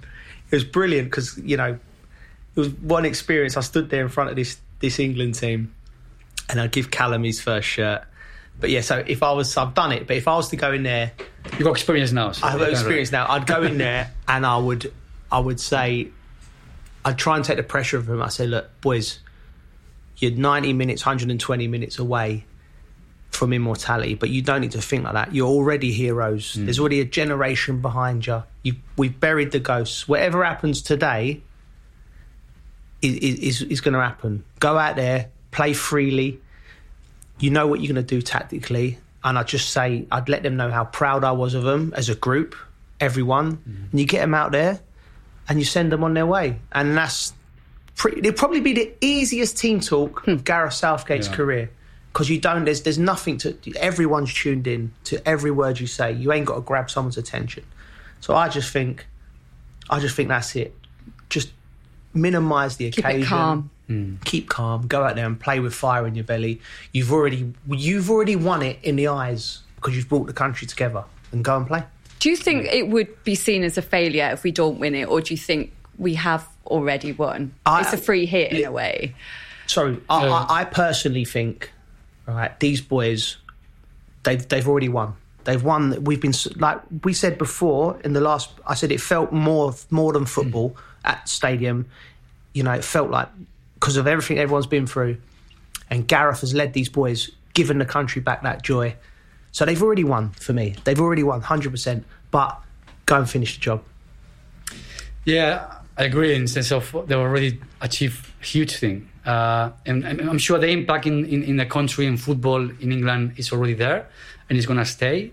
it 0.53 0.57
was 0.57 0.63
brilliant 0.65 1.09
because 1.09 1.35
you 1.39 1.57
know 1.57 1.79
it 2.55 2.59
was 2.59 2.69
one 2.69 3.05
experience. 3.05 3.57
I 3.57 3.61
stood 3.61 3.89
there 3.89 4.03
in 4.03 4.09
front 4.09 4.29
of 4.29 4.35
this 4.35 4.57
this 4.79 4.99
England 4.99 5.33
team, 5.33 5.73
and 6.47 6.61
I'd 6.61 6.71
give 6.71 6.91
Callum 6.91 7.23
his 7.23 7.41
first 7.41 7.67
shirt. 7.67 8.03
But 8.59 8.69
yeah, 8.69 8.81
so 8.81 9.03
if 9.07 9.23
I 9.23 9.31
was, 9.31 9.57
I've 9.57 9.73
done 9.73 9.91
it. 9.91 10.05
But 10.05 10.15
if 10.17 10.27
I 10.27 10.35
was 10.35 10.49
to 10.49 10.55
go 10.55 10.71
in 10.71 10.83
there, 10.83 11.11
you've 11.53 11.63
got 11.63 11.71
experience 11.71 12.11
now. 12.11 12.33
So 12.33 12.45
I 12.45 12.51
have 12.51 12.61
experience 12.61 13.11
now. 13.11 13.25
I'd 13.27 13.47
go 13.47 13.63
in 13.63 13.79
there 13.79 14.11
and 14.27 14.45
I 14.45 14.57
would, 14.57 14.93
I 15.31 15.39
would 15.39 15.59
say, 15.59 16.09
I'd 17.03 17.17
try 17.17 17.35
and 17.35 17.43
take 17.43 17.57
the 17.57 17.63
pressure 17.63 17.97
of 17.97 18.07
him. 18.07 18.21
I 18.21 18.29
say, 18.29 18.45
look, 18.45 18.69
boys, 18.79 19.19
you're 20.17 20.31
90 20.31 20.73
minutes, 20.73 21.03
120 21.03 21.67
minutes 21.67 21.97
away 21.97 22.45
from 23.35 23.53
immortality, 23.53 24.15
but 24.15 24.29
you 24.29 24.41
don't 24.41 24.61
need 24.61 24.71
to 24.71 24.81
think 24.81 25.03
like 25.03 25.13
that. 25.13 25.33
You're 25.33 25.47
already 25.47 25.91
heroes. 25.91 26.55
Mm. 26.55 26.65
There's 26.65 26.79
already 26.79 27.01
a 27.01 27.05
generation 27.05 27.81
behind 27.81 28.25
you. 28.25 28.43
you. 28.63 28.75
We've 28.97 29.17
buried 29.17 29.51
the 29.51 29.59
ghosts. 29.59 30.07
Whatever 30.07 30.43
happens 30.43 30.81
today 30.81 31.41
is, 33.01 33.15
is, 33.15 33.61
is 33.63 33.81
going 33.81 33.93
to 33.93 34.01
happen. 34.01 34.43
Go 34.59 34.77
out 34.77 34.95
there, 34.95 35.29
play 35.51 35.73
freely. 35.73 36.39
You 37.39 37.49
know 37.49 37.67
what 37.67 37.79
you're 37.81 37.93
going 37.93 38.05
to 38.05 38.15
do 38.15 38.21
tactically. 38.21 38.99
And 39.23 39.37
I'd 39.37 39.47
just 39.47 39.69
say, 39.69 40.05
I'd 40.11 40.29
let 40.29 40.43
them 40.43 40.57
know 40.57 40.69
how 40.69 40.85
proud 40.85 41.23
I 41.23 41.31
was 41.31 41.53
of 41.53 41.63
them 41.63 41.93
as 41.95 42.09
a 42.09 42.15
group, 42.15 42.55
everyone. 42.99 43.57
Mm. 43.57 43.91
And 43.91 43.99
you 43.99 44.05
get 44.05 44.19
them 44.19 44.33
out 44.33 44.51
there 44.51 44.79
and 45.49 45.59
you 45.59 45.65
send 45.65 45.91
them 45.91 46.03
on 46.03 46.13
their 46.13 46.25
way. 46.25 46.59
And 46.71 46.95
that's 46.95 47.33
pretty, 47.95 48.19
it'll 48.19 48.33
probably 48.33 48.61
be 48.61 48.73
the 48.73 48.93
easiest 49.01 49.57
team 49.57 49.79
talk 49.79 50.27
of 50.27 50.43
Gareth 50.43 50.73
Southgate's 50.73 51.27
yeah. 51.27 51.35
career 51.35 51.69
because 52.13 52.29
you 52.29 52.39
don't. 52.39 52.63
There's 52.65 52.83
there's 52.83 52.99
nothing 52.99 53.37
to. 53.39 53.57
Everyone's 53.75 54.33
tuned 54.33 54.67
in 54.67 54.93
to 55.05 55.27
every 55.27 55.51
word 55.51 55.79
you 55.79 55.87
say. 55.87 56.13
You 56.13 56.31
ain't 56.31 56.45
got 56.45 56.55
to 56.55 56.61
grab 56.61 56.89
someone's 56.89 57.17
attention. 57.17 57.65
So 58.19 58.35
I 58.35 58.47
just 58.47 58.71
think, 58.71 59.05
I 59.89 59.99
just 59.99 60.15
think 60.15 60.29
that's 60.29 60.55
it. 60.55 60.73
Just 61.29 61.51
minimise 62.13 62.77
the 62.77 62.91
Keep 62.91 63.03
occasion. 63.03 63.21
Keep 63.21 63.29
calm. 63.29 63.69
Mm. 63.89 64.23
Keep 64.23 64.49
calm. 64.49 64.87
Go 64.87 65.03
out 65.03 65.15
there 65.15 65.25
and 65.25 65.39
play 65.39 65.59
with 65.59 65.73
fire 65.73 66.07
in 66.07 66.15
your 66.15 66.23
belly. 66.23 66.61
You've 66.93 67.11
already 67.11 67.53
you've 67.67 68.09
already 68.09 68.35
won 68.35 68.61
it 68.61 68.79
in 68.83 68.95
the 68.95 69.07
eyes 69.07 69.61
because 69.75 69.95
you've 69.95 70.07
brought 70.07 70.27
the 70.27 70.33
country 70.33 70.67
together. 70.67 71.03
And 71.31 71.43
go 71.43 71.57
and 71.57 71.65
play. 71.65 71.83
Do 72.19 72.29
you 72.29 72.37
think 72.37 72.67
it 72.67 72.89
would 72.89 73.23
be 73.23 73.33
seen 73.33 73.63
as 73.63 73.77
a 73.77 73.81
failure 73.81 74.29
if 74.31 74.43
we 74.43 74.51
don't 74.51 74.79
win 74.79 74.93
it, 74.93 75.09
or 75.09 75.19
do 75.19 75.33
you 75.33 75.37
think 75.37 75.73
we 75.97 76.13
have 76.13 76.47
already 76.67 77.11
won? 77.11 77.53
I, 77.65 77.81
it's 77.81 77.91
a 77.91 77.97
free 77.97 78.27
hit 78.27 78.53
in 78.53 78.63
a 78.63 78.71
way. 78.71 79.15
Sorry, 79.65 79.99
I, 80.09 80.27
I, 80.27 80.59
I 80.61 80.65
personally 80.65 81.25
think 81.25 81.72
right? 82.27 82.57
These 82.59 82.81
boys, 82.81 83.37
they've 84.23 84.47
they've 84.47 84.67
already 84.67 84.89
won. 84.89 85.15
They've 85.43 85.63
won. 85.63 86.03
We've 86.03 86.21
been 86.21 86.33
like 86.55 86.79
we 87.03 87.13
said 87.13 87.37
before 87.37 87.99
in 88.03 88.13
the 88.13 88.21
last. 88.21 88.51
I 88.65 88.75
said 88.75 88.91
it 88.91 89.01
felt 89.01 89.31
more 89.31 89.73
more 89.89 90.13
than 90.13 90.25
football 90.25 90.71
mm. 90.71 90.77
at 91.05 91.27
stadium. 91.27 91.87
You 92.53 92.63
know, 92.63 92.71
it 92.71 92.83
felt 92.83 93.09
like 93.09 93.29
because 93.75 93.97
of 93.97 94.07
everything 94.07 94.37
everyone's 94.37 94.67
been 94.67 94.87
through, 94.87 95.17
and 95.89 96.07
Gareth 96.07 96.41
has 96.41 96.53
led 96.53 96.73
these 96.73 96.89
boys, 96.89 97.29
given 97.53 97.77
the 97.77 97.85
country 97.85 98.21
back 98.21 98.43
that 98.43 98.61
joy. 98.63 98.95
So 99.51 99.65
they've 99.65 99.81
already 99.83 100.03
won 100.03 100.31
for 100.31 100.53
me. 100.53 100.75
They've 100.83 100.99
already 100.99 101.23
won, 101.23 101.41
hundred 101.41 101.71
percent. 101.71 102.05
But 102.31 102.59
go 103.05 103.17
and 103.17 103.29
finish 103.29 103.55
the 103.55 103.61
job. 103.61 103.83
Yeah, 105.25 105.73
I 105.97 106.05
agree 106.05 106.35
in 106.35 106.43
the 106.43 106.47
sense 106.47 106.71
of 106.71 106.95
they 107.07 107.15
already 107.15 107.59
achieved 107.81 108.27
huge 108.41 108.77
thing. 108.77 109.09
Uh, 109.25 109.71
and, 109.85 110.03
and, 110.03 110.21
I'm 110.21 110.37
sure 110.37 110.57
the 110.59 110.67
impact 110.67 111.05
in, 111.05 111.25
in, 111.25 111.43
in, 111.43 111.55
the 111.55 111.65
country 111.65 112.05
in 112.05 112.17
football 112.17 112.61
in 112.61 112.91
England 112.91 113.33
is 113.37 113.53
already 113.53 113.73
there 113.73 114.09
and 114.49 114.57
it's 114.57 114.67
going 114.67 114.79
to 114.79 114.85
stay. 114.85 115.31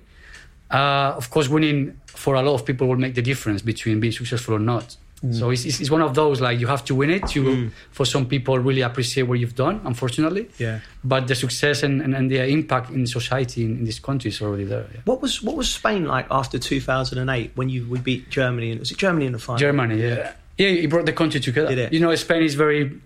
Uh, 0.70 1.14
of 1.16 1.30
course, 1.30 1.48
winning 1.48 1.98
for 2.06 2.34
a 2.34 2.42
lot 2.42 2.54
of 2.54 2.64
people 2.64 2.86
will 2.86 2.96
make 2.96 3.14
the 3.14 3.22
difference 3.22 3.62
between 3.62 3.98
being 3.98 4.12
successful 4.12 4.54
or 4.54 4.60
not. 4.60 4.96
Mm. 5.24 5.38
So 5.38 5.50
it's, 5.50 5.64
it's, 5.66 5.90
one 5.90 6.00
of 6.00 6.14
those 6.14 6.40
like 6.40 6.58
you 6.58 6.66
have 6.66 6.84
to 6.86 6.94
win 6.94 7.10
it 7.10 7.26
to 7.28 7.44
mm. 7.44 7.70
for 7.90 8.06
some 8.06 8.24
people 8.26 8.58
really 8.58 8.80
appreciate 8.80 9.24
what 9.24 9.38
you've 9.38 9.54
done. 9.54 9.80
Unfortunately, 9.84 10.48
yeah. 10.58 10.80
But 11.04 11.26
the 11.26 11.34
success 11.34 11.82
and, 11.82 12.00
and, 12.00 12.14
and 12.14 12.30
the 12.30 12.46
impact 12.46 12.90
in 12.90 13.06
society 13.06 13.64
in, 13.64 13.78
in, 13.78 13.84
this 13.84 13.98
country 13.98 14.30
is 14.30 14.40
already 14.40 14.64
there. 14.64 14.86
Yeah. 14.94 15.00
What 15.04 15.20
was 15.20 15.42
what 15.42 15.56
was 15.56 15.70
Spain 15.70 16.06
like 16.06 16.26
after 16.30 16.58
2008 16.58 17.52
when 17.54 17.68
you 17.68 17.86
we 17.86 17.98
beat 17.98 18.30
Germany? 18.30 18.78
Was 18.78 18.92
it 18.92 18.96
Germany 18.96 19.26
in 19.26 19.32
the 19.32 19.38
final? 19.38 19.58
Germany, 19.58 20.00
yeah, 20.00 20.32
yeah. 20.68 20.80
he 20.80 20.86
brought 20.86 21.06
the 21.06 21.12
country 21.12 21.40
together. 21.40 21.88
You 21.90 22.00
know, 22.00 22.14
Spain 22.14 22.42
is 22.42 22.54
very 22.54 23.00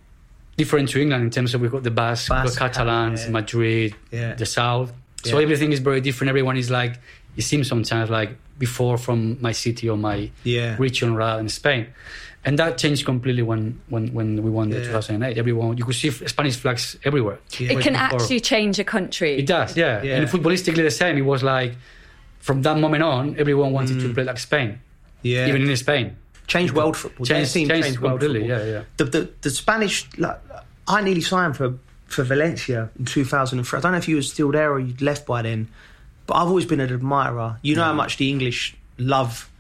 different 0.57 0.89
to 0.91 1.01
England 1.01 1.25
in 1.25 1.31
terms 1.31 1.55
of 1.55 1.61
we've 1.61 1.73
got 1.73 1.83
the 1.83 1.91
Basque, 1.91 2.29
Basque 2.29 2.55
the 2.55 2.59
Catalans, 2.59 3.25
yeah. 3.25 3.31
Madrid, 3.31 3.95
yeah. 4.11 4.35
the 4.35 4.47
South. 4.47 4.93
So 5.25 5.39
everything 5.39 5.73
is 5.73 5.81
very 5.81 6.03
different. 6.03 6.29
Everyone 6.29 6.57
is 6.57 6.71
like 6.71 7.01
it 7.37 7.43
seems 7.43 7.69
sometimes 7.69 8.11
like 8.11 8.37
before 8.59 8.99
from 8.99 9.41
my 9.41 9.53
city 9.53 9.89
or 9.89 9.97
my 9.97 10.31
yeah. 10.45 10.77
region 10.79 11.15
rather 11.15 11.39
than 11.39 11.49
Spain. 11.49 11.89
And 12.47 12.59
that 12.59 12.77
changed 12.77 13.07
completely 13.07 13.43
when, 13.43 13.81
when, 13.89 14.13
when 14.13 14.43
we 14.43 14.51
won 14.51 14.69
the 14.69 14.77
yeah. 14.77 14.85
2008. 14.85 15.39
Everyone, 15.39 15.79
you 15.79 15.85
could 15.85 15.95
see 15.95 16.11
Spanish 16.11 16.57
flags 16.57 16.97
everywhere. 17.03 17.39
Yeah. 17.59 17.73
It 17.73 17.81
can 17.81 17.95
before. 17.95 18.21
actually 18.21 18.41
change 18.41 18.79
a 18.79 18.85
country. 18.85 19.39
It 19.39 19.47
does, 19.47 19.77
yeah. 19.77 20.03
yeah. 20.03 20.17
And 20.17 20.29
footballistically 20.29 20.83
the 20.83 20.91
same. 20.91 21.17
It 21.17 21.23
was 21.23 21.43
like 21.43 21.75
from 22.41 22.61
that 22.63 22.79
moment 22.79 23.03
on, 23.03 23.37
everyone 23.39 23.73
wanted 23.73 23.97
mm. 23.97 24.03
to 24.03 24.15
play 24.15 24.25
like 24.25 24.39
Spain. 24.39 24.79
Yeah. 25.23 25.47
Even 25.49 25.69
in 25.69 25.77
Spain. 25.77 26.17
Change 26.47 26.73
world 26.73 26.97
football. 26.97 27.27
Change, 27.27 27.53
change, 27.53 27.69
change 27.69 27.99
world 27.99 28.21
football. 28.21 28.37
Yeah, 28.37 28.65
yeah. 28.65 28.83
The, 28.97 29.05
the, 29.05 29.31
the 29.41 29.51
Spanish, 29.51 30.07
like, 30.19 30.39
I 30.87 31.01
nearly 31.01 31.23
signed 31.23 31.57
for, 31.57 31.79
for 32.07 32.23
Valencia 32.23 32.91
in 32.99 33.07
2003. 33.07 33.79
I 33.79 33.81
don't 33.81 33.93
know 33.93 33.99
if 33.99 34.09
you 34.09 34.17
were 34.17 34.23
still 34.23 34.53
there 34.53 34.71
or 34.71 34.79
you'd 34.79 35.03
left 35.03 35.27
by 35.27 35.43
then 35.43 35.69
but 36.27 36.35
I've 36.35 36.49
always 36.49 36.67
been 36.67 36.81
an 36.81 36.93
admirer. 36.93 37.59
You 37.63 37.77
know 37.77 37.83
yeah. 37.83 37.89
how 37.89 37.93
mm. 37.93 37.97
much 37.97 38.17
the 38.17 38.31
English 38.31 38.77
love. 38.99 39.51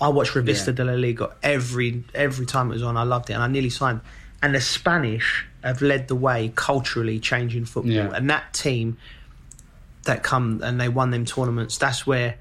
I 0.00 0.08
watched 0.08 0.32
Revista 0.32 0.68
yeah. 0.68 0.72
de 0.74 0.84
la 0.84 0.92
Liga 0.92 1.34
every 1.42 2.04
every 2.14 2.46
time 2.46 2.70
it 2.70 2.74
was 2.74 2.82
on. 2.82 2.96
I 2.96 3.02
loved 3.02 3.30
it, 3.30 3.34
and 3.34 3.42
I 3.42 3.48
nearly 3.48 3.70
signed. 3.70 4.00
And 4.42 4.54
the 4.54 4.60
Spanish 4.60 5.46
have 5.62 5.82
led 5.82 6.08
the 6.08 6.16
way 6.16 6.52
culturally, 6.54 7.18
changing 7.18 7.66
football. 7.66 7.92
Yeah. 7.92 8.10
And 8.14 8.30
that 8.30 8.54
team 8.54 8.96
that 10.04 10.22
come 10.22 10.62
and 10.62 10.80
they 10.80 10.88
won 10.88 11.10
them 11.10 11.26
tournaments. 11.26 11.76
That's 11.76 12.06
where 12.06 12.36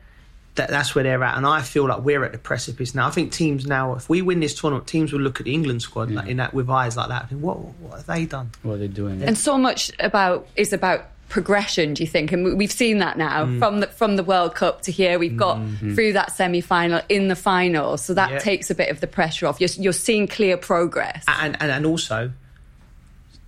that, 0.60 0.70
that's 0.70 0.94
where 0.94 1.04
they're 1.04 1.24
at. 1.24 1.38
And 1.38 1.48
I 1.48 1.62
feel 1.62 1.88
like 1.88 2.04
we're 2.04 2.24
at 2.26 2.34
the 2.34 2.38
precipice 2.38 2.94
now. 2.94 3.08
I 3.08 3.12
think 3.12 3.32
teams 3.32 3.66
now, 3.66 3.96
if 3.96 4.10
we 4.10 4.22
win 4.22 4.42
this 4.42 4.54
tournament, 4.54 4.88
teams 4.88 5.14
will 5.14 5.22
look 5.22 5.40
at 5.40 5.46
the 5.46 5.54
England 5.54 5.82
squad 5.82 6.10
yeah. 6.10 6.20
like, 6.20 6.28
in 6.28 6.38
that 6.38 6.54
with 6.54 6.70
eyes 6.70 6.98
like 6.98 7.08
that. 7.08 7.30
Think, 7.30 7.42
what 7.42 7.58
what 7.58 7.98
have 7.98 8.06
they 8.06 8.26
done? 8.26 8.52
What 8.64 8.74
are 8.74 8.78
they 8.78 8.88
doing? 8.88 9.24
And 9.24 9.38
so 9.38 9.58
much 9.58 9.92
about 10.00 10.48
is 10.56 10.74
about 10.74 11.06
progression 11.30 11.94
do 11.94 12.02
you 12.02 12.08
think 12.08 12.32
and 12.32 12.58
we've 12.58 12.72
seen 12.72 12.98
that 12.98 13.16
now 13.16 13.46
mm. 13.46 13.60
from 13.60 13.82
the 13.82 13.88
from 13.88 14.16
the 14.16 14.24
world 14.24 14.56
cup 14.56 14.82
to 14.82 14.92
here 14.92 15.20
we've 15.20 15.38
got 15.38 15.58
mm-hmm. 15.58 15.94
through 15.94 16.12
that 16.12 16.32
semi-final 16.32 17.00
in 17.08 17.28
the 17.28 17.36
final 17.36 17.98
so 17.98 18.16
that 18.16 18.32
yep. 18.32 18.42
takes 18.42 18.72
a 18.72 18.74
bit 18.74 18.90
of 18.90 19.00
the 19.00 19.06
pressure 19.06 19.46
off 19.46 19.62
you're, 19.62 19.70
you're 19.78 19.94
seeing 19.94 20.28
clear 20.28 20.58
progress 20.58 21.24
and, 21.28 21.56
and 21.62 21.70
and 21.70 21.86
also 21.86 22.32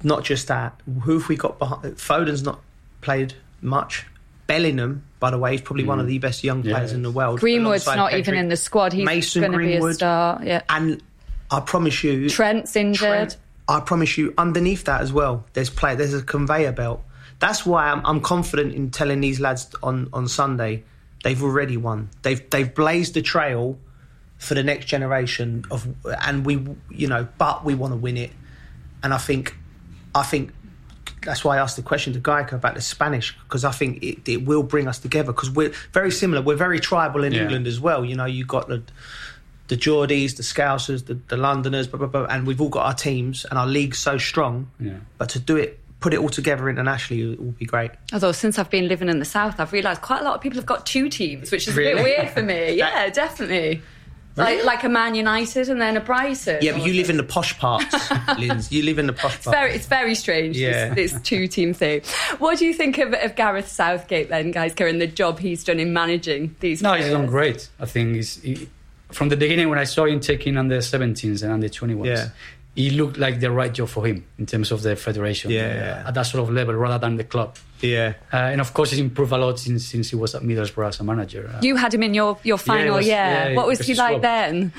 not 0.04 0.24
just 0.24 0.47
that 0.47 0.80
who 1.02 1.17
have 1.17 1.28
we 1.28 1.36
got 1.36 1.58
behind 1.58 2.00
foden's 2.00 2.43
not 2.43 2.62
played 3.02 3.34
much 3.63 4.06
bellingham 4.45 5.04
by 5.21 5.31
the 5.31 5.38
way 5.38 5.51
He's 5.51 5.62
probably 5.62 5.86
mm. 5.86 5.88
one 5.88 6.01
of 6.01 6.05
mm. 6.07 6.10
the 6.10 6.17
best 6.17 6.43
young 6.43 6.62
players 6.62 6.91
yeah. 6.91 6.97
in 6.97 7.03
the 7.03 7.12
world 7.12 7.39
greenwood's 7.39 7.86
not 7.86 8.12
Pedri. 8.12 8.19
even 8.19 8.36
in 8.36 8.49
the 8.49 8.57
squad 8.57 8.91
he's 8.91 9.05
Mason 9.05 9.41
going 9.41 9.53
to 9.53 9.57
be 9.57 9.75
a 9.75 9.93
star 9.93 10.41
yeah 10.43 10.62
and 10.67 11.01
i 11.49 11.62
promise 11.62 12.03
you 12.03 12.29
trent's 12.29 12.75
injured 12.75 12.99
Trent, 13.07 13.38
I 13.69 13.79
promise 13.79 14.17
you, 14.17 14.34
underneath 14.38 14.84
that 14.86 14.99
as 14.99 15.13
well, 15.13 15.45
there's 15.53 15.69
play. 15.69 15.95
There's 15.95 16.13
a 16.13 16.21
conveyor 16.21 16.73
belt 16.73 17.05
that's 17.41 17.65
why 17.65 17.89
I'm, 17.89 18.05
I'm 18.05 18.21
confident 18.21 18.75
in 18.75 18.91
telling 18.91 19.19
these 19.19 19.39
lads 19.39 19.67
on, 19.81 20.10
on 20.13 20.27
Sunday 20.27 20.84
they've 21.23 21.41
already 21.43 21.75
won. 21.75 22.10
They've 22.21 22.47
they've 22.51 22.73
blazed 22.73 23.15
the 23.15 23.23
trail 23.23 23.77
for 24.38 24.53
the 24.53 24.63
next 24.63 24.86
generation 24.86 25.65
of, 25.71 25.88
and 26.23 26.45
we 26.45 26.65
you 26.89 27.07
know, 27.07 27.27
but 27.39 27.65
we 27.65 27.73
want 27.73 27.93
to 27.93 27.97
win 27.97 28.15
it. 28.15 28.31
And 29.03 29.12
I 29.12 29.17
think, 29.17 29.57
I 30.13 30.21
think 30.21 30.53
that's 31.23 31.43
why 31.43 31.57
I 31.57 31.62
asked 31.62 31.75
the 31.75 31.81
question 31.81 32.13
to 32.13 32.19
Gaizka 32.19 32.53
about 32.53 32.75
the 32.75 32.81
Spanish 32.81 33.38
because 33.43 33.63
I 33.63 33.71
think 33.71 34.03
it, 34.03 34.27
it 34.27 34.45
will 34.45 34.63
bring 34.63 34.88
us 34.88 34.99
together 34.99 35.31
because 35.31 35.49
we're 35.49 35.73
very 35.91 36.12
similar. 36.12 36.41
We're 36.41 36.55
very 36.55 36.79
tribal 36.79 37.23
in 37.23 37.34
yeah. 37.34 37.43
England 37.43 37.67
as 37.67 37.79
well. 37.79 38.03
You 38.03 38.15
know, 38.15 38.25
you 38.25 38.45
got 38.45 38.67
the 38.67 38.84
the 39.67 39.77
Geordies, 39.77 40.36
the 40.36 40.43
Scousers, 40.43 41.05
the, 41.05 41.13
the 41.29 41.38
Londoners, 41.38 41.88
blah, 41.88 41.97
blah, 41.97 42.07
blah, 42.07 42.25
and 42.25 42.45
we've 42.45 42.60
all 42.60 42.67
got 42.67 42.86
our 42.88 42.93
teams 42.93 43.45
and 43.45 43.57
our 43.57 43.67
league's 43.67 43.99
so 43.99 44.17
strong. 44.17 44.69
Yeah. 44.79 44.95
But 45.17 45.29
to 45.29 45.39
do 45.39 45.55
it 45.55 45.79
put 46.01 46.15
it 46.15 46.19
all 46.19 46.29
together 46.29 46.67
internationally, 46.67 47.34
it 47.34 47.39
will 47.39 47.51
be 47.51 47.65
great. 47.65 47.91
Although 48.12 48.31
since 48.34 48.60
I've 48.60 48.71
been 48.71 48.88
living 48.88 49.07
in 49.07 49.19
the 49.19 49.25
south, 49.25 49.60
I've 49.60 49.71
realised 49.71 50.01
quite 50.01 50.21
a 50.21 50.23
lot 50.23 50.36
of 50.36 50.41
people 50.41 50.57
have 50.57 50.65
got 50.65 50.86
two 50.86 51.10
teams, 51.10 51.51
which 51.51 51.67
is 51.67 51.75
really? 51.75 51.91
a 51.91 51.95
bit 51.95 52.03
weird 52.03 52.29
for 52.31 52.41
me. 52.41 52.73
Yeah, 52.81 53.10
definitely. 53.10 53.81
Really? 54.36 54.58
Like, 54.58 54.65
like 54.65 54.84
a 54.86 54.89
Man 54.89 55.15
United 55.15 55.70
and 55.70 55.82
then 55.82 55.98
a 55.98 56.00
Brighton. 56.00 56.60
Yeah, 56.62 56.74
but 56.74 56.86
you 56.86 56.94
live 56.94 57.10
in 57.10 57.17
the 57.17 57.24
posh 57.24 57.58
parts, 57.60 57.94
Linz. 58.39 58.72
You 58.72 58.84
live 58.84 58.98
in 58.98 59.08
the 59.08 59.13
posh 59.13 59.44
parts. 59.44 59.48
It's 59.48 59.48
very, 59.48 59.74
it's 59.74 59.86
very 59.88 60.15
strange, 60.15 60.58
yeah. 60.58 60.94
this, 60.94 61.12
this 61.12 61.22
two 61.22 61.48
team 61.48 61.74
thing. 61.74 62.02
What 62.39 62.58
do 62.60 62.65
you 62.65 62.74
think 62.74 62.98
of, 62.98 63.13
of 63.13 63.36
Gareth 63.36 63.67
Southgate 63.67 64.30
then, 64.30 64.52
guys, 64.52 64.74
and 64.80 65.02
the 65.02 65.08
job 65.08 65.39
he's 65.39 65.63
done 65.63 65.80
in 65.80 65.91
managing 65.94 66.56
these 66.62 66.82
No, 66.82 66.91
players? 66.91 67.06
he's 67.06 67.13
done 67.13 67.26
great. 67.28 67.70
I 67.80 67.86
think 67.86 68.15
he's, 68.15 68.41
he, 68.41 68.70
from 69.12 69.30
the 69.30 69.38
beginning 69.38 69.70
when 69.70 69.80
I 69.80 69.84
saw 69.84 70.06
him 70.06 70.20
taking 70.22 70.56
under 70.58 70.78
17s 70.78 71.44
and 71.44 71.52
under 71.52 71.67
21s, 71.67 72.06
yeah 72.06 72.30
it 72.75 72.93
looked 72.93 73.17
like 73.17 73.39
the 73.39 73.51
right 73.51 73.73
job 73.73 73.89
for 73.89 74.05
him 74.05 74.25
in 74.38 74.45
terms 74.45 74.71
of 74.71 74.81
the 74.81 74.95
federation 74.95 75.51
yeah, 75.51 75.73
yeah. 75.73 76.03
at 76.07 76.13
that 76.13 76.23
sort 76.23 76.47
of 76.47 76.53
level 76.53 76.73
rather 76.73 76.97
than 76.97 77.17
the 77.17 77.23
club. 77.23 77.57
Yeah. 77.81 78.13
Uh, 78.31 78.38
and 78.38 78.62
of 78.62 78.73
course, 78.73 78.91
he's 78.91 78.99
improved 78.99 79.34
a 79.34 79.38
lot 79.38 79.60
since, 79.60 79.86
since 79.86 80.10
he 80.10 80.15
was 80.15 80.36
at 80.36 80.41
Middlesbrough 80.41 80.88
as 80.88 80.99
a 81.01 81.03
manager. 81.03 81.51
Uh, 81.53 81.60
you 81.62 81.75
had 81.75 81.93
him 81.93 82.03
in 82.03 82.13
your, 82.13 82.38
your 82.43 82.57
final 82.57 83.01
yeah, 83.01 83.47
year. 83.47 83.55
what 83.57 83.67
was 83.67 83.79
he 83.79 83.93
like 83.93 84.21
then? 84.21 84.71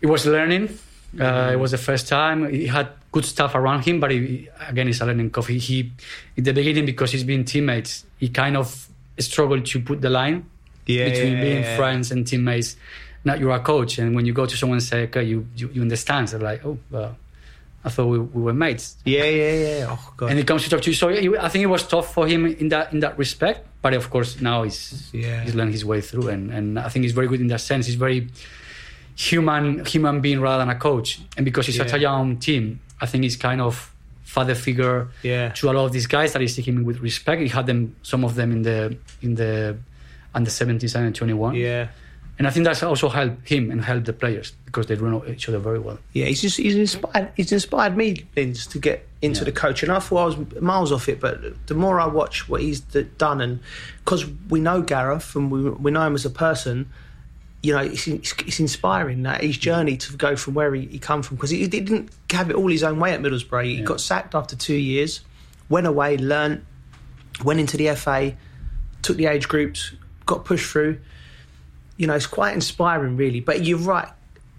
He 0.00 0.06
was 0.06 0.26
learning. 0.26 0.78
Uh, 1.18 1.50
it 1.52 1.56
was 1.56 1.70
the 1.70 1.78
first 1.78 2.06
time. 2.06 2.50
He 2.50 2.66
had 2.66 2.90
good 3.12 3.24
stuff 3.24 3.54
around 3.54 3.86
him, 3.86 3.98
but 3.98 4.10
he, 4.10 4.48
again, 4.68 4.86
he's 4.86 5.00
a 5.00 5.06
learning 5.06 5.30
curve. 5.30 5.46
He, 5.46 5.58
he, 5.58 5.92
in 6.36 6.44
the 6.44 6.52
beginning, 6.52 6.84
because 6.84 7.12
he's 7.12 7.24
been 7.24 7.46
teammates, 7.46 8.04
he 8.18 8.28
kind 8.28 8.58
of 8.58 8.88
struggled 9.18 9.64
to 9.64 9.80
put 9.80 10.02
the 10.02 10.10
line 10.10 10.44
yeah, 10.84 11.08
between 11.08 11.40
being 11.40 11.76
friends 11.76 12.10
and 12.10 12.26
teammates. 12.26 12.76
Now 13.24 13.34
you're 13.34 13.52
a 13.52 13.60
coach, 13.60 13.98
and 13.98 14.14
when 14.14 14.26
you 14.26 14.34
go 14.34 14.44
to 14.44 14.54
someone 14.54 14.76
and 14.76 14.82
say, 14.82 15.04
okay, 15.04 15.24
you, 15.24 15.48
you, 15.56 15.70
you 15.72 15.80
understand, 15.80 16.28
they're 16.28 16.40
like, 16.40 16.64
oh, 16.66 16.78
well 16.90 17.16
I 17.84 17.90
thought 17.90 18.06
we, 18.06 18.18
we 18.18 18.42
were 18.42 18.52
mates. 18.52 18.96
Yeah, 19.04 19.24
yeah, 19.24 19.52
yeah. 19.52 19.86
Oh 19.88 20.12
god. 20.16 20.30
And 20.30 20.38
he 20.38 20.44
comes 20.44 20.64
to 20.64 20.70
talk 20.70 20.82
to 20.82 20.90
you. 20.90 20.94
So 20.94 21.08
I 21.08 21.48
think 21.48 21.62
it 21.62 21.66
was 21.66 21.86
tough 21.86 22.12
for 22.12 22.26
him 22.26 22.46
in 22.46 22.68
that 22.70 22.92
in 22.92 23.00
that 23.00 23.16
respect. 23.16 23.66
But 23.80 23.94
of 23.94 24.10
course 24.10 24.40
now 24.40 24.64
he's 24.64 25.10
yeah. 25.12 25.42
he's 25.44 25.54
learned 25.54 25.72
his 25.72 25.84
way 25.84 26.00
through, 26.00 26.28
and, 26.28 26.50
and 26.50 26.78
I 26.78 26.88
think 26.88 27.04
he's 27.04 27.12
very 27.12 27.28
good 27.28 27.40
in 27.40 27.46
that 27.48 27.60
sense. 27.60 27.86
He's 27.86 27.94
very 27.94 28.28
human 29.14 29.84
human 29.84 30.20
being 30.20 30.40
rather 30.40 30.58
than 30.58 30.70
a 30.70 30.78
coach. 30.78 31.20
And 31.36 31.44
because 31.44 31.66
he's 31.66 31.76
yeah. 31.76 31.84
such 31.84 31.94
a 31.94 32.00
young 32.00 32.38
team, 32.38 32.80
I 33.00 33.06
think 33.06 33.22
he's 33.24 33.36
kind 33.36 33.60
of 33.60 33.94
father 34.22 34.54
figure 34.54 35.08
yeah. 35.22 35.50
to 35.50 35.70
a 35.70 35.72
lot 35.72 35.86
of 35.86 35.92
these 35.92 36.06
guys 36.06 36.32
that 36.34 36.42
he's 36.42 36.56
taking 36.56 36.84
with 36.84 36.98
respect. 36.98 37.40
He 37.40 37.48
had 37.48 37.66
them 37.66 37.96
some 38.02 38.24
of 38.24 38.34
them 38.34 38.50
in 38.52 38.62
the 38.62 38.98
in 39.22 39.36
the 39.36 39.78
under 40.34 40.50
17s 40.50 40.94
and 40.94 41.14
21. 41.14 41.54
Yeah 41.54 41.88
and 42.38 42.46
I 42.46 42.50
think 42.50 42.64
that's 42.64 42.84
also 42.84 43.08
helped 43.08 43.48
him 43.48 43.70
and 43.70 43.84
helped 43.84 44.06
the 44.06 44.12
players 44.12 44.52
because 44.64 44.86
they 44.86 44.96
know 44.96 45.24
each 45.26 45.48
other 45.48 45.58
very 45.58 45.80
well. 45.80 45.98
Yeah, 46.12 46.26
he's 46.26 46.40
just 46.40 46.56
he's 46.56 46.76
inspired 46.76 47.32
he's 47.34 47.50
inspired 47.50 47.96
me 47.96 48.26
Vince 48.34 48.66
to 48.68 48.78
get 48.78 49.08
into 49.20 49.40
yeah. 49.40 49.44
the 49.46 49.52
coaching. 49.52 49.90
I 49.90 49.98
thought 49.98 50.18
I 50.18 50.24
was 50.24 50.62
miles 50.62 50.92
off 50.92 51.08
it, 51.08 51.18
but 51.18 51.66
the 51.66 51.74
more 51.74 52.00
I 52.00 52.06
watch 52.06 52.48
what 52.48 52.60
he's 52.60 52.80
done, 52.80 53.40
and 53.40 53.58
because 54.04 54.24
we 54.48 54.60
know 54.60 54.82
Gareth 54.82 55.34
and 55.34 55.50
we 55.50 55.68
we 55.68 55.90
know 55.90 56.06
him 56.06 56.14
as 56.14 56.24
a 56.24 56.30
person, 56.30 56.88
you 57.62 57.72
know, 57.72 57.80
it's, 57.80 58.06
it's 58.06 58.60
inspiring 58.60 59.24
that 59.24 59.42
his 59.42 59.58
journey 59.58 59.96
to 59.96 60.16
go 60.16 60.36
from 60.36 60.54
where 60.54 60.72
he, 60.72 60.86
he 60.86 60.98
come 61.00 61.24
from 61.24 61.38
because 61.38 61.50
he, 61.50 61.58
he, 61.58 61.66
didn't 61.66 62.10
have 62.30 62.50
it 62.50 62.56
all 62.56 62.68
his 62.68 62.84
own 62.84 63.00
way 63.00 63.12
at 63.14 63.20
Middlesbrough. 63.20 63.64
He 63.64 63.74
yeah. 63.78 63.84
got 63.84 64.00
sacked 64.00 64.36
after 64.36 64.54
two 64.54 64.76
years, 64.76 65.22
went 65.68 65.88
away, 65.88 66.16
learned, 66.16 66.64
went 67.42 67.58
into 67.58 67.76
the 67.76 67.96
FA, 67.96 68.36
took 69.02 69.16
the 69.16 69.26
age 69.26 69.48
groups, 69.48 69.92
got 70.24 70.44
pushed 70.44 70.70
through 70.70 71.00
you 71.98 72.06
know, 72.06 72.14
it's 72.14 72.26
quite 72.26 72.54
inspiring, 72.54 73.16
really. 73.16 73.40
But 73.40 73.64
you're 73.64 73.78
right. 73.78 74.08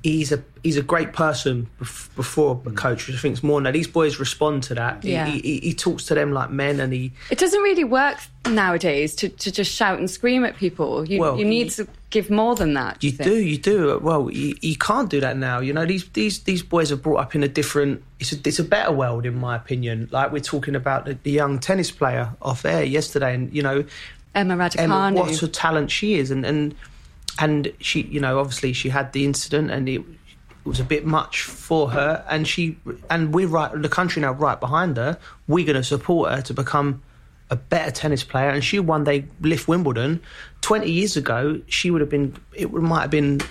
He's 0.03 0.31
a 0.31 0.41
he's 0.63 0.77
a 0.77 0.81
great 0.81 1.13
person 1.13 1.69
before 1.79 2.61
a 2.65 2.69
mm. 2.69 2.77
coach, 2.77 3.07
which 3.07 3.15
I 3.15 3.19
think 3.19 3.33
is 3.33 3.43
more 3.43 3.59
now. 3.59 3.71
These 3.71 3.87
boys 3.87 4.19
respond 4.19 4.63
to 4.63 4.75
that. 4.75 5.03
Yeah. 5.03 5.25
He, 5.25 5.39
he, 5.39 5.59
he, 5.59 5.73
talks 5.73 6.05
to 6.05 6.15
them 6.15 6.31
like 6.31 6.51
men, 6.51 6.79
and 6.79 6.93
he. 6.93 7.11
It 7.29 7.37
doesn't 7.37 7.61
really 7.61 7.83
work 7.83 8.17
nowadays 8.47 9.15
to, 9.15 9.29
to 9.29 9.51
just 9.51 9.71
shout 9.73 9.99
and 9.99 10.09
scream 10.09 10.45
at 10.45 10.55
people. 10.55 11.07
You 11.07 11.19
well, 11.19 11.37
you 11.37 11.43
need 11.43 11.65
he, 11.65 11.69
to 11.71 11.87
give 12.11 12.29
more 12.29 12.55
than 12.55 12.75
that. 12.75 13.03
You, 13.03 13.11
you 13.11 13.17
do, 13.17 13.35
you 13.35 13.57
do. 13.57 13.99
Well, 14.01 14.29
you, 14.31 14.55
you 14.61 14.77
can't 14.77 15.09
do 15.09 15.19
that 15.19 15.37
now. 15.37 15.59
You 15.59 15.73
know, 15.73 15.85
these 15.85 16.07
these 16.09 16.39
these 16.43 16.63
boys 16.63 16.91
are 16.91 16.97
brought 16.97 17.19
up 17.19 17.35
in 17.35 17.43
a 17.43 17.49
different. 17.49 18.03
It's 18.19 18.31
a 18.31 18.37
it's 18.45 18.59
a 18.59 18.63
better 18.63 18.91
world, 18.91 19.25
in 19.25 19.37
my 19.37 19.55
opinion. 19.55 20.07
Like 20.11 20.31
we're 20.31 20.39
talking 20.39 20.75
about 20.75 21.05
the, 21.05 21.17
the 21.23 21.31
young 21.31 21.59
tennis 21.59 21.91
player 21.91 22.33
off 22.41 22.63
air 22.65 22.83
yesterday, 22.83 23.33
and 23.33 23.53
you 23.53 23.63
know, 23.63 23.83
Emma 24.35 24.55
Raducanu. 24.55 24.79
Emma, 24.79 25.11
what 25.13 25.41
a 25.41 25.47
talent 25.47 25.91
she 25.91 26.15
is, 26.15 26.31
and 26.31 26.45
and 26.45 26.75
and 27.39 27.71
she, 27.79 28.01
you 28.01 28.19
know, 28.19 28.39
obviously 28.39 28.73
she 28.73 28.89
had 28.89 29.13
the 29.13 29.25
incident, 29.25 29.71
and 29.71 29.87
it, 29.89 30.03
was 30.65 30.79
a 30.79 30.83
bit 30.83 31.05
much 31.05 31.41
for 31.41 31.89
her, 31.89 32.23
and 32.29 32.47
she 32.47 32.77
and 33.09 33.33
we're 33.33 33.47
right. 33.47 33.81
The 33.81 33.89
country 33.89 34.21
now 34.21 34.33
right 34.33 34.59
behind 34.59 34.97
her. 34.97 35.17
We're 35.47 35.65
going 35.65 35.77
to 35.77 35.83
support 35.83 36.31
her 36.31 36.41
to 36.43 36.53
become 36.53 37.01
a 37.49 37.55
better 37.55 37.91
tennis 37.91 38.23
player, 38.23 38.49
and 38.49 38.63
she 38.63 38.77
one 38.77 39.03
day 39.03 39.25
lift 39.41 39.67
Wimbledon. 39.67 40.21
Twenty 40.61 40.91
years 40.91 41.17
ago, 41.17 41.61
she 41.67 41.89
would 41.89 42.01
have 42.01 42.09
been. 42.09 42.35
It 42.53 42.71
might 42.71 43.01
have 43.01 43.11
been 43.11 43.41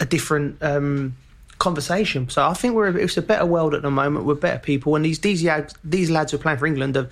a 0.00 0.06
different. 0.06 0.62
Um, 0.62 1.16
conversation. 1.58 2.28
So 2.28 2.46
I 2.46 2.52
think 2.52 2.74
we're 2.74 2.94
it's 2.98 3.16
a 3.16 3.22
better 3.22 3.46
world 3.46 3.72
at 3.72 3.80
the 3.80 3.90
moment. 3.90 4.26
We're 4.26 4.34
better 4.34 4.58
people, 4.58 4.94
and 4.94 5.04
these 5.04 5.20
these 5.20 5.48
these 5.84 6.10
lads 6.10 6.32
who 6.32 6.36
are 6.36 6.40
playing 6.40 6.58
for 6.58 6.66
England 6.66 6.98
are, 6.98 7.08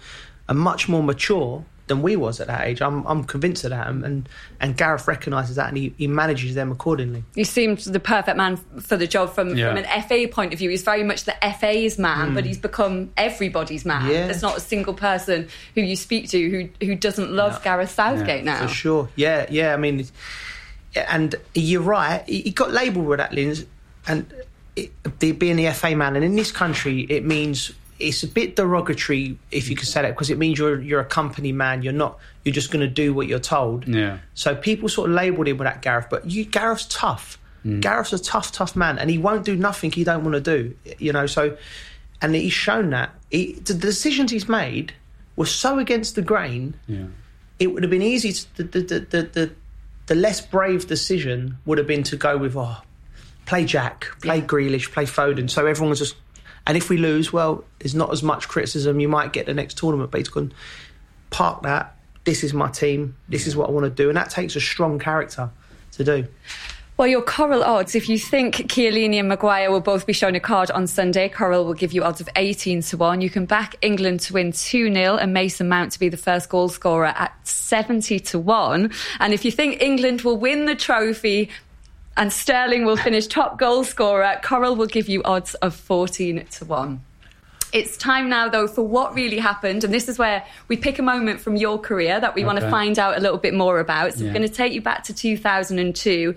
are 0.50 0.54
much 0.54 0.86
more 0.86 1.02
mature 1.02 1.64
than 1.86 2.00
we 2.00 2.16
was 2.16 2.40
at 2.40 2.46
that 2.46 2.66
age. 2.66 2.80
I'm 2.80 3.06
I'm 3.06 3.24
convinced 3.24 3.64
of 3.64 3.70
that, 3.70 3.88
and 3.88 4.28
and 4.60 4.76
Gareth 4.76 5.06
recognises 5.06 5.56
that, 5.56 5.68
and 5.68 5.76
he, 5.76 5.94
he 5.98 6.06
manages 6.06 6.54
them 6.54 6.72
accordingly. 6.72 7.24
He 7.34 7.44
seemed 7.44 7.78
the 7.78 8.00
perfect 8.00 8.36
man 8.36 8.56
for 8.56 8.96
the 8.96 9.06
job 9.06 9.34
from 9.34 9.54
yeah. 9.56 9.68
from 9.68 9.84
an 9.84 10.02
FA 10.02 10.26
point 10.28 10.52
of 10.52 10.58
view. 10.58 10.70
He's 10.70 10.82
very 10.82 11.02
much 11.02 11.24
the 11.24 11.34
FA's 11.58 11.98
man, 11.98 12.30
mm. 12.30 12.34
but 12.34 12.44
he's 12.44 12.58
become 12.58 13.12
everybody's 13.16 13.84
man. 13.84 14.10
Yeah. 14.10 14.26
There's 14.26 14.42
not 14.42 14.56
a 14.56 14.60
single 14.60 14.94
person 14.94 15.48
who 15.74 15.82
you 15.82 15.96
speak 15.96 16.30
to 16.30 16.50
who 16.50 16.86
who 16.86 16.94
doesn't 16.94 17.30
love 17.30 17.62
Gareth 17.62 17.90
Southgate 17.90 18.44
yeah, 18.44 18.58
now. 18.58 18.66
For 18.66 18.74
sure, 18.74 19.08
yeah, 19.16 19.46
yeah. 19.50 19.74
I 19.74 19.76
mean, 19.76 20.06
and 20.94 21.34
you're 21.54 21.82
right. 21.82 22.26
He 22.26 22.50
got 22.50 22.70
labelled 22.70 23.06
with 23.06 23.18
that, 23.18 23.32
Linz, 23.32 23.66
and 24.06 24.32
it, 24.74 24.90
being 25.38 25.56
the 25.56 25.70
FA 25.72 25.94
man, 25.94 26.16
and 26.16 26.24
in 26.24 26.34
this 26.34 26.50
country, 26.50 27.02
it 27.10 27.24
means 27.24 27.72
it's 28.04 28.22
a 28.22 28.28
bit 28.28 28.56
derogatory 28.56 29.38
if 29.50 29.68
you 29.68 29.76
could 29.76 29.88
say 29.88 30.02
that 30.02 30.10
because 30.10 30.30
it 30.30 30.38
means 30.38 30.58
you're 30.58 30.80
you're 30.80 31.00
a 31.00 31.04
company 31.04 31.52
man. 31.52 31.82
You're 31.82 31.92
not. 31.92 32.18
You're 32.44 32.54
just 32.54 32.70
going 32.70 32.80
to 32.80 32.88
do 32.88 33.14
what 33.14 33.26
you're 33.26 33.38
told. 33.38 33.88
Yeah. 33.88 34.18
So 34.34 34.54
people 34.54 34.88
sort 34.88 35.10
of 35.10 35.16
labelled 35.16 35.48
him 35.48 35.56
with 35.56 35.66
that 35.66 35.82
Gareth, 35.82 36.08
but 36.10 36.30
you 36.30 36.44
Gareth's 36.44 36.86
tough. 36.86 37.38
Mm. 37.64 37.80
Gareth's 37.80 38.12
a 38.12 38.18
tough, 38.18 38.52
tough 38.52 38.76
man, 38.76 38.98
and 38.98 39.08
he 39.08 39.16
won't 39.16 39.44
do 39.44 39.56
nothing 39.56 39.90
he 39.90 40.04
don't 40.04 40.22
want 40.22 40.34
to 40.34 40.40
do. 40.40 40.76
You 40.98 41.12
know. 41.12 41.26
So, 41.26 41.56
and 42.20 42.34
he's 42.34 42.52
shown 42.52 42.90
that 42.90 43.10
he, 43.30 43.54
the 43.54 43.74
decisions 43.74 44.30
he's 44.30 44.48
made 44.48 44.92
were 45.36 45.46
so 45.46 45.78
against 45.78 46.14
the 46.14 46.22
grain. 46.22 46.74
Yeah. 46.86 47.06
It 47.58 47.68
would 47.68 47.82
have 47.82 47.90
been 47.90 48.02
easy. 48.02 48.32
To, 48.32 48.62
the, 48.62 48.80
the, 48.80 48.98
the, 49.00 49.22
the 49.22 49.52
the 50.06 50.14
less 50.14 50.40
brave 50.40 50.86
decision 50.86 51.56
would 51.64 51.78
have 51.78 51.86
been 51.86 52.02
to 52.04 52.16
go 52.16 52.36
with 52.36 52.56
oh 52.56 52.82
play 53.46 53.64
Jack, 53.64 54.08
play 54.20 54.38
yeah. 54.38 54.44
Grealish, 54.44 54.92
play 54.92 55.04
Foden. 55.04 55.48
So 55.48 55.66
everyone's 55.66 55.98
just. 55.98 56.16
And 56.66 56.76
if 56.76 56.88
we 56.88 56.96
lose, 56.96 57.32
well, 57.32 57.64
there's 57.78 57.94
not 57.94 58.12
as 58.12 58.22
much 58.22 58.48
criticism. 58.48 59.00
You 59.00 59.08
might 59.08 59.32
get 59.32 59.46
the 59.46 59.54
next 59.54 59.76
tournament, 59.78 60.10
but 60.10 60.18
he's 60.18 60.28
gone, 60.28 60.52
park 61.30 61.62
that. 61.62 61.96
This 62.24 62.42
is 62.42 62.54
my 62.54 62.70
team. 62.70 63.16
This 63.28 63.46
is 63.46 63.54
what 63.54 63.68
I 63.68 63.72
want 63.72 63.84
to 63.84 63.90
do. 63.90 64.08
And 64.08 64.16
that 64.16 64.30
takes 64.30 64.56
a 64.56 64.60
strong 64.60 64.98
character 64.98 65.50
to 65.92 66.04
do. 66.04 66.26
Well, 66.96 67.08
your 67.08 67.22
Coral 67.22 67.64
odds, 67.64 67.96
if 67.96 68.08
you 68.08 68.20
think 68.20 68.54
Chiellini 68.54 69.18
and 69.18 69.28
Maguire 69.28 69.68
will 69.68 69.80
both 69.80 70.06
be 70.06 70.12
shown 70.12 70.36
a 70.36 70.40
card 70.40 70.70
on 70.70 70.86
Sunday, 70.86 71.28
Coral 71.28 71.64
will 71.64 71.74
give 71.74 71.92
you 71.92 72.04
odds 72.04 72.20
of 72.20 72.28
18 72.36 72.82
to 72.82 72.96
1. 72.96 73.20
You 73.20 73.28
can 73.28 73.46
back 73.46 73.74
England 73.82 74.20
to 74.20 74.32
win 74.32 74.52
2 74.52 74.94
0 74.94 75.16
and 75.16 75.34
Mason 75.34 75.68
Mount 75.68 75.90
to 75.90 75.98
be 75.98 76.08
the 76.08 76.16
first 76.16 76.48
goal 76.48 76.68
scorer 76.68 77.06
at 77.06 77.34
70 77.44 78.20
to 78.20 78.38
1. 78.38 78.92
And 79.18 79.34
if 79.34 79.44
you 79.44 79.50
think 79.50 79.82
England 79.82 80.20
will 80.20 80.36
win 80.36 80.66
the 80.66 80.76
trophy, 80.76 81.50
and 82.16 82.32
Sterling 82.32 82.84
will 82.84 82.96
finish 82.96 83.26
top 83.26 83.58
goal 83.58 83.84
scorer. 83.84 84.38
Coral 84.42 84.76
will 84.76 84.86
give 84.86 85.08
you 85.08 85.22
odds 85.24 85.54
of 85.54 85.74
14 85.74 86.46
to 86.52 86.64
1. 86.64 87.00
It's 87.74 87.96
time 87.96 88.28
now, 88.28 88.48
though, 88.48 88.68
for 88.68 88.82
what 88.82 89.16
really 89.16 89.40
happened. 89.40 89.82
And 89.82 89.92
this 89.92 90.08
is 90.08 90.16
where 90.16 90.46
we 90.68 90.76
pick 90.76 91.00
a 91.00 91.02
moment 91.02 91.40
from 91.40 91.56
your 91.56 91.76
career 91.76 92.20
that 92.20 92.36
we 92.36 92.42
okay. 92.42 92.46
want 92.46 92.60
to 92.60 92.70
find 92.70 93.00
out 93.00 93.16
a 93.16 93.20
little 93.20 93.36
bit 93.36 93.52
more 93.52 93.80
about. 93.80 94.14
So, 94.14 94.20
yeah. 94.20 94.26
we're 94.26 94.34
going 94.34 94.48
to 94.48 94.54
take 94.54 94.72
you 94.72 94.80
back 94.80 95.02
to 95.04 95.12
2002 95.12 96.36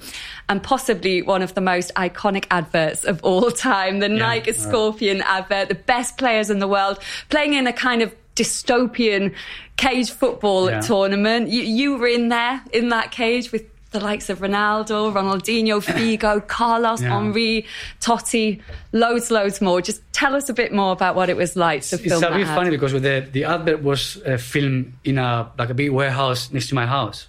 and 0.49 0.63
possibly 0.63 1.21
one 1.21 1.43
of 1.43 1.53
the 1.53 1.61
most 1.61 1.93
iconic 1.93 2.45
adverts 2.49 3.03
of 3.03 3.23
all 3.23 3.51
time 3.51 3.99
the 3.99 4.09
yeah. 4.09 4.17
Nike 4.17 4.53
Scorpion 4.53 5.19
right. 5.19 5.27
advert, 5.27 5.69
the 5.69 5.75
best 5.75 6.17
players 6.17 6.49
in 6.49 6.57
the 6.57 6.67
world, 6.67 6.97
playing 7.29 7.53
in 7.53 7.67
a 7.67 7.73
kind 7.73 8.01
of 8.01 8.15
dystopian 8.35 9.35
cage 9.77 10.09
football 10.09 10.71
yeah. 10.71 10.81
tournament. 10.81 11.49
You, 11.49 11.61
you 11.61 11.97
were 11.97 12.07
in 12.07 12.29
there, 12.29 12.63
in 12.73 12.89
that 12.89 13.11
cage 13.11 13.51
with 13.51 13.63
the 13.97 14.03
likes 14.03 14.29
of 14.29 14.39
Ronaldo, 14.39 15.11
Ronaldinho, 15.13 15.83
Figo, 15.93 16.45
Carlos, 16.47 17.01
yeah. 17.01 17.09
Henry, 17.09 17.65
Totti, 17.99 18.61
loads, 18.91 19.31
loads 19.31 19.59
more. 19.61 19.81
Just 19.81 20.01
tell 20.13 20.35
us 20.35 20.49
a 20.49 20.53
bit 20.53 20.71
more 20.71 20.91
about 20.91 21.15
what 21.15 21.29
it 21.29 21.37
was 21.37 21.55
like 21.55 21.81
to 21.83 21.95
it's, 21.95 22.03
film. 22.03 22.23
It's 22.23 22.31
a 22.31 22.35
bit 22.35 22.47
funny 22.47 22.69
because 22.69 22.93
the 22.93 23.27
the 23.31 23.43
advert 23.45 23.81
was 23.81 24.21
uh, 24.25 24.37
filmed 24.37 24.93
in 25.03 25.17
a 25.17 25.51
like 25.57 25.69
a 25.69 25.73
big 25.73 25.91
warehouse 25.91 26.51
next 26.51 26.69
to 26.69 26.75
my 26.75 26.85
house, 26.85 27.27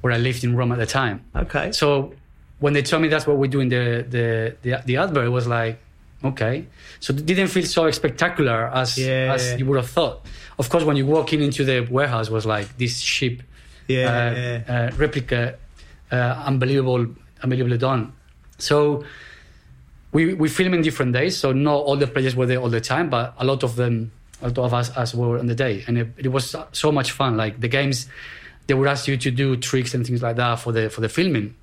where 0.00 0.12
I 0.12 0.18
lived 0.18 0.44
in 0.44 0.56
Rome 0.56 0.72
at 0.72 0.78
the 0.78 0.86
time. 0.86 1.24
Okay. 1.34 1.72
So 1.72 2.14
when 2.58 2.72
they 2.72 2.82
told 2.82 3.02
me 3.02 3.08
that's 3.08 3.26
what 3.26 3.36
we're 3.36 3.50
doing 3.50 3.68
the 3.68 4.04
the 4.08 4.56
the, 4.62 4.82
the 4.84 4.96
advert, 4.96 5.26
it 5.26 5.30
was 5.30 5.46
like 5.46 5.78
okay. 6.24 6.66
So 7.00 7.12
it 7.12 7.24
didn't 7.24 7.48
feel 7.48 7.64
so 7.64 7.90
spectacular 7.92 8.66
as 8.66 8.98
yeah, 8.98 9.34
as 9.34 9.58
you 9.58 9.66
would 9.66 9.76
have 9.76 9.90
thought. 9.90 10.26
Of 10.58 10.68
course, 10.70 10.82
when 10.82 10.96
you 10.96 11.06
walk 11.06 11.32
in 11.32 11.40
into 11.40 11.62
the 11.62 11.86
warehouse, 11.88 12.30
was 12.30 12.44
like 12.44 12.76
this 12.78 12.98
ship 12.98 13.42
yeah, 13.88 14.62
uh, 14.68 14.72
uh, 14.72 14.90
replica, 14.96 15.58
uh, 16.10 16.42
unbelievable, 16.46 17.06
unbelievably 17.42 17.78
done. 17.78 18.12
So 18.58 19.04
we 20.12 20.34
we 20.34 20.48
film 20.48 20.74
in 20.74 20.82
different 20.82 21.12
days. 21.12 21.36
So 21.36 21.52
not 21.52 21.76
all 21.76 21.96
the 21.96 22.06
players 22.06 22.34
were 22.34 22.46
there 22.46 22.58
all 22.58 22.70
the 22.70 22.80
time, 22.80 23.10
but 23.10 23.34
a 23.38 23.44
lot 23.44 23.62
of 23.62 23.76
them, 23.76 24.10
a 24.42 24.48
lot 24.48 24.58
of 24.58 24.74
us, 24.74 24.90
us 24.96 25.14
were 25.14 25.38
on 25.38 25.46
the 25.46 25.54
day, 25.54 25.84
and 25.86 25.98
it, 25.98 26.08
it 26.16 26.28
was 26.28 26.54
so 26.72 26.92
much 26.92 27.12
fun. 27.12 27.36
Like 27.36 27.60
the 27.60 27.68
games, 27.68 28.08
they 28.66 28.74
would 28.74 28.88
ask 28.88 29.08
you 29.08 29.16
to 29.16 29.30
do 29.30 29.56
tricks 29.56 29.94
and 29.94 30.06
things 30.06 30.22
like 30.22 30.36
that 30.36 30.56
for 30.56 30.72
the 30.72 30.90
for 30.90 31.00
the 31.00 31.08
filming 31.08 31.54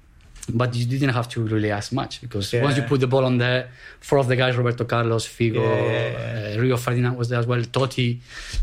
but 0.54 0.76
you 0.76 0.86
didn't 0.86 1.10
have 1.10 1.28
to 1.30 1.42
really 1.42 1.72
ask 1.72 1.92
much 1.92 2.22
because 2.22 2.54
yeah. 2.54 2.64
once 2.64 2.78
you 2.78 2.84
put 2.84 3.00
the 3.00 3.08
ball 3.08 3.26
on 3.26 3.38
there, 3.38 3.70
four 4.00 4.20
of 4.20 4.28
the 4.28 4.36
guys, 4.36 4.56
Roberto 4.56 4.86
Carlos, 4.86 5.28
Figo, 5.28 5.56
yeah, 5.56 6.50
yeah, 6.50 6.56
uh, 6.56 6.62
Rio 6.62 6.78
Ferdinand 6.78 7.18
was 7.18 7.30
there 7.30 7.40
as 7.40 7.48
well, 7.48 7.62
Totti. 7.62 8.20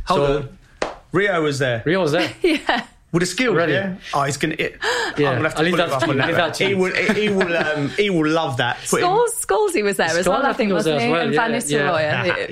Hold 0.06 0.20
so, 0.20 0.36
on. 0.36 0.92
Rio 1.12 1.42
was 1.42 1.58
there. 1.58 1.82
Rio 1.84 2.00
was 2.00 2.12
there. 2.12 2.32
yeah. 2.42 2.86
With 3.12 3.22
a 3.22 3.26
skill, 3.26 3.54
Ready? 3.54 3.74
yeah. 3.74 3.96
Oh, 4.14 4.22
he's 4.22 4.38
gonna. 4.38 4.56
It, 4.58 4.78
yeah, 4.82 5.32
I'm 5.32 5.36
gonna 5.36 5.42
have 5.42 5.54
to 5.54 5.58
I'll 5.58 5.64
leave 5.66 5.76
that, 5.76 6.00
to 6.00 6.06
leave 6.06 6.34
that 6.34 6.56
He 6.56 6.74
will. 6.74 6.94
He 7.14 7.28
will. 7.28 7.56
Um, 7.56 7.90
he 7.90 8.08
will 8.08 8.26
love 8.26 8.56
that. 8.56 8.78
Scholes, 8.78 9.44
Scholesy 9.44 9.82
was 9.82 9.98
there 9.98 10.06
as 10.06 10.26
well. 10.26 10.44
I 10.46 10.54
think, 10.54 10.72
wasn't 10.72 11.02
he? 11.02 11.10
Well, 11.10 11.20
and 11.20 11.34
yeah, 11.34 11.48
Van 11.48 11.52
Nistelrooy. 11.52 12.00
Yeah. 12.00 12.22
Yeah. 12.42 12.46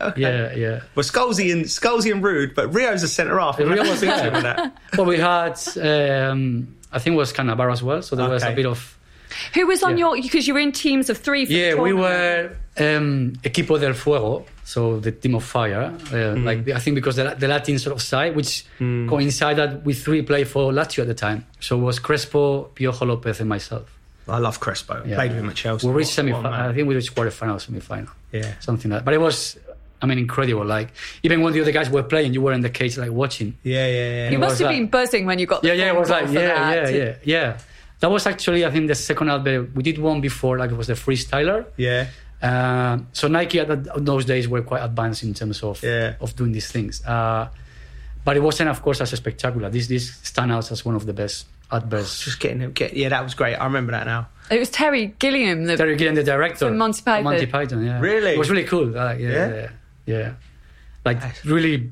yeah. 0.00 0.08
Okay. 0.08 0.20
yeah, 0.22 0.54
yeah. 0.54 0.80
Well, 0.94 1.04
Scholesy 1.04 1.52
and 1.52 1.66
Scholesy 1.66 2.10
and 2.12 2.24
Ruud, 2.24 2.54
but 2.54 2.72
Rio's 2.72 3.02
a 3.02 3.08
centre 3.08 3.38
half. 3.38 3.58
Rio 3.58 3.82
was 3.82 4.00
there. 4.00 4.30
That. 4.30 4.76
Well, 4.96 5.06
we 5.06 5.18
had. 5.18 5.60
Um, 5.76 6.74
I 6.92 6.98
think 6.98 7.14
it 7.14 7.18
was 7.18 7.32
Cannavaro 7.34 7.72
as 7.72 7.82
well, 7.82 8.00
so 8.00 8.16
there 8.16 8.24
okay. 8.24 8.32
was 8.34 8.42
a 8.42 8.54
bit 8.54 8.66
of. 8.66 8.95
Who 9.54 9.66
was 9.66 9.82
on 9.82 9.98
your? 9.98 10.16
Because 10.16 10.46
you 10.46 10.54
were 10.54 10.60
in 10.60 10.72
teams 10.72 11.10
of 11.10 11.18
three. 11.18 11.44
yeah, 11.46 11.74
we 11.74 11.92
were 11.92 12.50
um, 12.78 13.32
Equipo 13.42 13.80
del 13.80 13.94
Fuego 13.94 14.44
so 14.66 14.98
the 14.98 15.12
team 15.12 15.36
of 15.36 15.44
fire. 15.44 15.84
Uh, 15.84 16.34
mm. 16.34 16.44
Like 16.44 16.68
I 16.68 16.80
think 16.80 16.96
because 16.96 17.14
the, 17.14 17.36
the, 17.38 17.46
Latin 17.46 17.78
sort 17.78 17.94
of 17.94 18.02
side, 18.02 18.34
which 18.34 18.66
mm. 18.80 19.08
coincided 19.08 19.86
with 19.86 20.02
three 20.02 20.22
play 20.22 20.42
for 20.42 20.72
Lazio 20.72 21.02
at 21.02 21.06
the 21.06 21.14
time. 21.14 21.46
So 21.60 21.78
it 21.78 21.82
was 21.82 22.00
Crespo, 22.00 22.64
Piojo 22.74 23.06
Lopez, 23.06 23.38
and 23.38 23.48
myself. 23.48 23.96
I 24.26 24.38
love 24.38 24.58
Crespo. 24.58 25.04
Yeah. 25.06 25.14
Played 25.14 25.30
with 25.30 25.38
him 25.38 25.50
at 25.50 25.54
Chelsea. 25.54 25.86
We 25.86 25.92
reached 25.94 26.10
semi. 26.10 26.32
I 26.32 26.72
think 26.72 26.88
we 26.88 26.96
reached 26.96 27.14
quarterfinal, 27.14 27.60
semi-final. 27.60 28.08
Yeah, 28.32 28.58
something 28.58 28.90
like. 28.90 29.00
that. 29.00 29.04
But 29.04 29.14
it 29.14 29.20
was. 29.20 29.56
I 30.02 30.06
mean, 30.06 30.18
incredible. 30.18 30.64
Like 30.64 30.88
even 31.22 31.42
when 31.42 31.52
the 31.52 31.60
other 31.60 31.70
guys 31.70 31.88
were 31.88 32.02
playing, 32.02 32.34
you 32.34 32.42
were 32.42 32.52
in 32.52 32.60
the 32.60 32.68
cage, 32.68 32.98
like 32.98 33.12
watching. 33.12 33.56
Yeah, 33.62 33.86
yeah, 33.86 34.10
yeah. 34.10 34.30
You 34.30 34.38
must 34.40 34.58
have 34.58 34.66
like, 34.66 34.76
been 34.76 34.88
buzzing 34.88 35.26
when 35.26 35.38
you 35.38 35.46
got. 35.46 35.62
yeah, 35.62 35.74
yeah. 35.74 35.92
It 35.92 35.96
was 35.96 36.10
like, 36.10 36.28
yeah, 36.32 36.72
yeah, 36.74 36.88
yeah, 36.88 37.14
yeah. 37.22 37.58
That 38.00 38.10
was 38.10 38.26
actually, 38.26 38.64
I 38.64 38.70
think, 38.70 38.88
the 38.88 38.94
second 38.94 39.30
album. 39.30 39.72
We 39.74 39.82
did 39.82 39.98
one 39.98 40.20
before, 40.20 40.58
like 40.58 40.70
it 40.70 40.76
was 40.76 40.88
the 40.88 40.94
freestyler. 40.94 41.66
Yeah. 41.76 42.08
Uh, 42.42 42.98
so 43.12 43.28
Nike 43.28 43.58
at 43.60 44.04
those 44.04 44.26
days 44.26 44.46
were 44.46 44.62
quite 44.62 44.84
advanced 44.84 45.22
in 45.22 45.32
terms 45.32 45.62
of 45.62 45.82
yeah. 45.82 46.16
of 46.20 46.36
doing 46.36 46.52
these 46.52 46.70
things. 46.70 47.04
Uh, 47.04 47.48
but 48.24 48.36
it 48.36 48.40
wasn't, 48.40 48.68
of 48.68 48.82
course, 48.82 49.00
as 49.00 49.10
spectacular. 49.10 49.70
This 49.70 49.86
this 49.86 50.14
stands 50.22 50.52
out 50.52 50.70
as 50.70 50.84
one 50.84 50.94
of 50.94 51.06
the 51.06 51.14
best 51.14 51.46
adverts. 51.72 52.20
Just 52.24 52.40
getting 52.40 52.60
him, 52.60 52.72
get, 52.72 52.94
yeah, 52.94 53.08
that 53.08 53.22
was 53.22 53.34
great. 53.34 53.54
I 53.54 53.64
remember 53.64 53.92
that 53.92 54.06
now. 54.06 54.28
It 54.50 54.58
was 54.58 54.70
Terry 54.70 55.14
Gilliam, 55.18 55.64
the 55.64 55.76
Terry 55.76 55.96
Gilliam, 55.96 56.14
the 56.14 56.22
director, 56.22 56.68
from 56.68 56.78
Monty 56.78 57.02
Python. 57.02 57.24
Monty 57.24 57.46
Python, 57.46 57.84
yeah. 57.84 58.00
Really, 58.00 58.32
it 58.32 58.38
was 58.38 58.50
really 58.50 58.64
cool. 58.64 58.86
Like, 58.86 59.18
yeah, 59.18 59.28
yeah, 59.28 59.54
yeah, 59.54 59.70
yeah. 60.06 60.34
Like 61.04 61.20
nice. 61.20 61.44
really 61.44 61.90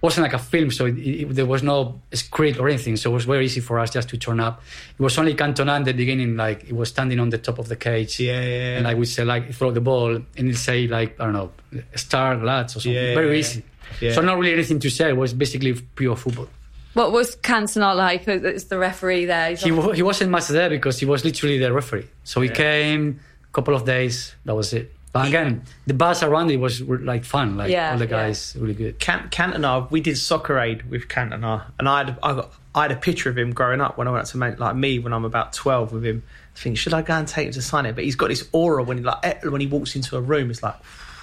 wasn't 0.00 0.22
like 0.22 0.34
a 0.34 0.38
film, 0.38 0.70
so 0.70 0.86
it, 0.86 0.98
it, 0.98 1.34
there 1.34 1.46
was 1.46 1.62
no 1.62 2.00
script 2.12 2.58
or 2.58 2.68
anything. 2.68 2.96
So 2.96 3.10
it 3.10 3.14
was 3.14 3.24
very 3.24 3.46
easy 3.46 3.60
for 3.60 3.78
us 3.78 3.90
just 3.90 4.08
to 4.10 4.16
turn 4.16 4.40
up. 4.40 4.62
It 4.98 5.02
was 5.02 5.16
only 5.18 5.34
Cantona 5.34 5.76
in 5.78 5.84
the 5.84 5.92
beginning, 5.92 6.36
like 6.36 6.64
it 6.64 6.74
was 6.74 6.90
standing 6.90 7.18
on 7.18 7.30
the 7.30 7.38
top 7.38 7.58
of 7.58 7.68
the 7.68 7.76
cage. 7.76 8.20
Yeah, 8.20 8.40
yeah. 8.40 8.46
yeah. 8.46 8.76
And 8.76 8.84
like 8.84 8.96
we 8.96 9.06
say, 9.06 9.24
like 9.24 9.52
throw 9.54 9.70
the 9.70 9.80
ball, 9.80 10.14
and 10.14 10.50
it 10.50 10.56
say 10.56 10.86
like 10.86 11.20
I 11.20 11.24
don't 11.24 11.32
know, 11.32 11.52
star 11.94 12.36
lads 12.36 12.76
or 12.76 12.80
something. 12.80 12.92
Yeah, 12.92 13.14
very 13.14 13.38
easy. 13.38 13.62
Yeah. 14.00 14.12
So 14.12 14.20
not 14.20 14.38
really 14.38 14.52
anything 14.52 14.80
to 14.80 14.90
say. 14.90 15.08
It 15.10 15.16
was 15.16 15.32
basically 15.32 15.72
pure 15.74 16.16
football. 16.16 16.48
What 16.94 17.12
was 17.12 17.36
Cantona 17.36 17.94
like 17.94 18.26
as 18.26 18.64
the 18.64 18.78
referee 18.78 19.26
there? 19.26 19.50
He's 19.50 19.62
he, 19.62 19.70
he 19.92 20.02
wasn't 20.02 20.30
much 20.30 20.48
there 20.48 20.70
because 20.70 20.98
he 20.98 21.04
was 21.04 21.24
literally 21.24 21.58
the 21.58 21.72
referee. 21.72 22.06
So 22.24 22.40
he 22.40 22.48
came 22.48 23.20
a 23.44 23.52
couple 23.52 23.74
of 23.74 23.84
days. 23.84 24.34
That 24.46 24.54
was 24.54 24.72
it. 24.72 24.95
But 25.20 25.28
again, 25.28 25.62
the 25.86 25.94
buzz 25.94 26.22
around 26.22 26.50
it 26.50 26.56
was 26.58 26.80
like 26.82 27.24
fun. 27.24 27.56
Like 27.56 27.70
yeah, 27.70 27.92
all 27.92 27.98
the 27.98 28.06
guys, 28.06 28.54
yeah. 28.54 28.62
really 28.62 28.74
good. 28.74 28.98
Can- 28.98 29.28
Cantona, 29.30 29.90
we 29.90 30.00
did 30.00 30.18
soccer 30.18 30.58
aid 30.58 30.88
with 30.90 31.08
Cantona, 31.08 31.64
and 31.78 31.88
I 31.88 32.04
had 32.04 32.18
I 32.22 32.32
got 32.34 32.52
I 32.74 32.82
had 32.82 32.92
a 32.92 32.96
picture 32.96 33.30
of 33.30 33.38
him 33.38 33.52
growing 33.52 33.80
up 33.80 33.96
when 33.98 34.08
I 34.08 34.10
went 34.10 34.22
out 34.22 34.28
to 34.28 34.38
Man- 34.38 34.56
like 34.58 34.76
me 34.76 34.98
when 34.98 35.12
I'm 35.12 35.24
about 35.24 35.52
twelve 35.52 35.92
with 35.92 36.04
him. 36.04 36.22
I 36.54 36.58
think 36.58 36.78
should 36.78 36.94
I 36.94 37.02
go 37.02 37.14
and 37.14 37.28
take 37.28 37.46
him 37.48 37.52
to 37.52 37.62
sign 37.62 37.84
it? 37.86 37.94
But 37.94 38.04
he's 38.04 38.16
got 38.16 38.28
this 38.28 38.48
aura 38.52 38.82
when 38.82 38.98
he 38.98 39.04
like 39.04 39.18
eh, 39.24 39.34
when 39.48 39.60
he 39.60 39.66
walks 39.66 39.94
into 39.96 40.16
a 40.16 40.20
room. 40.20 40.50
It's 40.50 40.62
like 40.62 40.76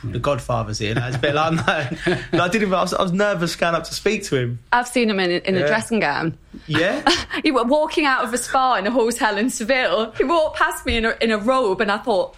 the 0.03 0.19
Godfather's 0.19 0.79
here. 0.79 0.95
Like, 0.95 1.05
it's 1.07 1.15
a 1.15 1.19
bit 1.19 1.33
like 1.33 1.53
no, 2.07 2.17
no, 2.37 2.43
I 2.43 2.49
didn't. 2.49 2.73
I 2.73 2.81
was, 2.81 2.93
I 2.93 3.01
was 3.01 3.13
nervous 3.13 3.55
going 3.55 3.73
up 3.73 3.85
to 3.85 3.93
speak 3.93 4.23
to 4.25 4.35
him. 4.35 4.59
I've 4.73 4.87
seen 4.87 5.09
him 5.09 5.17
in, 5.19 5.31
in 5.31 5.55
Yeah. 5.55 5.61
a 5.61 5.67
dressing 5.67 6.01
gown. 6.01 6.37
Yeah, 6.67 7.09
He 7.43 7.51
was 7.51 7.65
walking 7.67 8.05
out 8.05 8.25
of 8.25 8.33
a 8.33 8.37
spa 8.37 8.75
in 8.75 8.85
a 8.85 8.91
hotel 8.91 9.37
in 9.37 9.49
Seville. 9.49 10.11
He 10.11 10.23
walked 10.25 10.57
past 10.57 10.85
me 10.85 10.97
in 10.97 11.05
a, 11.05 11.15
in 11.21 11.31
a 11.31 11.37
robe, 11.37 11.79
and 11.79 11.89
I 11.89 11.97
thought, 11.99 12.35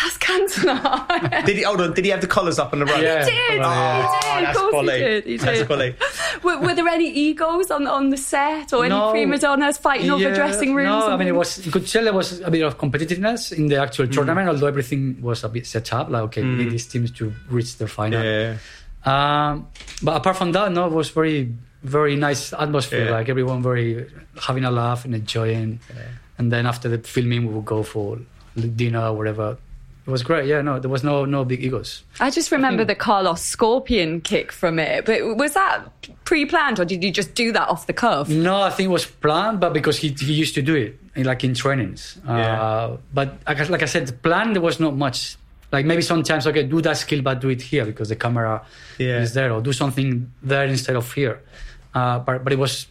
"That's 0.00 0.16
Cantona." 0.18 1.44
did 1.46 1.56
he? 1.56 1.62
Hold 1.62 1.80
on, 1.80 1.92
did 1.94 2.04
he 2.04 2.10
have 2.10 2.20
the 2.20 2.26
collars 2.26 2.58
up 2.58 2.72
on 2.72 2.78
the 2.80 2.86
road? 2.86 3.02
Yeah. 3.02 3.24
He 3.24 3.30
did. 3.30 3.60
Oh, 3.62 4.00
he 4.00 4.36
did. 4.38 4.44
that's 4.46 4.56
of 4.56 4.62
course 4.62 4.70
quality. 4.72 4.98
he 4.98 5.04
did. 5.04 5.24
He 5.24 5.36
That's 5.36 5.68
did. 5.68 5.96
Were, 6.44 6.58
were 6.60 6.74
there 6.74 6.86
any 6.88 7.08
egos 7.10 7.70
on 7.70 7.86
on 7.88 8.10
the 8.10 8.16
set 8.16 8.72
or 8.72 8.84
any 8.84 8.94
No. 8.94 9.10
prima 9.10 9.38
donnas 9.38 9.76
fighting 9.78 10.10
over 10.10 10.32
dressing 10.34 10.74
rooms? 10.74 10.88
No, 10.88 11.10
I 11.10 11.16
mean 11.16 11.28
it 11.28 11.34
was 11.34 11.64
you 11.66 11.72
could 11.72 11.86
tell 11.86 12.04
there 12.04 12.12
was 12.12 12.40
a 12.40 12.50
bit 12.50 12.62
of 12.62 12.78
competitiveness 12.78 13.52
in 13.52 13.66
the 13.66 13.76
actual 13.82 14.06
Mm. 14.06 14.12
tournament, 14.12 14.48
although 14.48 14.68
everything 14.68 15.20
was 15.20 15.42
a 15.44 15.48
bit 15.48 15.66
set 15.66 15.92
up. 15.92 16.10
Like 16.10 16.22
okay, 16.24 16.42
we 16.42 16.48
need 16.54 16.70
these 16.70 16.86
teams 16.86 17.10
to 17.12 17.32
reach 17.50 17.76
the 17.78 17.88
final. 17.88 18.22
Yeah. 18.22 18.56
Um, 19.04 19.68
but 20.02 20.16
apart 20.16 20.36
from 20.36 20.52
that, 20.52 20.70
no, 20.72 20.86
it 20.86 20.92
was 20.92 21.10
very 21.10 21.52
very 21.82 22.14
nice 22.16 22.52
atmosphere. 22.52 23.06
Yeah. 23.06 23.10
Like 23.12 23.28
everyone 23.28 23.62
very 23.62 24.06
having 24.40 24.64
a 24.64 24.70
laugh 24.70 25.04
and 25.04 25.14
enjoying. 25.14 25.80
And 26.38 26.52
then 26.52 26.66
after 26.66 26.88
the 26.88 26.98
filming, 26.98 27.46
we 27.48 27.54
would 27.54 27.64
go 27.64 27.82
for 27.82 28.18
dinner 28.56 29.06
or 29.06 29.12
whatever. 29.16 29.56
It 30.08 30.10
was 30.10 30.22
great. 30.22 30.46
Yeah, 30.48 30.62
no, 30.62 30.80
there 30.80 30.88
was 30.88 31.04
no 31.04 31.26
no 31.26 31.44
big 31.44 31.62
egos. 31.62 32.02
I 32.18 32.30
just 32.30 32.50
remember 32.50 32.82
the 32.82 32.94
Carlos 32.94 33.42
Scorpion 33.42 34.22
kick 34.22 34.50
from 34.52 34.78
it. 34.78 35.04
But 35.04 35.36
was 35.36 35.52
that 35.52 35.84
pre-planned, 36.24 36.80
or 36.80 36.86
did 36.86 37.04
you 37.04 37.10
just 37.10 37.34
do 37.34 37.52
that 37.52 37.68
off 37.68 37.86
the 37.86 37.92
cuff? 37.92 38.26
No, 38.30 38.62
I 38.62 38.70
think 38.70 38.86
it 38.88 38.92
was 38.92 39.04
planned, 39.04 39.60
but 39.60 39.74
because 39.74 39.98
he, 39.98 40.08
he 40.18 40.32
used 40.32 40.54
to 40.54 40.62
do 40.62 40.74
it, 40.74 40.98
in, 41.14 41.24
like 41.26 41.44
in 41.44 41.52
trainings. 41.52 42.18
Yeah. 42.24 42.62
Uh, 42.62 42.96
but 43.12 43.36
like, 43.46 43.60
I- 43.60 43.64
like 43.64 43.82
I 43.82 43.86
said, 43.86 44.06
the 44.06 44.14
plan 44.14 44.54
there 44.54 44.62
was 44.62 44.80
not 44.80 44.96
much. 44.96 45.36
Like 45.72 45.84
maybe 45.84 46.00
sometimes, 46.00 46.46
okay, 46.46 46.62
do 46.62 46.80
that 46.80 46.96
skill, 46.96 47.20
but 47.20 47.40
do 47.42 47.50
it 47.50 47.60
here 47.60 47.84
because 47.84 48.08
the 48.08 48.16
camera 48.16 48.62
Yeah. 48.96 49.20
is 49.20 49.34
there, 49.34 49.52
or 49.52 49.60
do 49.60 49.74
something 49.74 50.32
there 50.42 50.64
instead 50.64 50.96
of 50.96 51.12
here. 51.12 51.42
Uh, 51.94 52.18
but 52.20 52.44
but 52.44 52.52
it 52.54 52.58
was 52.58 52.86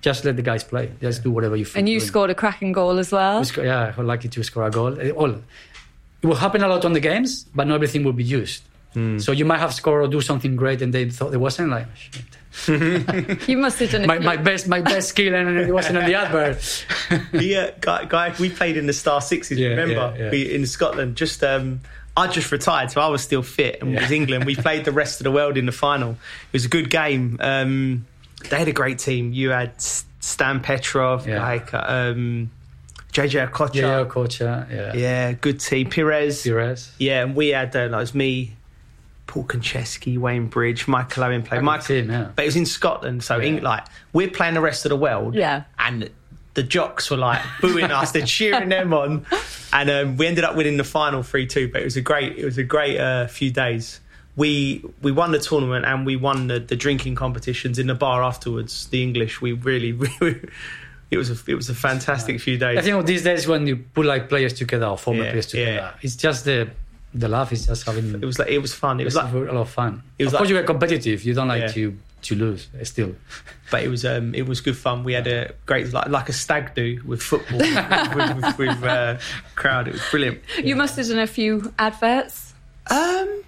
just 0.00 0.24
let 0.24 0.36
the 0.36 0.42
guys 0.42 0.62
play, 0.62 0.92
just 1.00 1.24
do 1.24 1.32
whatever 1.32 1.56
you 1.56 1.64
feel. 1.64 1.80
And 1.80 1.88
you 1.88 1.98
doing. 1.98 2.06
scored 2.08 2.30
a 2.30 2.34
cracking 2.36 2.70
goal 2.70 2.98
as 2.98 3.10
well. 3.10 3.40
We 3.40 3.46
sco- 3.46 3.62
yeah, 3.64 3.94
I'm 3.98 4.06
lucky 4.06 4.28
to 4.28 4.42
score 4.44 4.64
a 4.66 4.70
goal. 4.70 4.94
All, 5.12 5.34
it 6.22 6.26
will 6.26 6.36
happen 6.36 6.62
a 6.62 6.68
lot 6.68 6.84
on 6.84 6.92
the 6.92 7.00
games, 7.00 7.44
but 7.54 7.66
not 7.66 7.74
everything 7.74 8.04
will 8.04 8.12
be 8.12 8.24
used. 8.24 8.62
Hmm. 8.94 9.18
So 9.18 9.32
you 9.32 9.44
might 9.44 9.58
have 9.58 9.72
scored 9.74 10.04
or 10.04 10.08
do 10.08 10.20
something 10.20 10.54
great, 10.56 10.82
and 10.82 10.92
they 10.92 11.08
thought 11.10 11.32
it 11.34 11.38
wasn't 11.38 11.70
like 11.70 11.86
shit. 11.96 12.24
You 13.48 13.56
must 13.56 13.78
have 13.78 13.90
done 13.90 14.06
my, 14.06 14.18
my 14.18 14.36
best 14.36 14.68
my 14.68 14.80
best 14.82 15.08
skill, 15.08 15.34
and 15.34 15.56
it 15.56 15.72
wasn't 15.72 15.96
on 15.98 16.04
the 16.04 16.14
advert. 16.14 16.86
the 17.32 17.56
uh, 17.56 17.70
guy, 17.80 18.04
guy 18.04 18.34
we 18.38 18.50
played 18.50 18.76
in 18.76 18.86
the 18.86 18.92
Star 18.92 19.20
Sixes. 19.22 19.58
Yeah, 19.58 19.68
remember, 19.68 20.14
yeah, 20.16 20.24
yeah. 20.24 20.30
We, 20.30 20.54
in 20.54 20.66
Scotland. 20.66 21.16
Just 21.16 21.42
um, 21.42 21.80
I 22.16 22.26
just 22.28 22.52
retired, 22.52 22.90
so 22.90 23.00
I 23.00 23.08
was 23.08 23.22
still 23.22 23.42
fit, 23.42 23.80
and 23.80 23.96
it 23.96 24.02
was 24.02 24.10
England. 24.10 24.44
We 24.44 24.54
played 24.54 24.84
the 24.84 24.92
rest 24.92 25.20
of 25.20 25.24
the 25.24 25.30
world 25.32 25.56
in 25.56 25.64
the 25.64 25.72
final. 25.72 26.10
It 26.10 26.52
was 26.52 26.66
a 26.66 26.68
good 26.68 26.90
game. 26.90 27.38
Um, 27.40 28.04
they 28.50 28.58
had 28.58 28.68
a 28.68 28.72
great 28.72 28.98
team. 28.98 29.32
You 29.32 29.50
had 29.50 29.80
Stan 29.80 30.60
Petrov, 30.60 31.26
Yeah. 31.26 31.42
like 31.42 31.72
um, 31.72 32.50
JJ 33.12 33.50
Okocha. 33.50 33.74
Yeah, 33.74 34.04
coach. 34.04 34.40
Uh, 34.40 34.64
yeah. 34.70 34.94
Yeah, 34.94 35.32
good 35.32 35.60
team. 35.60 35.90
Pires. 35.90 36.42
Pires. 36.42 36.92
Yeah, 36.98 37.22
and 37.22 37.36
we 37.36 37.48
had 37.48 37.74
uh, 37.76 37.88
like, 37.88 37.92
it 37.92 37.96
was 37.96 38.14
me, 38.14 38.56
Paul 39.26 39.44
Konchesky, 39.44 40.18
Wayne 40.18 40.46
Bridge, 40.46 40.88
Michael 40.88 41.24
Owen 41.24 41.42
played. 41.42 41.58
Good 41.58 41.64
Michael, 41.64 41.86
team, 41.86 42.10
yeah. 42.10 42.30
but 42.34 42.42
it 42.42 42.46
was 42.46 42.56
in 42.56 42.66
Scotland, 42.66 43.22
so 43.22 43.38
Yeah. 43.38 43.44
Eng- 43.48 43.62
like 43.62 43.84
we're 44.12 44.30
playing 44.30 44.54
the 44.54 44.60
rest 44.60 44.84
of 44.84 44.90
the 44.90 44.96
world. 44.96 45.34
Yeah. 45.34 45.64
and 45.78 46.10
the 46.54 46.62
jocks 46.62 47.10
were 47.10 47.16
like 47.16 47.40
booing 47.62 47.90
us, 47.90 48.12
they're 48.12 48.26
cheering 48.26 48.68
them 48.68 48.92
on, 48.92 49.24
and 49.72 49.88
um, 49.90 50.16
we 50.18 50.26
ended 50.26 50.44
up 50.44 50.54
winning 50.54 50.76
the 50.76 50.84
final 50.84 51.22
three 51.22 51.46
two. 51.46 51.70
But 51.70 51.80
it 51.80 51.84
was 51.84 51.96
a 51.96 52.02
great, 52.02 52.36
it 52.36 52.44
was 52.44 52.58
a 52.58 52.62
great 52.62 52.98
uh, 53.00 53.26
few 53.26 53.50
days. 53.50 54.00
We 54.36 54.84
we 55.00 55.12
won 55.12 55.32
the 55.32 55.38
tournament 55.38 55.86
and 55.86 56.04
we 56.04 56.16
won 56.16 56.48
the, 56.48 56.58
the 56.60 56.76
drinking 56.76 57.14
competitions 57.14 57.78
in 57.78 57.86
the 57.86 57.94
bar 57.94 58.22
afterwards. 58.22 58.86
The 58.88 59.02
English, 59.02 59.40
we 59.40 59.52
really, 59.52 59.92
it 61.12 61.16
was 61.18 61.30
a 61.30 61.36
it 61.50 61.54
was 61.54 61.68
a 61.68 61.74
fantastic 61.74 62.40
few 62.40 62.56
days. 62.58 62.78
I 62.78 62.82
think 62.82 63.06
these 63.06 63.22
days 63.22 63.46
when 63.46 63.66
you 63.66 63.76
put 63.76 64.06
like 64.06 64.28
players 64.28 64.52
together 64.54 64.86
or 64.86 64.96
former 64.98 65.24
Yeah, 65.24 65.30
players 65.30 65.46
together, 65.46 65.72
yeah. 65.72 65.92
it's 66.04 66.16
just 66.16 66.44
the 66.46 66.70
the 67.14 67.28
laugh 67.28 67.52
is 67.52 67.66
just 67.66 67.84
having 67.84 68.14
it 68.14 68.24
was 68.24 68.38
like 68.38 68.48
it 68.48 68.58
was 68.58 68.72
fun. 68.74 68.98
It 69.00 69.04
was 69.04 69.14
like 69.14 69.32
a 69.32 69.36
lot 69.38 69.56
of 69.56 69.70
fun. 69.70 70.02
it 70.18 70.24
was 70.24 70.32
of 70.32 70.38
course, 70.38 70.48
like- 70.48 70.56
you 70.56 70.62
are 70.62 70.66
competitive. 70.66 71.22
You 71.24 71.34
don't 71.34 71.48
like 71.48 71.62
Yeah. 71.62 71.68
to 71.78 71.98
to 72.22 72.34
lose 72.36 72.68
uh, 72.80 72.84
still. 72.84 73.14
but 73.70 73.82
it 73.82 73.88
was 73.88 74.04
um, 74.06 74.34
it 74.34 74.46
was 74.46 74.60
good 74.62 74.76
fun. 74.76 75.04
We 75.04 75.12
had 75.12 75.26
a 75.26 75.52
great 75.66 75.92
like 75.92 76.08
like 76.08 76.28
a 76.28 76.32
stag 76.32 76.74
do 76.74 77.02
with 77.04 77.20
football 77.22 77.58
with, 77.58 78.34
with, 78.34 78.58
with 78.58 78.82
uh, 78.84 79.18
crowd. 79.54 79.88
It 79.88 79.92
was 79.94 80.02
brilliant. 80.10 80.40
You 80.62 80.76
must 80.76 80.96
have 80.96 81.06
done 81.08 81.18
a 81.18 81.26
few 81.26 81.72
adverts. 81.78 82.54
Um, 82.90 83.42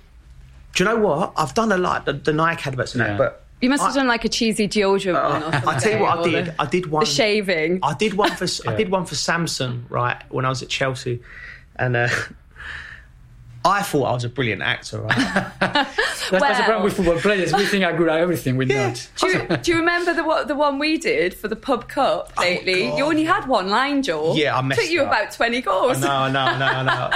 do 0.74 0.82
you 0.84 0.90
know 0.90 0.96
what? 0.96 1.32
I've 1.36 1.54
done 1.54 1.70
a 1.72 1.78
lot 1.78 2.04
the, 2.04 2.12
the 2.12 2.32
Nike 2.32 2.68
adverts 2.68 2.94
and 2.94 3.00
Yeah. 3.02 3.08
that, 3.16 3.18
but 3.18 3.43
You 3.64 3.70
must 3.70 3.82
have 3.82 3.92
I- 3.92 3.94
done 3.96 4.06
like 4.08 4.24
a 4.24 4.28
cheesy 4.28 4.68
deodorant 4.68 5.14
one 5.30 5.42
or 5.42 5.52
something. 5.52 5.68
I 5.68 5.78
tell 5.78 5.92
you 5.92 5.98
what 6.02 6.18
I 6.18 6.22
did. 6.30 6.46
The, 6.46 6.54
I 6.62 6.66
did 6.66 6.86
one. 6.86 7.00
the 7.00 7.06
shaving. 7.10 7.80
I 7.82 7.94
did 7.94 8.14
one 8.14 8.30
for 8.36 8.46
I 8.68 8.76
did 8.80 8.90
one 8.90 9.06
for 9.06 9.14
Samsung 9.14 9.84
right 9.88 10.22
when 10.28 10.44
I 10.44 10.50
was 10.50 10.62
at 10.62 10.68
Chelsea, 10.68 11.20
and 11.76 11.96
uh, 11.96 12.08
I 13.66 13.80
thought 13.82 14.04
I 14.04 14.12
was 14.12 14.24
a 14.24 14.28
brilliant 14.28 14.60
actor. 14.60 15.00
Right? 15.00 15.16
That's, 15.60 15.96
that's 16.30 16.30
the 16.30 16.38
Well- 16.38 16.54
problem 16.64 16.82
with 16.84 16.96
football 16.96 17.18
players. 17.18 17.52
We 17.54 17.64
think 17.64 17.84
are 17.84 17.96
good 17.96 18.08
at 18.08 18.18
everything. 18.18 18.56
We're 18.58 18.66
not. 18.66 19.08
Do 19.16 19.26
you, 19.28 19.46
do 19.56 19.72
you 19.72 19.78
remember 19.78 20.12
the 20.12 20.24
one- 20.24 20.46
the 20.46 20.54
one 20.54 20.78
we 20.78 20.98
did 20.98 21.32
for 21.34 21.48
the 21.48 21.56
pub 21.56 21.88
cup 21.88 22.32
lately? 22.38 22.88
God. 22.88 22.98
you 22.98 23.04
only 23.06 23.24
had 23.24 23.46
one 23.48 23.68
line, 23.70 24.02
Joel. 24.02 24.36
Yeah, 24.36 24.58
I 24.58 24.60
messed 24.62 24.82
Took 24.82 24.90
you 24.90 25.02
up. 25.02 25.08
about 25.08 25.32
twenty 25.32 25.62
goals. 25.62 26.00
no, 26.00 26.30
no, 26.30 26.58
no, 26.58 26.82
no. 26.82 27.10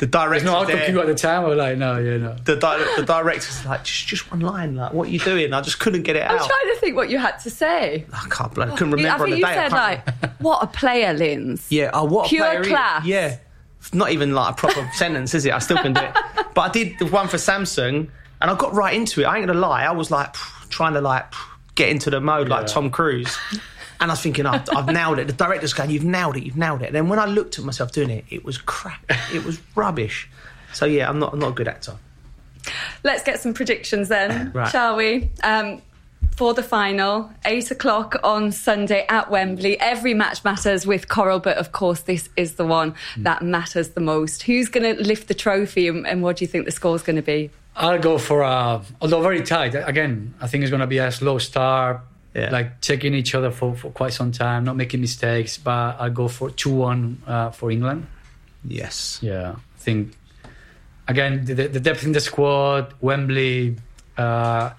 The 0.00 0.06
There's 0.06 0.10
director. 0.42 0.46
no 0.46 0.54
auto 0.56 0.84
cue 0.86 1.00
at 1.00 1.06
the 1.06 1.14
time. 1.14 1.42
We're 1.42 1.54
like, 1.56 1.76
no, 1.76 1.98
yeah, 1.98 2.16
no. 2.18 2.34
The, 2.44 2.56
di- 2.56 2.94
the 2.96 3.02
director's 3.04 3.64
like, 3.66 3.82
just, 3.84 4.06
just 4.06 4.30
one 4.30 4.40
line. 4.40 4.76
Like, 4.76 4.92
what 4.92 5.08
are 5.08 5.10
you 5.10 5.18
doing? 5.18 5.52
I 5.52 5.60
just 5.60 5.80
couldn't 5.80 6.02
get 6.02 6.14
it 6.16 6.22
out. 6.22 6.30
I'm 6.32 6.38
trying 6.38 6.74
to 6.74 6.76
think 6.80 6.96
what 6.96 7.10
you 7.10 7.18
had 7.18 7.38
to 7.40 7.50
say. 7.50 8.06
I 8.12 8.26
can't. 8.30 8.56
i 8.58 8.70
couldn't 8.76 8.90
You- 8.90 8.96
remember 8.96 9.08
I 9.08 9.18
think 9.18 9.20
on 9.22 9.28
you 9.28 9.34
the 9.36 9.40
day. 9.40 9.48
I 9.58 9.68
said 9.68 9.70
can't- 9.72 10.22
like, 10.22 10.30
"What 10.40 10.62
a 10.62 10.66
player, 10.68 11.12
Linz." 11.12 11.66
Yeah, 11.70 11.90
oh, 11.92 12.04
what 12.04 12.26
a 12.26 12.28
Pure 12.28 12.46
player 12.46 12.62
he- 12.62 12.70
class. 12.70 13.04
Yeah. 13.06 13.36
It's 13.80 13.94
not 13.94 14.10
even 14.10 14.34
like 14.34 14.52
a 14.52 14.56
proper 14.56 14.88
sentence, 14.94 15.34
is 15.34 15.46
it? 15.46 15.52
I 15.52 15.58
still 15.60 15.78
can 15.78 15.92
do 15.92 16.00
it. 16.00 16.12
But 16.54 16.60
I 16.62 16.68
did 16.70 16.98
the 16.98 17.06
one 17.06 17.28
for 17.28 17.36
Samsung 17.36 18.08
and 18.40 18.50
I 18.50 18.54
got 18.56 18.74
right 18.74 18.94
into 18.94 19.20
it. 19.22 19.24
I 19.24 19.36
ain't 19.38 19.46
gonna 19.46 19.58
lie, 19.58 19.84
I 19.84 19.92
was 19.92 20.10
like 20.10 20.34
trying 20.68 20.94
to 20.94 21.00
like 21.00 21.24
get 21.76 21.88
into 21.88 22.10
the 22.10 22.20
mode 22.20 22.48
like 22.48 22.62
Yeah. 22.68 22.72
Tom 22.74 22.90
Cruise. 22.90 23.36
And 24.00 24.10
I 24.10 24.14
was 24.14 24.20
thinking, 24.20 24.46
I've, 24.46 24.68
I've 24.74 24.86
nailed 24.86 25.18
it. 25.18 25.26
The 25.26 25.32
director's 25.32 25.72
going, 25.74 25.90
You've 25.90 26.04
nailed 26.04 26.36
it, 26.36 26.44
you've 26.44 26.56
nailed 26.56 26.82
it. 26.82 26.86
And 26.86 26.94
then 26.94 27.08
when 27.08 27.18
I 27.18 27.26
looked 27.26 27.58
at 27.58 27.64
myself 27.64 27.90
doing 27.92 28.10
it, 28.10 28.24
it 28.30 28.44
was 28.44 28.58
crap. 28.58 29.00
It 29.32 29.44
was 29.44 29.60
rubbish. 29.74 30.28
So 30.72 30.84
yeah, 30.86 31.08
I'm 31.08 31.18
not 31.18 31.32
I'm 31.32 31.38
not 31.40 31.48
a 31.50 31.54
good 31.54 31.68
actor. 31.68 31.96
Let's 33.02 33.22
get 33.24 33.40
some 33.40 33.54
predictions 33.54 34.08
then, 34.08 34.50
Right. 34.54 34.70
shall 34.70 34.96
we? 34.96 35.30
Um, 35.42 35.82
for 36.36 36.54
the 36.54 36.62
final, 36.62 37.30
eight 37.44 37.70
o'clock 37.70 38.16
on 38.22 38.52
Sunday 38.52 39.04
at 39.08 39.30
Wembley. 39.30 39.78
Every 39.80 40.14
match 40.14 40.44
matters 40.44 40.86
with 40.86 41.08
Coral, 41.08 41.40
but 41.40 41.56
of 41.56 41.72
course, 41.72 42.00
this 42.02 42.28
is 42.36 42.54
the 42.54 42.66
one 42.66 42.94
Hmm. 43.14 43.22
that 43.24 43.42
matters 43.42 43.90
the 43.90 44.00
most. 44.00 44.42
Who's 44.44 44.68
going 44.68 44.96
to 44.96 45.02
lift 45.02 45.26
the 45.28 45.34
trophy, 45.34 45.88
and, 45.88 46.06
and 46.06 46.22
what 46.22 46.36
do 46.36 46.44
you 46.44 46.48
think 46.48 46.64
the 46.66 46.70
score's 46.70 47.02
going 47.02 47.16
to 47.16 47.22
be? 47.22 47.50
I'll 47.74 47.98
go 47.98 48.18
for 48.18 48.42
a, 48.42 48.82
although 49.00 49.20
very 49.22 49.42
tight. 49.42 49.74
Again, 49.74 50.34
I 50.40 50.46
think 50.48 50.62
it's 50.62 50.70
going 50.70 50.80
to 50.80 50.86
be 50.86 50.98
a 50.98 51.10
slow 51.10 51.38
start, 51.38 52.00
Yeah. 52.34 52.50
like 52.50 52.80
checking 52.82 53.14
each 53.14 53.34
other 53.34 53.50
for, 53.50 53.74
for 53.74 53.90
quite 53.90 54.12
some 54.12 54.30
time, 54.32 54.64
not 54.64 54.76
making 54.76 55.00
mistakes. 55.00 55.58
But 55.58 55.96
I'll 55.98 56.10
go 56.10 56.28
for 56.28 56.50
two 56.50 56.74
one 56.74 57.22
uh, 57.26 57.50
for 57.50 57.70
England. 57.70 58.06
Yes. 58.64 59.18
Yeah, 59.22 59.52
I 59.56 59.78
think 59.78 60.12
again 61.08 61.44
the, 61.44 61.54
the 61.54 61.80
depth 61.80 62.04
in 62.04 62.12
the 62.12 62.20
squad, 62.20 62.92
Wembley, 63.00 63.76
uh, 64.16 64.70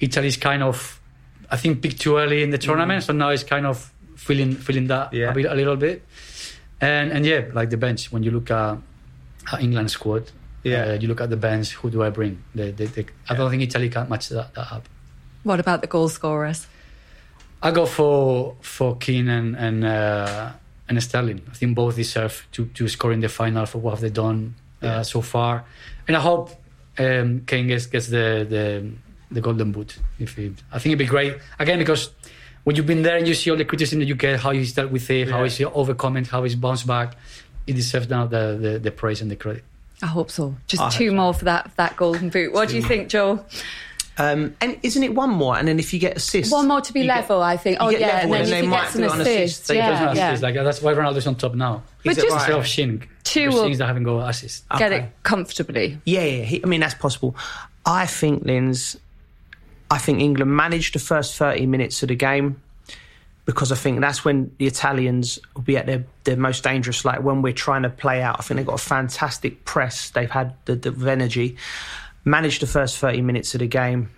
Italy's 0.00 0.36
kind 0.36 0.62
of, 0.62 1.00
I 1.50 1.56
think 1.56 1.82
picked 1.82 2.00
too 2.00 2.16
early 2.18 2.42
in 2.42 2.50
the 2.50 2.58
tournament, 2.58 3.02
so 3.04 3.12
now 3.12 3.30
it's 3.30 3.42
kind 3.44 3.66
of 3.66 3.92
feeling 4.16 4.54
feeling 4.54 4.86
that 4.88 5.12
Yeah. 5.12 5.30
a, 5.30 5.34
bit, 5.34 5.46
a 5.46 5.54
little 5.54 5.76
bit, 5.76 6.02
and 6.80 7.10
and 7.12 7.26
yeah, 7.26 7.46
like 7.52 7.70
the 7.70 7.76
bench 7.76 8.12
when 8.12 8.22
you 8.22 8.30
look 8.30 8.50
at, 8.50 8.78
at 9.52 9.60
England 9.60 9.90
squad, 9.90 10.30
Yeah. 10.62 10.84
uh, 10.84 10.92
you 10.94 11.08
look 11.08 11.20
at 11.20 11.30
the 11.30 11.36
bench, 11.36 11.72
who 11.74 11.90
do 11.90 12.02
I 12.02 12.10
bring? 12.10 12.42
They, 12.54 12.70
they, 12.70 12.86
they, 12.86 13.06
I 13.28 13.34
don't 13.34 13.50
think 13.50 13.62
Italy 13.62 13.88
can 13.88 14.08
match 14.08 14.28
that, 14.30 14.54
that 14.54 14.72
up. 14.72 14.88
What 15.42 15.60
about 15.60 15.80
the 15.80 15.86
goal 15.86 16.08
scorers? 16.08 16.66
I 17.62 17.70
go 17.70 17.86
for 17.86 18.56
for 18.60 18.96
Kane 18.96 19.28
and 19.28 19.56
and, 19.56 19.84
uh, 19.84 20.52
and 20.88 21.02
Sterling. 21.02 21.40
I 21.50 21.54
think 21.54 21.74
both 21.74 21.96
deserve 21.96 22.46
to 22.52 22.66
to 22.66 22.88
score 22.88 23.12
in 23.12 23.20
the 23.20 23.28
final 23.28 23.66
for 23.66 23.78
what 23.78 24.00
they've 24.00 24.12
they 24.12 24.20
done 24.22 24.54
Yeah. 24.82 24.98
uh, 24.98 25.02
so 25.02 25.20
far, 25.22 25.64
and 26.06 26.16
I 26.16 26.20
hope 26.20 26.50
um, 26.98 27.42
Kane 27.46 27.66
gets 27.68 27.86
gets 27.86 28.06
the, 28.08 28.46
the 28.48 28.90
the 29.30 29.40
golden 29.40 29.72
boot. 29.72 29.98
If 30.18 30.36
he, 30.36 30.54
I 30.72 30.78
think 30.78 30.86
it'd 30.92 30.98
be 30.98 31.06
great 31.06 31.36
again 31.58 31.78
because 31.78 32.10
when 32.64 32.76
you've 32.76 32.86
been 32.86 33.02
there 33.02 33.16
and 33.16 33.26
you 33.26 33.34
see 33.34 33.50
all 33.50 33.56
the 33.56 33.64
criticism 33.64 34.00
that 34.00 34.06
you 34.06 34.14
get, 34.14 34.40
how 34.40 34.50
he's 34.52 34.72
dealt 34.72 34.90
with 34.90 35.08
it, 35.10 35.28
how 35.30 35.38
Yeah. 35.42 35.48
he's 35.48 35.60
overcome 35.74 36.16
it, 36.18 36.26
how 36.28 36.42
he's 36.44 36.56
bounced 36.56 36.86
back, 36.86 37.16
he 37.66 37.72
deserves 37.72 38.08
now 38.08 38.26
the, 38.26 38.58
the 38.60 38.78
the 38.78 38.90
praise 38.90 39.22
and 39.22 39.30
the 39.30 39.36
credit. 39.36 39.64
I 40.02 40.06
hope 40.06 40.30
so. 40.30 40.54
Just 40.66 40.82
I 40.82 40.84
hope 40.86 40.92
two 40.94 41.08
so. 41.08 41.14
more 41.16 41.32
for 41.34 41.46
that 41.46 41.70
that 41.76 41.96
golden 41.96 42.28
boot. 42.28 42.52
What 42.52 42.68
do 42.68 42.76
you 42.76 42.82
think, 42.82 43.08
Joel? 43.08 43.44
Um, 44.18 44.56
and 44.62 44.78
isn't 44.82 45.02
it 45.02 45.14
one 45.14 45.30
more? 45.30 45.58
And 45.58 45.68
then 45.68 45.78
if 45.78 45.92
you 45.92 46.00
get 46.00 46.16
assists, 46.16 46.52
one 46.52 46.68
more 46.68 46.80
to 46.80 46.92
be 46.92 47.04
level, 47.04 47.40
get, 47.40 47.44
I 47.44 47.56
think. 47.56 47.78
Oh 47.80 47.90
yeah, 47.90 48.20
and 48.20 48.32
then 48.32 48.40
and 48.42 48.50
if 48.50 48.64
you 48.64 48.70
get 48.70 48.90
some 48.90 49.02
assists, 49.02 49.60
assist, 49.60 49.70
yeah, 49.70 50.14
yeah. 50.14 50.30
Assist, 50.30 50.42
like, 50.42 50.54
that's 50.54 50.80
why 50.80 50.94
Ronaldo's 50.94 51.26
on 51.26 51.34
top 51.34 51.54
now. 51.54 51.82
But 52.04 52.16
just 52.16 52.26
instead 52.26 52.52
of 52.52 52.66
Shin, 52.66 53.06
two 53.24 53.52
things 53.52 53.78
that 53.78 53.86
haven't 53.86 54.04
got 54.04 54.28
assists. 54.28 54.64
Get 54.78 54.92
it 54.92 55.10
comfortably. 55.22 55.98
Yeah, 56.04 56.24
yeah. 56.24 56.44
He, 56.44 56.64
I 56.64 56.66
mean 56.66 56.80
that's 56.80 56.94
possible. 56.94 57.36
I 57.84 58.06
think 58.06 58.44
Linz. 58.44 58.98
I 59.90 59.98
think 59.98 60.20
England 60.20 60.56
managed 60.56 60.94
the 60.94 60.98
first 60.98 61.36
thirty 61.36 61.66
minutes 61.66 62.02
of 62.02 62.08
the 62.08 62.16
game 62.16 62.60
because 63.46 63.70
I 63.70 63.76
think 63.76 64.00
that's 64.00 64.24
when 64.24 64.50
the 64.58 64.66
Italians 64.66 65.38
will 65.54 65.62
be 65.62 65.76
at 65.76 65.86
their, 65.86 66.04
their 66.24 66.36
most 66.36 66.64
dangerous. 66.64 67.04
Like 67.04 67.22
when 67.22 67.42
we're 67.42 67.52
trying 67.52 67.82
to 67.82 67.88
play 67.88 68.20
out, 68.20 68.36
I 68.40 68.42
think 68.42 68.56
they've 68.56 68.66
got 68.66 68.80
a 68.80 68.84
fantastic 68.84 69.64
press. 69.64 70.10
They've 70.10 70.30
had 70.30 70.54
the, 70.64 70.74
the 70.74 71.10
energy, 71.10 71.56
managed 72.26 72.60
the 72.60 72.66
first 72.66 72.98
30 72.98 73.22
minutes 73.22 73.54
of 73.54 73.60
the 73.60 73.66
game. 73.66 74.10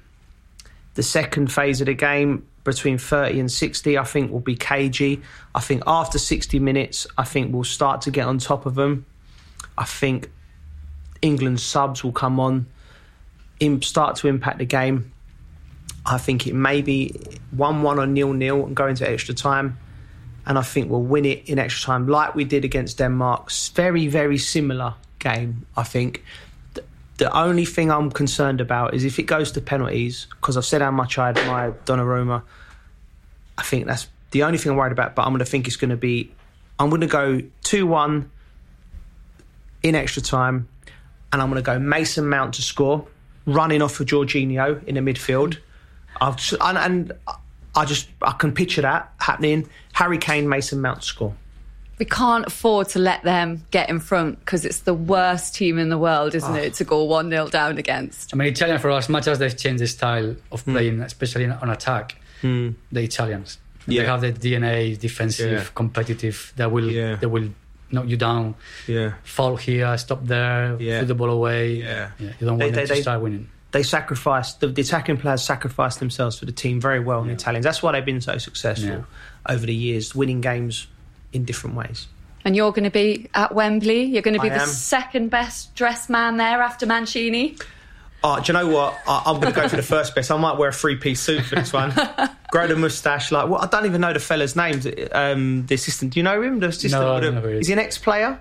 The 0.94 1.02
second 1.04 1.52
phase 1.52 1.80
of 1.80 1.86
the 1.86 1.94
game, 1.94 2.48
between 2.64 2.98
30 2.98 3.38
and 3.38 3.52
60, 3.52 3.96
I 3.96 4.04
think 4.04 4.32
will 4.32 4.40
be 4.40 4.56
cagey. 4.56 5.22
I 5.54 5.60
think 5.60 5.84
after 5.86 6.18
60 6.18 6.58
minutes, 6.58 7.06
I 7.16 7.24
think 7.24 7.54
we'll 7.54 7.64
start 7.64 8.00
to 8.02 8.10
get 8.10 8.26
on 8.26 8.38
top 8.38 8.66
of 8.66 8.74
them. 8.74 9.06
I 9.76 9.84
think 9.84 10.30
England's 11.22 11.62
subs 11.62 12.02
will 12.02 12.12
come 12.12 12.40
on, 12.40 12.66
start 13.80 14.16
to 14.16 14.28
impact 14.28 14.58
the 14.58 14.64
game. 14.64 15.12
I 16.04 16.18
think 16.18 16.46
it 16.46 16.54
may 16.54 16.80
be 16.82 17.14
1 17.50 17.82
1 17.82 17.98
or 17.98 18.06
nil 18.06 18.32
nil 18.32 18.66
and 18.66 18.74
go 18.74 18.86
into 18.86 19.08
extra 19.08 19.34
time. 19.34 19.78
And 20.46 20.58
I 20.58 20.62
think 20.62 20.90
we'll 20.90 21.02
win 21.02 21.26
it 21.26 21.48
in 21.48 21.58
extra 21.58 21.84
time, 21.84 22.08
like 22.08 22.34
we 22.34 22.44
did 22.44 22.64
against 22.64 22.96
Denmark. 22.98 23.50
Very, 23.74 24.06
very 24.06 24.38
similar 24.38 24.94
game, 25.18 25.66
I 25.76 25.82
think. 25.82 26.24
The 27.18 27.36
only 27.36 27.64
thing 27.64 27.90
I'm 27.90 28.10
concerned 28.10 28.60
about 28.60 28.94
is 28.94 29.04
if 29.04 29.18
it 29.18 29.24
goes 29.24 29.52
to 29.52 29.60
penalties, 29.60 30.26
because 30.30 30.56
I've 30.56 30.64
said 30.64 30.82
how 30.82 30.90
much 30.90 31.18
I 31.18 31.30
admire 31.30 31.72
Donnarumma. 31.84 32.42
I 33.56 33.62
think 33.62 33.86
that's 33.86 34.08
the 34.30 34.44
only 34.44 34.56
thing 34.58 34.72
I'm 34.72 34.78
worried 34.78 34.92
about. 34.92 35.14
But 35.14 35.22
I'm 35.22 35.30
going 35.30 35.40
to 35.40 35.44
think 35.44 35.66
it's 35.66 35.76
going 35.76 35.90
to 35.90 35.96
be, 35.96 36.30
I'm 36.78 36.90
going 36.90 37.00
to 37.00 37.06
go 37.08 37.42
2 37.64 37.86
1 37.86 38.30
in 39.82 39.94
extra 39.94 40.22
time, 40.22 40.68
and 41.32 41.42
I'm 41.42 41.50
going 41.50 41.62
to 41.62 41.66
go 41.66 41.78
Mason 41.78 42.28
Mount 42.28 42.54
to 42.54 42.62
score, 42.62 43.06
running 43.46 43.82
off 43.82 43.98
of 44.00 44.06
Jorginho 44.06 44.84
in 44.86 44.94
the 44.94 45.00
midfield. 45.00 45.58
I've 46.20 46.38
and, 46.60 46.78
and 46.78 47.12
I 47.74 47.84
just 47.84 48.08
I 48.22 48.32
can 48.32 48.52
picture 48.52 48.82
that 48.82 49.12
happening. 49.18 49.68
Harry 49.92 50.18
Kane, 50.18 50.48
Mason 50.48 50.80
Mount 50.80 51.04
score. 51.04 51.34
We 51.98 52.06
can't 52.06 52.46
afford 52.46 52.88
to 52.90 52.98
let 52.98 53.22
them 53.24 53.64
get 53.70 53.90
in 53.90 54.00
front 54.00 54.38
because 54.40 54.64
it's 54.64 54.80
the 54.80 54.94
worst 54.94 55.54
team 55.54 55.78
in 55.78 55.88
the 55.88 55.98
world, 55.98 56.34
isn't 56.34 56.54
oh. 56.54 56.56
it, 56.56 56.74
to 56.74 56.84
go 56.84 57.02
1 57.04 57.30
0 57.30 57.48
down 57.48 57.78
against? 57.78 58.32
I 58.32 58.36
mean, 58.36 58.48
Italian, 58.48 58.78
for 58.78 58.90
us, 58.90 59.04
as 59.04 59.08
much 59.08 59.26
as 59.26 59.38
they've 59.38 59.56
changed 59.56 59.82
the 59.82 59.86
style 59.86 60.36
of 60.52 60.62
hmm. 60.62 60.72
playing, 60.72 60.96
mm. 60.98 61.04
especially 61.04 61.46
on 61.46 61.70
attack, 61.70 62.16
mm. 62.42 62.74
the 62.92 63.02
Italians. 63.02 63.58
Yeah. 63.86 64.02
They 64.02 64.08
have 64.08 64.20
the 64.20 64.32
DNA, 64.32 64.98
defensive, 64.98 65.52
yeah. 65.52 65.64
competitive, 65.74 66.52
that 66.56 66.70
will, 66.70 66.90
yeah. 66.90 67.16
that 67.16 67.28
will 67.28 67.48
knock 67.90 68.06
you 68.06 68.16
down. 68.16 68.54
Yeah. 68.86 69.14
Fall 69.24 69.56
here, 69.56 69.96
stop 69.98 70.24
there, 70.24 70.76
yeah. 70.78 71.00
put 71.00 71.08
the 71.08 71.14
ball 71.14 71.30
away. 71.30 71.76
Yeah. 71.76 72.10
yeah. 72.18 72.32
You 72.38 72.46
don't 72.46 72.58
want 72.58 72.60
they, 72.60 72.70
them 72.70 72.86
they, 72.86 72.96
to 72.96 73.02
start 73.02 73.22
winning 73.22 73.50
they 73.70 73.82
sacrificed 73.82 74.60
the, 74.60 74.68
the, 74.68 74.82
attacking 74.82 75.18
players 75.18 75.42
sacrificed 75.42 75.98
themselves 75.98 76.38
for 76.38 76.46
the 76.46 76.52
team 76.52 76.80
very 76.80 77.00
well. 77.00 77.20
Yeah. 77.20 77.28
The 77.28 77.32
Italians. 77.34 77.64
That's 77.64 77.82
why 77.82 77.92
they've 77.92 78.04
been 78.04 78.20
so 78.20 78.38
successful 78.38 78.88
yeah. 78.88 79.02
over 79.46 79.66
the 79.66 79.74
years, 79.74 80.14
winning 80.14 80.40
games 80.40 80.86
in 81.32 81.44
different 81.44 81.76
ways. 81.76 82.06
And 82.44 82.56
you're 82.56 82.72
going 82.72 82.84
to 82.84 82.90
be 82.90 83.28
at 83.34 83.54
Wembley. 83.54 84.04
You're 84.04 84.22
going 84.22 84.36
to 84.36 84.40
be 84.40 84.50
I 84.50 84.54
the 84.54 84.62
am. 84.62 84.68
second 84.68 85.28
best 85.30 85.74
dressed 85.74 86.08
man 86.08 86.36
there 86.36 86.62
after 86.62 86.86
Mancini. 86.86 87.56
Oh, 88.24 88.40
do 88.40 88.52
you 88.52 88.58
know 88.58 88.66
what? 88.66 88.98
I, 89.06 89.22
am 89.26 89.40
going 89.40 89.52
to 89.52 89.60
go 89.60 89.68
for 89.68 89.76
the 89.76 89.82
first 89.82 90.14
best. 90.14 90.30
I 90.30 90.36
might 90.36 90.58
wear 90.58 90.70
a 90.70 90.72
three-piece 90.72 91.20
suit 91.20 91.44
for 91.44 91.54
this 91.54 91.72
one. 91.72 91.92
Grow 92.50 92.66
the 92.66 92.74
moustache. 92.74 93.30
Like, 93.30 93.48
well, 93.48 93.60
I 93.60 93.66
don't 93.66 93.86
even 93.86 94.00
know 94.00 94.12
the 94.12 94.18
fella's 94.18 94.56
name. 94.56 94.80
Um, 95.12 95.66
the 95.66 95.74
assistant. 95.74 96.14
Do 96.14 96.20
you 96.20 96.24
know 96.24 96.42
him? 96.42 96.58
The 96.58 96.68
assistant. 96.68 97.02
No, 97.02 97.20
the, 97.20 97.48
is 97.58 97.68
he 97.68 97.72
an 97.72 97.78
ex-player? 97.78 98.40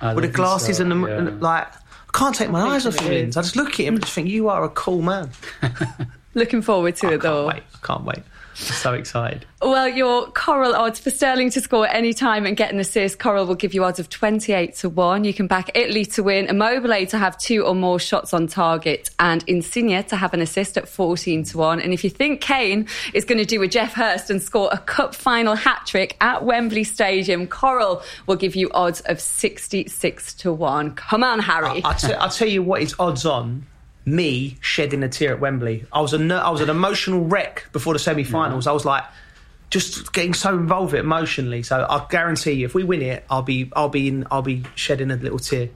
With 0.00 0.24
the 0.24 0.28
glasses 0.28 0.76
so, 0.76 0.84
and 0.84 0.92
the 0.92 1.08
yeah. 1.08 1.18
and, 1.18 1.40
like 1.42 1.66
I 1.66 2.18
can't 2.18 2.34
take 2.34 2.50
my 2.50 2.60
eyes 2.60 2.86
off 2.86 2.98
him, 2.98 3.12
Linz. 3.12 3.36
I 3.36 3.42
just 3.42 3.56
look 3.56 3.70
at 3.70 3.76
him 3.76 3.94
and 3.94 4.02
just 4.02 4.14
think, 4.14 4.28
you 4.28 4.48
are 4.48 4.64
a 4.64 4.68
cool 4.70 5.02
man. 5.02 5.30
Looking 6.34 6.62
forward 6.62 6.96
to 6.96 7.08
I 7.08 7.14
it, 7.14 7.22
though. 7.22 7.48
Wait. 7.48 7.62
I 7.74 7.86
can't 7.86 8.04
wait. 8.04 8.20
I'm 8.60 8.74
so 8.74 8.92
excited. 8.94 9.46
Well, 9.62 9.88
your 9.88 10.26
Coral 10.32 10.74
odds 10.74 10.98
for 10.98 11.10
Sterling 11.10 11.50
to 11.50 11.60
score 11.60 11.86
any 11.86 12.12
time 12.12 12.44
and 12.44 12.56
get 12.56 12.72
an 12.72 12.80
assist, 12.80 13.18
Coral 13.18 13.46
will 13.46 13.54
give 13.54 13.72
you 13.72 13.84
odds 13.84 14.00
of 14.00 14.08
28 14.08 14.74
to 14.76 14.88
1. 14.88 15.24
You 15.24 15.32
can 15.32 15.46
back 15.46 15.70
Italy 15.76 16.04
to 16.06 16.22
win, 16.22 16.46
Immobile 16.46 17.06
to 17.06 17.18
have 17.18 17.38
two 17.38 17.64
or 17.64 17.74
more 17.74 18.00
shots 18.00 18.34
on 18.34 18.48
target, 18.48 19.10
and 19.18 19.44
Insigne 19.46 20.02
to 20.04 20.16
have 20.16 20.34
an 20.34 20.40
assist 20.40 20.76
at 20.76 20.88
14 20.88 21.44
to 21.44 21.58
1. 21.58 21.80
And 21.80 21.92
if 21.92 22.02
you 22.02 22.10
think 22.10 22.40
Kane 22.40 22.88
is 23.14 23.24
going 23.24 23.38
to 23.38 23.44
do 23.44 23.62
a 23.62 23.68
Geoff 23.68 23.94
Hurst 23.94 24.28
and 24.30 24.42
score 24.42 24.68
a 24.72 24.78
cup 24.78 25.14
final 25.14 25.54
hat 25.54 25.82
trick 25.86 26.16
at 26.20 26.44
Wembley 26.44 26.84
Stadium, 26.84 27.46
Coral 27.46 28.02
will 28.26 28.36
give 28.36 28.56
you 28.56 28.70
odds 28.72 29.00
of 29.02 29.20
66 29.20 30.34
to 30.34 30.52
1. 30.52 30.94
Come 30.94 31.22
on, 31.22 31.38
Harry. 31.38 31.82
I, 31.84 31.88
will 31.88 31.94
t- 31.94 32.14
I'll 32.14 32.28
tell 32.28 32.48
you 32.48 32.62
what, 32.62 32.78
what 32.78 32.82
is 32.82 32.94
odds 32.98 33.24
on 33.24 33.66
me 34.14 34.56
shedding 34.60 35.02
a 35.02 35.08
tear 35.08 35.32
at 35.32 35.40
Wembley. 35.40 35.86
I 35.92 36.00
was 36.00 36.14
a 36.14 36.34
I 36.34 36.50
was 36.50 36.60
an 36.60 36.70
emotional 36.70 37.24
wreck 37.24 37.66
before 37.72 37.92
the 37.92 37.98
semi-finals. 37.98 38.66
Yeah. 38.66 38.70
I 38.70 38.74
was 38.74 38.84
like 38.84 39.04
just 39.70 40.12
getting 40.12 40.34
so 40.34 40.54
involved 40.54 40.94
emotionally. 40.94 41.62
So 41.62 41.86
I 41.88 42.06
guarantee 42.08 42.52
you, 42.52 42.66
if 42.66 42.74
we 42.74 42.84
win 42.84 43.02
it, 43.02 43.24
I'll 43.30 43.42
be 43.42 43.70
I'll 43.74 43.88
be 43.88 44.08
in, 44.08 44.26
I'll 44.30 44.42
be 44.42 44.64
shedding 44.74 45.10
a 45.10 45.16
little 45.16 45.38
tear. 45.38 45.68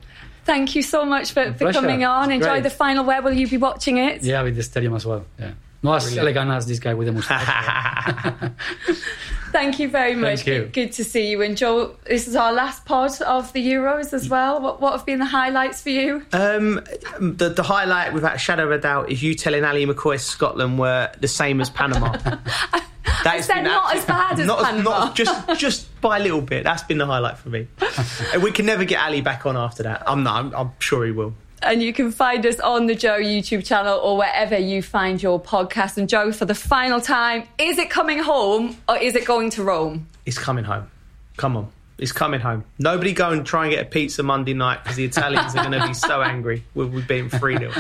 Thank 0.45 0.75
you 0.75 0.83
so 0.83 1.05
much 1.05 1.33
for, 1.33 1.53
for 1.53 1.73
coming 1.73 2.05
on. 2.05 2.33
Enjoy 2.33 2.49
great. 2.49 2.63
the 2.65 2.71
final. 2.71 3.05
Where 3.05 3.23
will 3.23 3.33
you 3.33 3.47
be 3.47 3.59
watching 3.59 3.99
it? 3.99 4.23
Yeah, 4.23 4.43
with 4.43 4.57
the 4.57 4.63
stadium 4.63 4.95
as 4.95 5.07
well. 5.07 5.25
Yeah. 5.39 5.53
Not 5.83 6.05
as 6.05 6.17
elegant 6.17 6.51
as 6.51 6.67
this 6.67 6.79
guy 6.79 6.95
with 6.95 7.09
the 7.09 7.13
mustache. 7.13 8.53
Thank 9.53 9.79
you 9.79 9.89
very 9.89 10.15
much. 10.15 10.47
You. 10.47 10.71
Good 10.73 10.93
to 10.93 11.05
see 11.05 11.31
you. 11.31 11.43
And 11.43 11.57
Joel, 11.57 11.99
this 12.05 12.27
is 12.27 12.37
our 12.37 12.53
last 12.53 12.85
pod 12.85 13.21
of 13.23 13.53
the 13.53 13.67
Euros 13.67 14.13
as 14.13 14.29
well. 14.29 14.61
What, 14.61 14.81
what 14.81 14.93
have 14.93 15.05
been 15.05 15.19
the 15.19 15.27
highlights 15.27 15.83
for 15.83 15.91
you? 15.91 16.25
Um, 16.33 16.81
the, 17.21 17.51
the 17.51 17.63
highlight, 17.63 18.15
without 18.15 18.37
a 18.37 18.39
shadow 18.39 18.65
of 18.65 18.71
a 18.71 18.79
doubt, 18.79 19.11
is 19.11 19.23
you 19.23 19.35
telling 19.35 19.65
Ally 19.65 19.85
McCoist 19.85 20.21
Scotland 20.21 20.79
were 20.79 21.11
the 21.21 21.29
same 21.29 21.61
as 21.61 21.69
Panama. 21.69 22.17
That 23.25 23.39
is 23.39 23.49
not 23.49 23.95
as 23.95 24.05
bad 24.05 24.41
as 24.41 24.47
not, 24.47 24.65
Panama. 24.65 24.91
Not 24.91 25.15
just 25.15 25.61
just 25.61 26.01
by 26.01 26.19
a 26.19 26.23
little 26.23 26.41
bit. 26.41 26.65
That's 26.65 26.83
been 26.83 26.99
the 26.99 27.07
highlight 27.07 27.39
for 27.39 27.51
me. 27.51 27.69
we 28.43 28.51
can 28.51 28.67
never 28.67 28.85
get 28.85 29.01
Ali 29.01 29.21
back 29.21 29.47
on 29.47 29.57
after 29.57 29.85
that. 29.85 30.03
I'm 30.09 30.25
not. 30.25 30.45
I'm, 30.45 30.55
I'm 30.55 30.73
sure 30.81 31.05
he 31.05 31.13
will 31.13 31.35
and 31.63 31.83
you 31.83 31.93
can 31.93 32.11
find 32.11 32.45
us 32.47 32.59
on 32.61 32.87
the 32.87 32.95
Joe 32.95 33.19
YouTube 33.19 33.65
channel 33.65 33.99
or 33.99 34.17
wherever 34.17 34.59
you 34.59 34.83
find 34.83 35.23
your 35.23 35.41
podcast. 35.41 35.97
And 35.97 36.09
Joe, 36.09 36.33
for 36.33 36.45
the 36.45 36.55
final 36.55 37.01
time, 37.01 37.45
is 37.59 37.79
it 37.79 37.91
coming 37.91 38.19
home 38.19 38.77
or 38.89 38.97
is 38.99 39.15
it 39.15 39.25
going 39.25 39.51
to 39.51 39.65
Rome? 39.65 40.07
It's 40.27 40.39
coming 40.39 40.65
home. 40.65 40.91
Come 41.37 41.57
on. 41.57 41.69
It's 42.03 42.11
coming 42.11 42.41
home. 42.41 42.65
Nobody 42.81 43.13
go 43.13 43.31
and 43.31 43.47
try 43.47 43.67
and 43.67 43.73
get 43.73 43.87
a 43.87 43.89
pizza 43.89 44.25
Monday 44.25 44.55
night 44.55 44.83
because 44.83 44.97
the 44.97 45.05
Italians 45.05 45.55
are 45.55 45.65
going 45.65 45.81
to 45.81 45.87
be 45.87 45.95
so 45.95 46.21
angry 46.23 46.65
with, 46.75 46.93
with 46.93 47.07
being 47.07 47.29
3 47.29 47.59
0. 47.59 47.71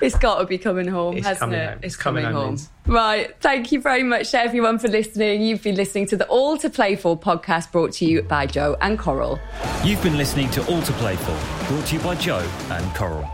It's 0.00 0.16
got 0.16 0.38
to 0.38 0.46
be 0.46 0.58
coming 0.58 0.86
home, 0.86 1.16
it's 1.16 1.26
hasn't 1.26 1.40
coming 1.40 1.58
it? 1.58 1.64
Home. 1.64 1.78
It's, 1.82 1.94
it's 1.94 1.96
coming, 1.96 2.22
coming, 2.22 2.36
home. 2.36 2.56
home. 2.56 2.94
Right. 2.94 3.34
Thank 3.40 3.72
you 3.72 3.80
very 3.80 4.04
much 4.04 4.30
to 4.30 4.38
everyone 4.38 4.78
for 4.78 4.86
listening. 4.86 5.42
You've 5.42 5.64
been 5.64 5.74
listening 5.74 6.06
to 6.06 6.16
the 6.16 6.26
All 6.28 6.56
to 6.58 6.70
Play 6.70 6.94
For 6.94 7.18
podcast 7.18 7.72
brought 7.72 7.94
to 7.94 8.04
you 8.04 8.22
by 8.22 8.46
Joe 8.46 8.76
and 8.80 8.96
Coral. 8.96 9.40
You've 9.82 10.02
been 10.04 10.16
listening 10.16 10.50
to 10.50 10.64
All 10.68 10.80
to 10.80 10.92
Play 10.92 11.16
For, 11.16 11.66
brought 11.66 11.86
to 11.86 11.96
you 11.96 12.00
by 12.00 12.14
Joe 12.14 12.48
and 12.70 12.94
Coral. 12.94 13.28